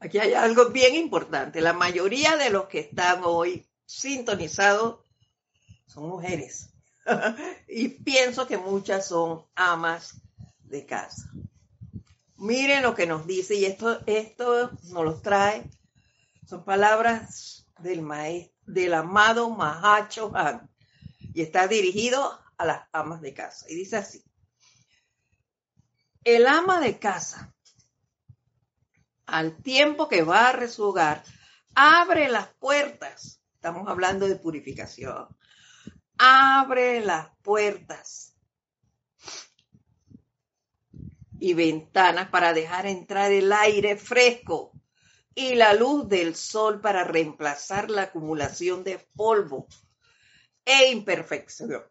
Aquí 0.00 0.18
hay 0.18 0.34
algo 0.34 0.68
bien 0.68 0.94
importante. 0.94 1.60
La 1.60 1.72
mayoría 1.72 2.36
de 2.36 2.50
los 2.50 2.66
que 2.66 2.80
están 2.80 3.22
hoy 3.24 3.66
sintonizados 3.86 5.00
son 5.86 6.08
mujeres. 6.08 6.73
y 7.68 7.88
pienso 7.88 8.46
que 8.46 8.58
muchas 8.58 9.08
son 9.08 9.44
amas 9.54 10.20
de 10.64 10.86
casa. 10.86 11.30
Miren 12.36 12.82
lo 12.82 12.94
que 12.94 13.06
nos 13.06 13.26
dice, 13.26 13.54
y 13.54 13.64
esto, 13.64 14.00
esto 14.06 14.70
nos 14.84 15.04
lo 15.04 15.20
trae, 15.20 15.70
son 16.46 16.64
palabras 16.64 17.66
del 17.78 18.02
maestro, 18.02 18.54
del 18.66 18.94
amado 18.94 19.50
Mahacho 19.50 20.32
Han, 20.34 20.68
y 21.32 21.42
está 21.42 21.68
dirigido 21.68 22.38
a 22.56 22.64
las 22.64 22.88
amas 22.92 23.20
de 23.20 23.34
casa. 23.34 23.66
Y 23.68 23.74
dice 23.74 23.96
así, 23.96 24.24
el 26.24 26.46
ama 26.46 26.80
de 26.80 26.98
casa, 26.98 27.54
al 29.26 29.56
tiempo 29.62 30.08
que 30.08 30.22
barre 30.22 30.68
su 30.68 30.84
hogar, 30.84 31.22
abre 31.74 32.28
las 32.28 32.48
puertas, 32.54 33.40
estamos 33.54 33.88
hablando 33.88 34.26
de 34.26 34.36
purificación, 34.36 35.28
abre 36.18 37.00
las 37.00 37.28
puertas 37.42 38.34
y 41.38 41.54
ventanas 41.54 42.28
para 42.30 42.52
dejar 42.52 42.86
entrar 42.86 43.32
el 43.32 43.52
aire 43.52 43.96
fresco 43.96 44.72
y 45.34 45.54
la 45.56 45.74
luz 45.74 46.08
del 46.08 46.34
sol 46.34 46.80
para 46.80 47.04
reemplazar 47.04 47.90
la 47.90 48.02
acumulación 48.02 48.84
de 48.84 48.98
polvo 49.14 49.66
e 50.64 50.90
imperfección. 50.90 51.82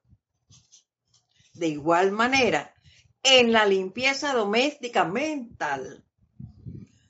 De 1.53 1.67
igual 1.67 2.11
manera, 2.11 2.73
en 3.21 3.51
la 3.51 3.65
limpieza 3.65 4.33
doméstica 4.33 5.05
mental 5.05 6.03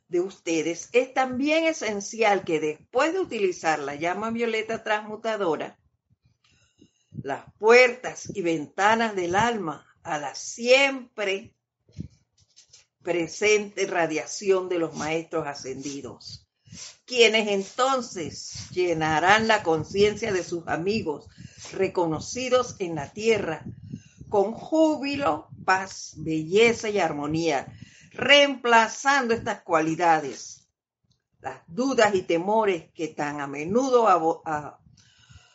de 0.10 0.20
ustedes 0.20 0.90
es 0.92 1.14
también 1.14 1.66
esencial 1.66 2.44
que 2.44 2.60
después 2.60 3.14
de 3.14 3.20
utilizar 3.20 3.80
la 3.80 3.96
llama 3.96 4.32
violeta 4.32 4.84
transmutadora, 4.84 5.80
las 7.24 7.46
puertas 7.58 8.30
y 8.36 8.42
ventanas 8.42 9.16
del 9.16 9.36
alma 9.36 9.88
a 10.04 10.18
la 10.20 10.36
siempre 10.36 11.56
presente 13.02 13.88
radiación 13.88 14.70
de 14.70 14.78
los 14.80 14.96
maestros 14.96 15.48
ascendidos, 15.48 16.48
quienes 17.06 17.48
entonces 17.48 18.70
llenarán 18.72 19.48
la 19.48 19.64
conciencia 19.64 20.32
de 20.32 20.44
sus 20.44 20.68
amigos 20.68 21.28
reconocidos 21.72 22.76
en 22.80 22.96
la 22.96 23.12
tierra 23.12 23.64
con 24.30 24.52
júbilo, 24.52 25.48
paz, 25.64 26.14
belleza 26.18 26.90
y 26.90 27.00
armonía, 27.00 27.68
reemplazando 28.12 29.34
estas 29.34 29.62
cualidades, 29.62 30.68
las 31.40 31.62
dudas 31.68 32.16
y 32.16 32.24
temores 32.24 32.92
que 32.94 33.10
tan 33.10 33.42
a 33.42 33.48
menudo 33.48 34.08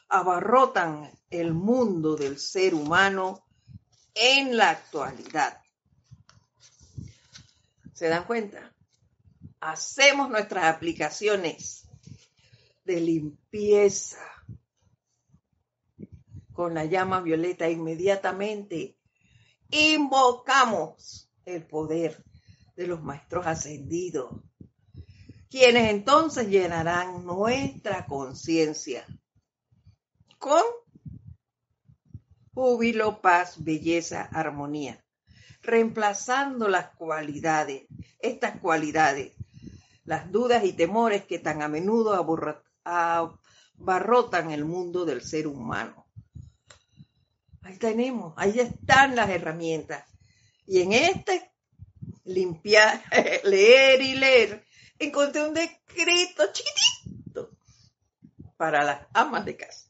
abarrotan 0.08 1.17
el 1.30 1.54
mundo 1.54 2.16
del 2.16 2.38
ser 2.38 2.74
humano 2.74 3.44
en 4.14 4.56
la 4.56 4.70
actualidad. 4.70 5.60
¿Se 7.92 8.08
dan 8.08 8.24
cuenta? 8.24 8.74
Hacemos 9.60 10.30
nuestras 10.30 10.74
aplicaciones 10.74 11.88
de 12.84 13.00
limpieza 13.00 14.18
con 16.52 16.74
la 16.74 16.84
llama 16.84 17.20
violeta 17.20 17.70
inmediatamente 17.70 18.98
invocamos 19.70 21.30
el 21.44 21.64
poder 21.66 22.24
de 22.74 22.86
los 22.86 23.02
maestros 23.02 23.46
ascendidos, 23.46 24.32
quienes 25.48 25.90
entonces 25.90 26.48
llenarán 26.48 27.24
nuestra 27.24 28.06
conciencia 28.06 29.06
con 30.38 30.62
júbilo, 32.58 33.20
paz, 33.20 33.62
belleza, 33.62 34.28
armonía, 34.32 35.00
reemplazando 35.62 36.66
las 36.66 36.88
cualidades, 36.96 37.84
estas 38.18 38.58
cualidades, 38.58 39.32
las 40.04 40.32
dudas 40.32 40.64
y 40.64 40.72
temores 40.72 41.24
que 41.24 41.38
tan 41.38 41.62
a 41.62 41.68
menudo 41.68 42.14
abarrotan 42.84 44.50
el 44.50 44.64
mundo 44.64 45.04
del 45.04 45.22
ser 45.22 45.46
humano. 45.46 46.08
Ahí 47.62 47.76
tenemos, 47.76 48.34
ahí 48.36 48.58
están 48.58 49.14
las 49.14 49.30
herramientas. 49.30 50.02
Y 50.66 50.82
en 50.82 50.94
este 50.94 51.52
limpiar, 52.24 53.04
leer 53.44 54.02
y 54.02 54.14
leer, 54.14 54.64
encontré 54.98 55.46
un 55.46 55.54
decreto 55.54 56.42
chiquitito 56.52 57.52
para 58.56 58.82
las 58.82 59.06
amas 59.14 59.44
de 59.44 59.56
casa. 59.56 59.87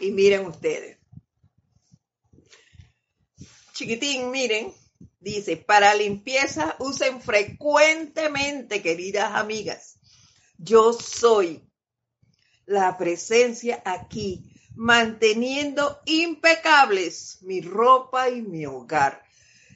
Y 0.00 0.10
miren 0.12 0.46
ustedes. 0.46 0.98
Chiquitín, 3.72 4.30
miren, 4.30 4.72
dice, 5.20 5.56
para 5.56 5.94
limpieza 5.94 6.76
usen 6.78 7.20
frecuentemente, 7.20 8.82
queridas 8.82 9.34
amigas. 9.34 9.98
Yo 10.56 10.92
soy 10.92 11.68
la 12.66 12.98
presencia 12.98 13.82
aquí, 13.84 14.52
manteniendo 14.74 16.00
impecables 16.06 17.38
mi 17.42 17.60
ropa 17.60 18.28
y 18.28 18.42
mi 18.42 18.66
hogar. 18.66 19.22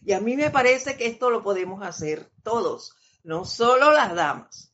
Y 0.04 0.12
a 0.12 0.20
mí 0.20 0.36
me 0.36 0.50
parece 0.50 0.96
que 0.96 1.06
esto 1.06 1.30
lo 1.30 1.42
podemos 1.42 1.82
hacer 1.82 2.30
todos, 2.42 2.96
no 3.22 3.44
solo 3.44 3.92
las 3.92 4.14
damas, 4.14 4.72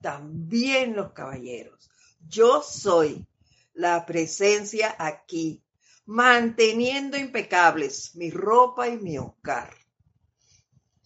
también 0.00 0.96
los 0.96 1.12
caballeros. 1.12 1.88
Yo 2.28 2.62
soy 2.62 3.24
la 3.76 4.06
presencia 4.06 4.96
aquí, 4.98 5.62
manteniendo 6.06 7.18
impecables 7.18 8.16
mi 8.16 8.30
ropa 8.30 8.88
y 8.88 8.96
mi 8.96 9.18
hogar. 9.18 9.74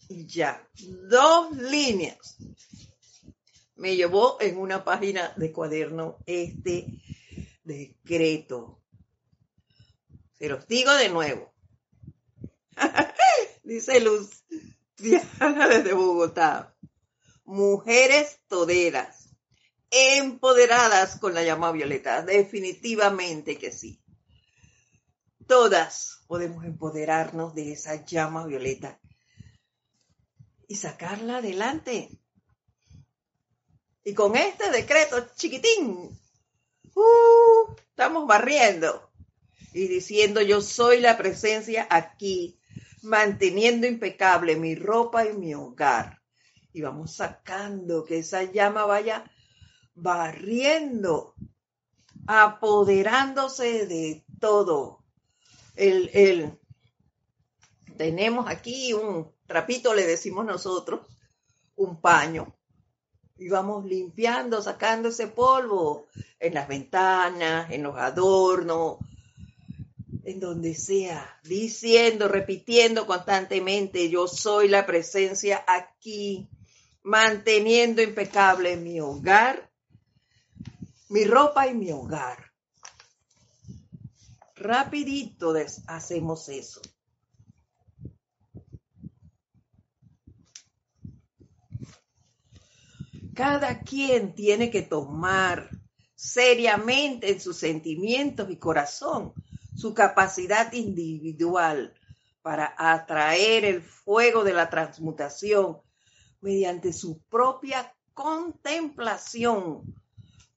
Y 0.08 0.26
ya, 0.26 0.68
dos 1.08 1.56
líneas. 1.56 2.36
Me 3.76 3.96
llevó 3.96 4.40
en 4.40 4.56
una 4.56 4.84
página 4.84 5.32
de 5.36 5.52
cuaderno 5.52 6.18
este 6.26 6.86
decreto. 7.64 8.80
Se 10.38 10.48
los 10.48 10.66
digo 10.68 10.92
de 10.94 11.08
nuevo. 11.08 11.52
Dice 13.64 14.00
Luz 14.00 14.44
Diana 14.96 15.68
desde 15.68 15.92
Bogotá. 15.92 16.76
Mujeres 17.44 18.40
toderas 18.48 19.19
empoderadas 19.90 21.18
con 21.18 21.34
la 21.34 21.42
llama 21.42 21.72
violeta. 21.72 22.22
Definitivamente 22.22 23.58
que 23.58 23.72
sí. 23.72 24.00
Todas 25.46 26.22
podemos 26.28 26.64
empoderarnos 26.64 27.54
de 27.54 27.72
esa 27.72 28.04
llama 28.04 28.46
violeta 28.46 29.00
y 30.68 30.76
sacarla 30.76 31.38
adelante. 31.38 32.08
Y 34.04 34.14
con 34.14 34.36
este 34.36 34.70
decreto 34.70 35.26
chiquitín, 35.34 36.16
uh, 36.94 37.74
estamos 37.90 38.26
barriendo 38.26 39.10
y 39.72 39.88
diciendo 39.88 40.40
yo 40.40 40.60
soy 40.62 41.00
la 41.00 41.18
presencia 41.18 41.86
aquí, 41.90 42.58
manteniendo 43.02 43.86
impecable 43.86 44.56
mi 44.56 44.76
ropa 44.76 45.26
y 45.26 45.32
mi 45.32 45.54
hogar. 45.54 46.22
Y 46.72 46.82
vamos 46.82 47.16
sacando 47.16 48.04
que 48.04 48.18
esa 48.18 48.44
llama 48.44 48.84
vaya 48.84 49.24
barriendo, 50.00 51.34
apoderándose 52.26 53.86
de 53.86 54.24
todo. 54.38 55.02
El, 55.76 56.58
tenemos 57.96 58.48
aquí 58.48 58.92
un 58.92 59.30
trapito, 59.46 59.94
le 59.94 60.06
decimos 60.06 60.44
nosotros, 60.44 61.00
un 61.76 62.00
paño, 62.00 62.54
y 63.38 63.48
vamos 63.48 63.86
limpiando, 63.86 64.60
sacando 64.60 65.08
ese 65.08 65.28
polvo 65.28 66.06
en 66.38 66.54
las 66.54 66.68
ventanas, 66.68 67.70
en 67.70 67.82
los 67.82 67.96
adornos, 67.96 68.98
en 70.24 70.40
donde 70.40 70.74
sea, 70.74 71.40
diciendo, 71.42 72.28
repitiendo 72.28 73.06
constantemente, 73.06 74.10
yo 74.10 74.28
soy 74.28 74.68
la 74.68 74.84
presencia 74.84 75.64
aquí, 75.66 76.48
manteniendo 77.02 78.02
impecable 78.02 78.76
mi 78.76 79.00
hogar 79.00 79.69
mi 81.10 81.24
ropa 81.24 81.66
y 81.66 81.74
mi 81.74 81.90
hogar. 81.90 82.38
Rapidito 84.54 85.54
hacemos 85.86 86.48
eso. 86.48 86.80
Cada 93.34 93.80
quien 93.80 94.34
tiene 94.34 94.70
que 94.70 94.82
tomar 94.82 95.70
seriamente 96.14 97.32
en 97.32 97.40
sus 97.40 97.56
sentimientos 97.56 98.50
y 98.50 98.56
corazón 98.56 99.32
su 99.74 99.94
capacidad 99.94 100.72
individual 100.72 101.94
para 102.42 102.74
atraer 102.76 103.64
el 103.64 103.82
fuego 103.82 104.44
de 104.44 104.52
la 104.52 104.70
transmutación 104.70 105.78
mediante 106.40 106.92
su 106.92 107.20
propia 107.22 107.92
contemplación 108.14 109.99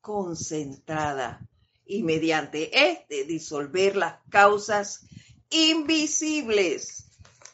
concentrada 0.03 1.47
y 1.85 2.03
mediante 2.03 2.91
este 2.91 3.23
disolver 3.23 3.95
las 3.95 4.19
causas 4.29 5.05
invisibles 5.49 7.05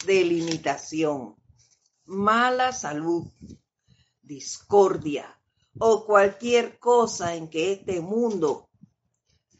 de 0.04 0.24
limitación, 0.24 1.36
mala 2.06 2.74
salud, 2.74 3.28
discordia 4.24 5.40
o 5.78 6.08
cualquier 6.08 6.80
cosa 6.80 7.36
en 7.36 7.50
que 7.50 7.74
este 7.74 8.02
mundo 8.02 8.68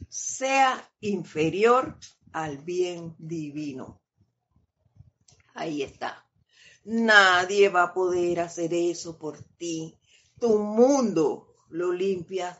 sea 0.08 0.92
inferior 1.00 1.96
al 2.32 2.58
bien 2.58 3.16
divino. 3.20 4.02
Ahí 5.54 5.84
está. 5.84 6.26
Nadie 6.86 7.70
va 7.70 7.84
a 7.84 7.94
poder 7.94 8.40
hacer 8.40 8.74
eso 8.74 9.20
por 9.20 9.44
ti. 9.58 9.96
Tu 10.40 10.58
mundo 10.58 11.54
lo 11.70 11.92
limpia 11.92 12.58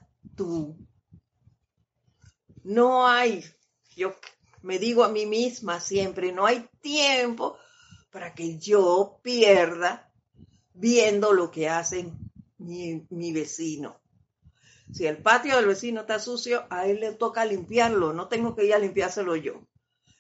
No 2.64 3.08
hay, 3.08 3.44
yo 3.96 4.16
me 4.62 4.80
digo 4.80 5.04
a 5.04 5.10
mí 5.10 5.26
misma 5.26 5.80
siempre, 5.80 6.32
no 6.32 6.46
hay 6.46 6.68
tiempo 6.82 7.58
para 8.12 8.34
que 8.34 8.58
yo 8.58 9.20
pierda 9.22 10.12
viendo 10.74 11.34
lo 11.34 11.52
que 11.52 11.70
hacen 11.70 12.18
mi, 12.58 13.06
mi 13.10 13.32
vecino. 13.32 14.00
Si 14.92 15.06
el 15.06 15.18
patio 15.18 15.56
del 15.56 15.68
vecino 15.68 16.02
está 16.02 16.20
sucio, 16.20 16.66
a 16.70 16.88
él 16.88 17.00
le 17.00 17.14
toca 17.14 17.46
limpiarlo, 17.46 18.14
no 18.14 18.28
tengo 18.28 18.56
que 18.56 18.66
ir 18.66 18.74
a 18.74 18.80
limpiárselo 18.80 19.36
yo. 19.36 19.62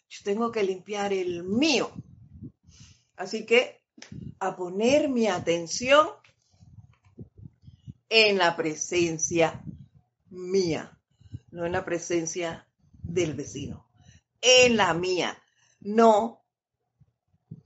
Yo 0.09 0.19
tengo 0.23 0.51
que 0.51 0.63
limpiar 0.63 1.11
el 1.13 1.43
mío. 1.43 1.91
Así 3.15 3.45
que 3.45 3.81
a 4.39 4.55
poner 4.55 5.09
mi 5.09 5.27
atención 5.27 6.07
en 8.09 8.37
la 8.37 8.55
presencia 8.55 9.63
mía, 10.29 10.97
no 11.51 11.65
en 11.65 11.71
la 11.71 11.85
presencia 11.85 12.67
del 13.03 13.33
vecino, 13.33 13.89
en 14.41 14.77
la 14.77 14.93
mía, 14.93 15.41
no 15.79 16.43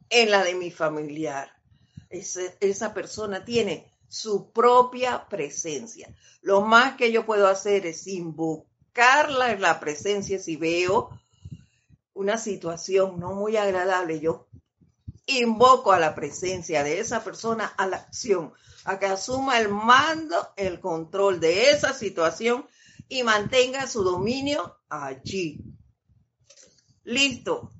en 0.09 0.31
la 0.31 0.43
de 0.43 0.55
mi 0.55 0.71
familiar. 0.71 1.51
esa 2.09 2.93
persona 2.93 3.43
tiene 3.43 3.91
su 4.07 4.51
propia 4.51 5.27
presencia. 5.27 6.15
Lo 6.41 6.61
más 6.61 6.95
que 6.95 7.11
yo 7.11 7.25
puedo 7.25 7.47
hacer 7.47 7.87
es 7.87 8.05
invocarla 8.05 9.51
en 9.51 9.61
la 9.61 9.79
presencia 9.79 10.37
si 10.37 10.55
veo 10.55 11.09
una 12.13 12.37
situación 12.37 13.19
no 13.19 13.33
muy 13.33 13.57
agradable. 13.57 14.19
Yo 14.19 14.47
invoco 15.25 15.91
a 15.91 15.99
la 15.99 16.15
presencia 16.15 16.83
de 16.83 16.99
esa 16.99 17.23
persona 17.23 17.65
a 17.65 17.87
la 17.87 17.97
acción, 17.97 18.53
a 18.85 18.99
que 18.99 19.05
asuma 19.05 19.59
el 19.59 19.69
mando, 19.69 20.53
el 20.57 20.79
control 20.79 21.39
de 21.39 21.71
esa 21.71 21.93
situación 21.93 22.67
y 23.07 23.23
mantenga 23.23 23.87
su 23.87 24.03
dominio 24.03 24.79
allí. 24.89 25.61
Listo. 27.03 27.71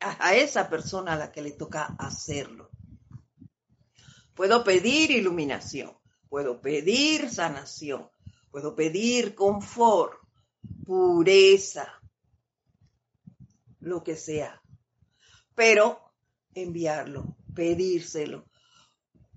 A 0.00 0.36
esa 0.36 0.70
persona 0.70 1.14
a 1.14 1.16
la 1.16 1.32
que 1.32 1.42
le 1.42 1.50
toca 1.50 1.96
hacerlo. 1.98 2.70
Puedo 4.34 4.62
pedir 4.62 5.10
iluminación, 5.10 5.98
puedo 6.28 6.60
pedir 6.60 7.28
sanación, 7.30 8.08
puedo 8.52 8.76
pedir 8.76 9.34
confort, 9.34 10.20
pureza, 10.86 12.00
lo 13.80 14.04
que 14.04 14.14
sea. 14.14 14.62
Pero 15.56 16.07
enviarlo, 16.62 17.36
pedírselo, 17.54 18.44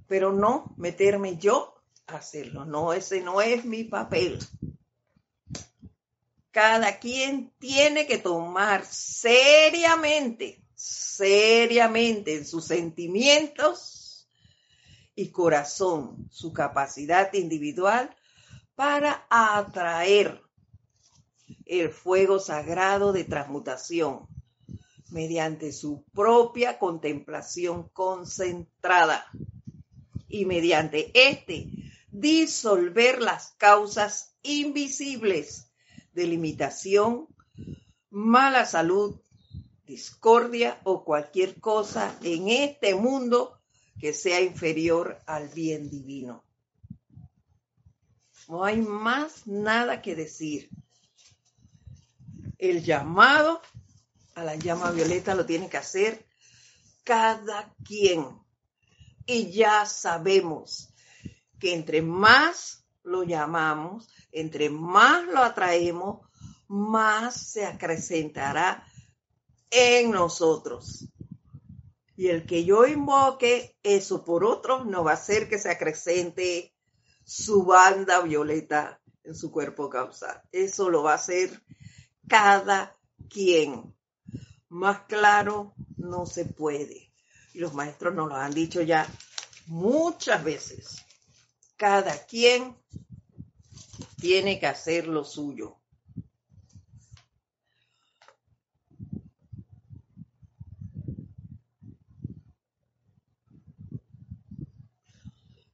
pero 0.08 0.32
no 0.32 0.74
meterme 0.78 1.38
yo 1.38 1.76
a 2.08 2.18
hacerlo. 2.18 2.66
No, 2.66 2.94
ese 2.94 3.22
no 3.22 3.42
es 3.42 3.66
mi 3.66 3.84
papel. 3.84 4.40
Cada 6.52 7.00
quien 7.00 7.54
tiene 7.60 8.06
que 8.06 8.18
tomar 8.18 8.86
seriamente, 8.86 10.62
seriamente 10.76 12.36
en 12.36 12.46
sus 12.46 12.66
sentimientos 12.66 14.28
y 15.16 15.30
corazón 15.30 16.28
su 16.30 16.52
capacidad 16.52 17.34
individual 17.34 18.16
para 18.76 19.26
atraer 19.30 20.42
el 21.66 21.90
fuego 21.90 22.40
sagrado 22.40 23.14
de 23.14 23.24
transmutación 23.24 24.28
mediante 25.12 25.72
su 25.72 26.04
propia 26.14 26.80
contemplación 26.80 27.90
concentrada 27.90 29.26
y 30.28 30.46
mediante 30.46 31.12
este 31.14 31.70
disolver 32.12 33.22
las 33.22 33.52
causas 33.58 34.36
invisibles 34.44 35.72
de 36.14 36.28
limitación, 36.28 37.28
mala 38.10 38.66
salud, 38.66 39.22
discordia 39.86 40.80
o 40.84 41.04
cualquier 41.04 41.60
cosa 41.60 42.18
en 42.22 42.50
este 42.50 42.96
mundo 42.96 43.60
que 44.00 44.14
sea 44.14 44.42
inferior 44.42 45.20
al 45.26 45.48
bien 45.50 45.90
divino. 45.90 46.44
No 48.48 48.64
hay 48.66 48.82
más 48.82 49.48
nada 49.48 50.02
que 50.02 50.16
decir. 50.16 50.70
El 52.58 52.84
llamado 52.84 53.62
a 54.36 54.44
la 54.44 54.56
llama 54.56 54.92
violeta 54.92 55.36
lo 55.36 55.46
tiene 55.46 55.70
que 55.70 55.78
hacer 55.78 56.26
cada 57.04 57.74
quien. 57.84 58.26
Y 59.26 59.52
ya 59.52 59.86
sabemos 59.86 60.94
que 61.60 61.74
entre 61.74 62.02
más 62.02 62.86
lo 63.04 63.24
llamamos, 63.24 64.08
entre 64.32 64.70
más 64.70 65.26
lo 65.26 65.40
atraemos, 65.40 66.28
más 66.68 67.36
se 67.36 67.66
acrecentará 67.66 68.86
en 69.70 70.12
nosotros. 70.12 71.08
Y 72.16 72.28
el 72.28 72.46
que 72.46 72.66
yo 72.66 72.86
invoque 72.86 73.78
eso 73.84 74.24
por 74.24 74.44
otros 74.44 74.86
no 74.86 75.04
va 75.04 75.12
a 75.12 75.16
hacer 75.16 75.50
que 75.50 75.58
se 75.58 75.72
acrecente 75.72 76.76
su 77.24 77.64
banda 77.64 78.22
violeta 78.22 79.02
en 79.24 79.36
su 79.36 79.52
cuerpo 79.52 79.90
causal. 79.90 80.42
Eso 80.52 80.90
lo 80.90 81.04
va 81.04 81.14
a 81.14 81.16
hacer 81.16 81.64
cada 82.28 82.98
quien. 83.30 83.96
Más 84.72 85.02
claro 85.02 85.74
no 85.98 86.26
se 86.26 86.46
puede. 86.46 87.12
Y 87.54 87.60
los 87.60 87.74
maestros 87.74 88.16
nos 88.16 88.30
lo 88.30 88.36
han 88.36 88.54
dicho 88.54 88.82
ya 88.82 89.06
muchas 89.68 90.42
veces. 90.46 91.06
Cada 91.76 92.26
quien 92.26 92.78
tiene 94.18 94.62
que 94.62 94.68
hacer 94.68 95.08
lo 95.08 95.26
suyo. 95.26 95.76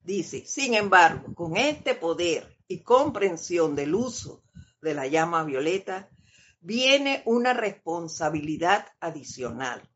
Dice, 0.02 0.44
sin 0.48 0.74
embargo, 0.74 1.36
con 1.36 1.56
este 1.56 1.94
poder 1.94 2.58
y 2.68 2.80
comprensión 2.80 3.76
del 3.76 3.94
uso 3.94 4.42
de 4.82 4.96
la 4.96 5.06
llama 5.06 5.44
violeta, 5.44 6.10
viene 6.68 7.22
una 7.24 7.54
responsabilidad 7.54 8.88
adicional. 9.00 9.90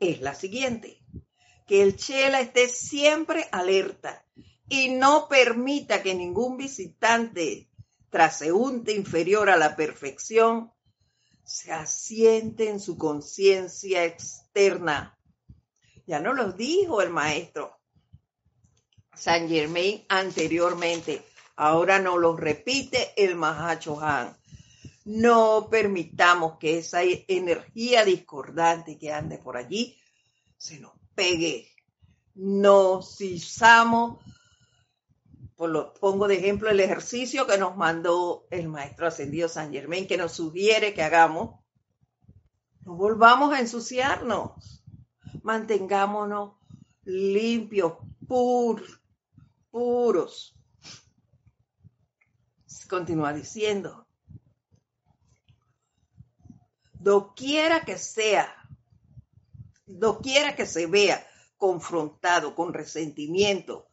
Es 0.00 0.20
la 0.20 0.34
siguiente, 0.34 0.98
que 1.64 1.80
el 1.80 1.94
Chela 1.94 2.40
esté 2.40 2.68
siempre 2.68 3.46
alerta 3.52 4.26
y 4.68 4.88
no 4.88 5.28
permita 5.28 6.02
que 6.02 6.16
ningún 6.16 6.56
visitante 6.56 7.70
traseúnte 8.10 8.92
inferior 8.92 9.48
a 9.48 9.56
la 9.56 9.76
perfección 9.76 10.72
se 11.44 11.70
asiente 11.70 12.68
en 12.68 12.80
su 12.80 12.98
conciencia 12.98 14.04
externa. 14.04 15.16
Ya 16.04 16.18
no 16.18 16.32
lo 16.32 16.50
dijo 16.50 17.00
el 17.00 17.10
maestro 17.10 17.78
San 19.14 19.48
Germain 19.48 20.04
anteriormente, 20.08 21.24
ahora 21.54 22.00
no 22.00 22.18
lo 22.18 22.36
repite 22.36 23.12
el 23.16 23.36
Mahacho 23.36 24.00
Han. 24.00 24.41
No 25.04 25.68
permitamos 25.70 26.58
que 26.58 26.78
esa 26.78 27.02
energía 27.02 28.04
discordante 28.04 28.98
que 28.98 29.12
ande 29.12 29.38
por 29.38 29.56
allí 29.56 29.98
se 30.56 30.78
nos 30.78 30.92
pegue. 31.14 31.68
Nos 32.34 33.20
usamos, 33.20 34.24
por 35.56 35.70
lo, 35.70 35.92
pongo 35.94 36.28
de 36.28 36.36
ejemplo 36.36 36.70
el 36.70 36.80
ejercicio 36.80 37.46
que 37.46 37.58
nos 37.58 37.76
mandó 37.76 38.46
el 38.50 38.68
maestro 38.68 39.06
ascendido 39.06 39.48
San 39.48 39.72
Germán, 39.72 40.06
que 40.06 40.16
nos 40.16 40.32
sugiere 40.32 40.94
que 40.94 41.02
hagamos. 41.02 41.60
No 42.84 42.94
volvamos 42.94 43.52
a 43.52 43.60
ensuciarnos. 43.60 44.84
Mantengámonos 45.42 46.54
limpios, 47.04 47.94
puros, 48.26 49.00
puros. 49.70 50.56
Continúa 52.88 53.32
diciendo, 53.32 54.01
doquiera 57.02 57.84
que 57.84 57.98
sea, 57.98 58.54
doquiera 59.86 60.54
que 60.54 60.66
se 60.66 60.86
vea 60.86 61.26
confrontado 61.56 62.54
con 62.54 62.72
resentimiento, 62.72 63.88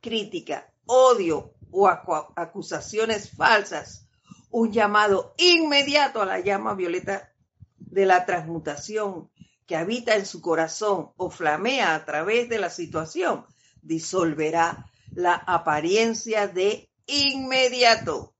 crítica, 0.00 0.72
odio 0.86 1.54
o 1.70 1.88
acusaciones 1.88 3.30
falsas, 3.30 4.06
un 4.50 4.72
llamado 4.72 5.34
inmediato 5.38 6.22
a 6.22 6.26
la 6.26 6.40
llama 6.40 6.74
violeta 6.74 7.32
de 7.78 8.06
la 8.06 8.26
transmutación 8.26 9.30
que 9.66 9.76
habita 9.76 10.14
en 10.14 10.26
su 10.26 10.40
corazón 10.40 11.12
o 11.16 11.30
flamea 11.30 11.94
a 11.94 12.04
través 12.04 12.48
de 12.48 12.58
la 12.58 12.70
situación, 12.70 13.44
disolverá 13.80 14.90
la 15.14 15.34
apariencia 15.34 16.46
de 16.46 16.90
inmediato. 17.06 18.34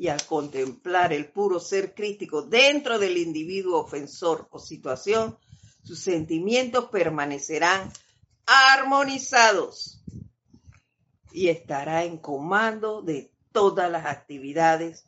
Y 0.00 0.08
al 0.08 0.24
contemplar 0.24 1.12
el 1.12 1.30
puro 1.30 1.60
ser 1.60 1.94
crítico 1.94 2.40
dentro 2.40 2.98
del 2.98 3.18
individuo 3.18 3.78
ofensor 3.78 4.48
o 4.50 4.58
situación, 4.58 5.36
sus 5.84 5.98
sentimientos 5.98 6.86
permanecerán 6.86 7.92
armonizados 8.46 10.02
y 11.32 11.48
estará 11.48 12.04
en 12.04 12.16
comando 12.16 13.02
de 13.02 13.30
todas 13.52 13.90
las 13.90 14.06
actividades 14.06 15.04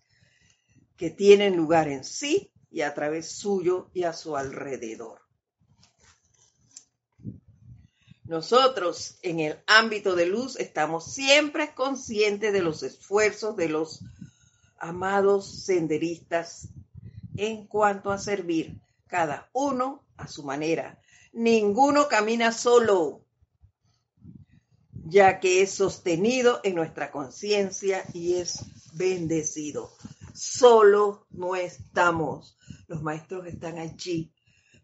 que 0.98 1.08
tienen 1.08 1.56
lugar 1.56 1.88
en 1.88 2.04
sí 2.04 2.52
y 2.70 2.82
a 2.82 2.92
través 2.92 3.32
suyo 3.32 3.88
y 3.94 4.02
a 4.02 4.12
su 4.12 4.36
alrededor. 4.36 5.22
Nosotros 8.24 9.16
en 9.22 9.40
el 9.40 9.58
ámbito 9.66 10.14
de 10.16 10.26
luz 10.26 10.56
estamos 10.56 11.14
siempre 11.14 11.72
conscientes 11.74 12.52
de 12.52 12.60
los 12.60 12.82
esfuerzos 12.82 13.56
de 13.56 13.70
los 13.70 14.04
amados 14.82 15.64
senderistas 15.64 16.68
en 17.36 17.66
cuanto 17.66 18.10
a 18.10 18.18
servir 18.18 18.80
cada 19.06 19.48
uno 19.52 20.04
a 20.16 20.26
su 20.26 20.42
manera. 20.42 21.00
Ninguno 21.32 22.08
camina 22.08 22.50
solo, 22.50 23.24
ya 25.04 25.38
que 25.38 25.62
es 25.62 25.70
sostenido 25.70 26.60
en 26.64 26.74
nuestra 26.74 27.12
conciencia 27.12 28.04
y 28.12 28.34
es 28.34 28.64
bendecido. 28.94 29.92
Solo 30.34 31.26
no 31.30 31.54
estamos. 31.54 32.58
Los 32.88 33.02
maestros 33.02 33.46
están 33.46 33.78
allí, 33.78 34.32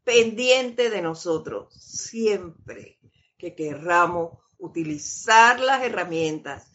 pendientes 0.04 0.92
de 0.92 1.02
nosotros, 1.02 1.74
siempre 1.74 3.00
que 3.36 3.54
querramos 3.54 4.38
utilizar 4.58 5.58
las 5.58 5.82
herramientas, 5.82 6.70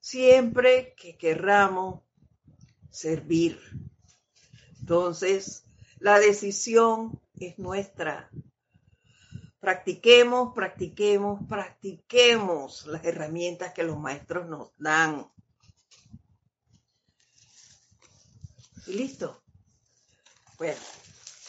siempre 0.00 0.94
que 0.96 1.16
querramos 1.16 2.02
servir. 2.90 3.60
Entonces, 4.80 5.64
la 5.98 6.18
decisión 6.18 7.20
es 7.34 7.58
nuestra. 7.58 8.30
Practiquemos, 9.60 10.54
practiquemos, 10.54 11.40
practiquemos 11.48 12.86
las 12.86 13.04
herramientas 13.04 13.72
que 13.74 13.82
los 13.82 13.98
maestros 13.98 14.48
nos 14.48 14.70
dan. 14.78 15.30
¿Y 18.86 18.94
listo? 18.94 19.42
Bueno, 20.56 20.80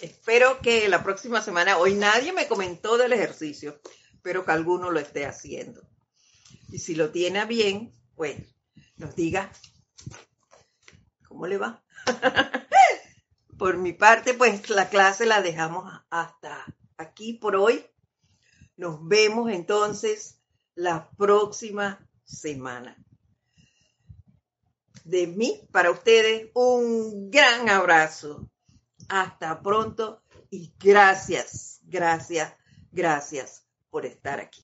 espero 0.02 0.60
que 0.60 0.90
la 0.90 1.04
próxima 1.04 1.42
semana, 1.42 1.78
hoy 1.78 1.94
nadie 1.94 2.34
me 2.34 2.48
comentó 2.48 2.98
del 2.98 3.14
ejercicio, 3.14 3.80
espero 4.14 4.44
que 4.44 4.52
alguno 4.52 4.92
lo 4.92 5.00
esté 5.00 5.26
haciendo. 5.26 5.82
Y 6.70 6.80
si 6.80 6.96
lo 6.96 7.12
tiene 7.12 7.46
bien, 7.46 7.94
pues 8.16 8.38
nos 8.98 9.16
diga 9.16 9.52
cómo 11.40 11.48
le 11.48 11.58
va. 11.58 11.82
por 13.58 13.78
mi 13.78 13.94
parte, 13.94 14.34
pues 14.34 14.70
la 14.70 14.90
clase 14.90 15.26
la 15.26 15.42
dejamos 15.42 15.90
hasta 16.10 16.66
aquí 16.98 17.32
por 17.32 17.56
hoy. 17.56 17.86
Nos 18.76 19.08
vemos 19.08 19.50
entonces 19.50 20.42
la 20.76 21.10
próxima 21.12 22.06
semana. 22.26 22.98
De 25.06 25.28
mí 25.28 25.62
para 25.72 25.92
ustedes 25.92 26.50
un 26.56 27.32
gran 27.32 27.70
abrazo. 27.70 28.50
Hasta 29.08 29.62
pronto 29.62 30.22
y 30.50 30.74
gracias, 30.78 31.80
gracias, 31.84 32.54
gracias 32.92 33.66
por 33.90 34.06
estar 34.06 34.42
aquí. 34.42 34.58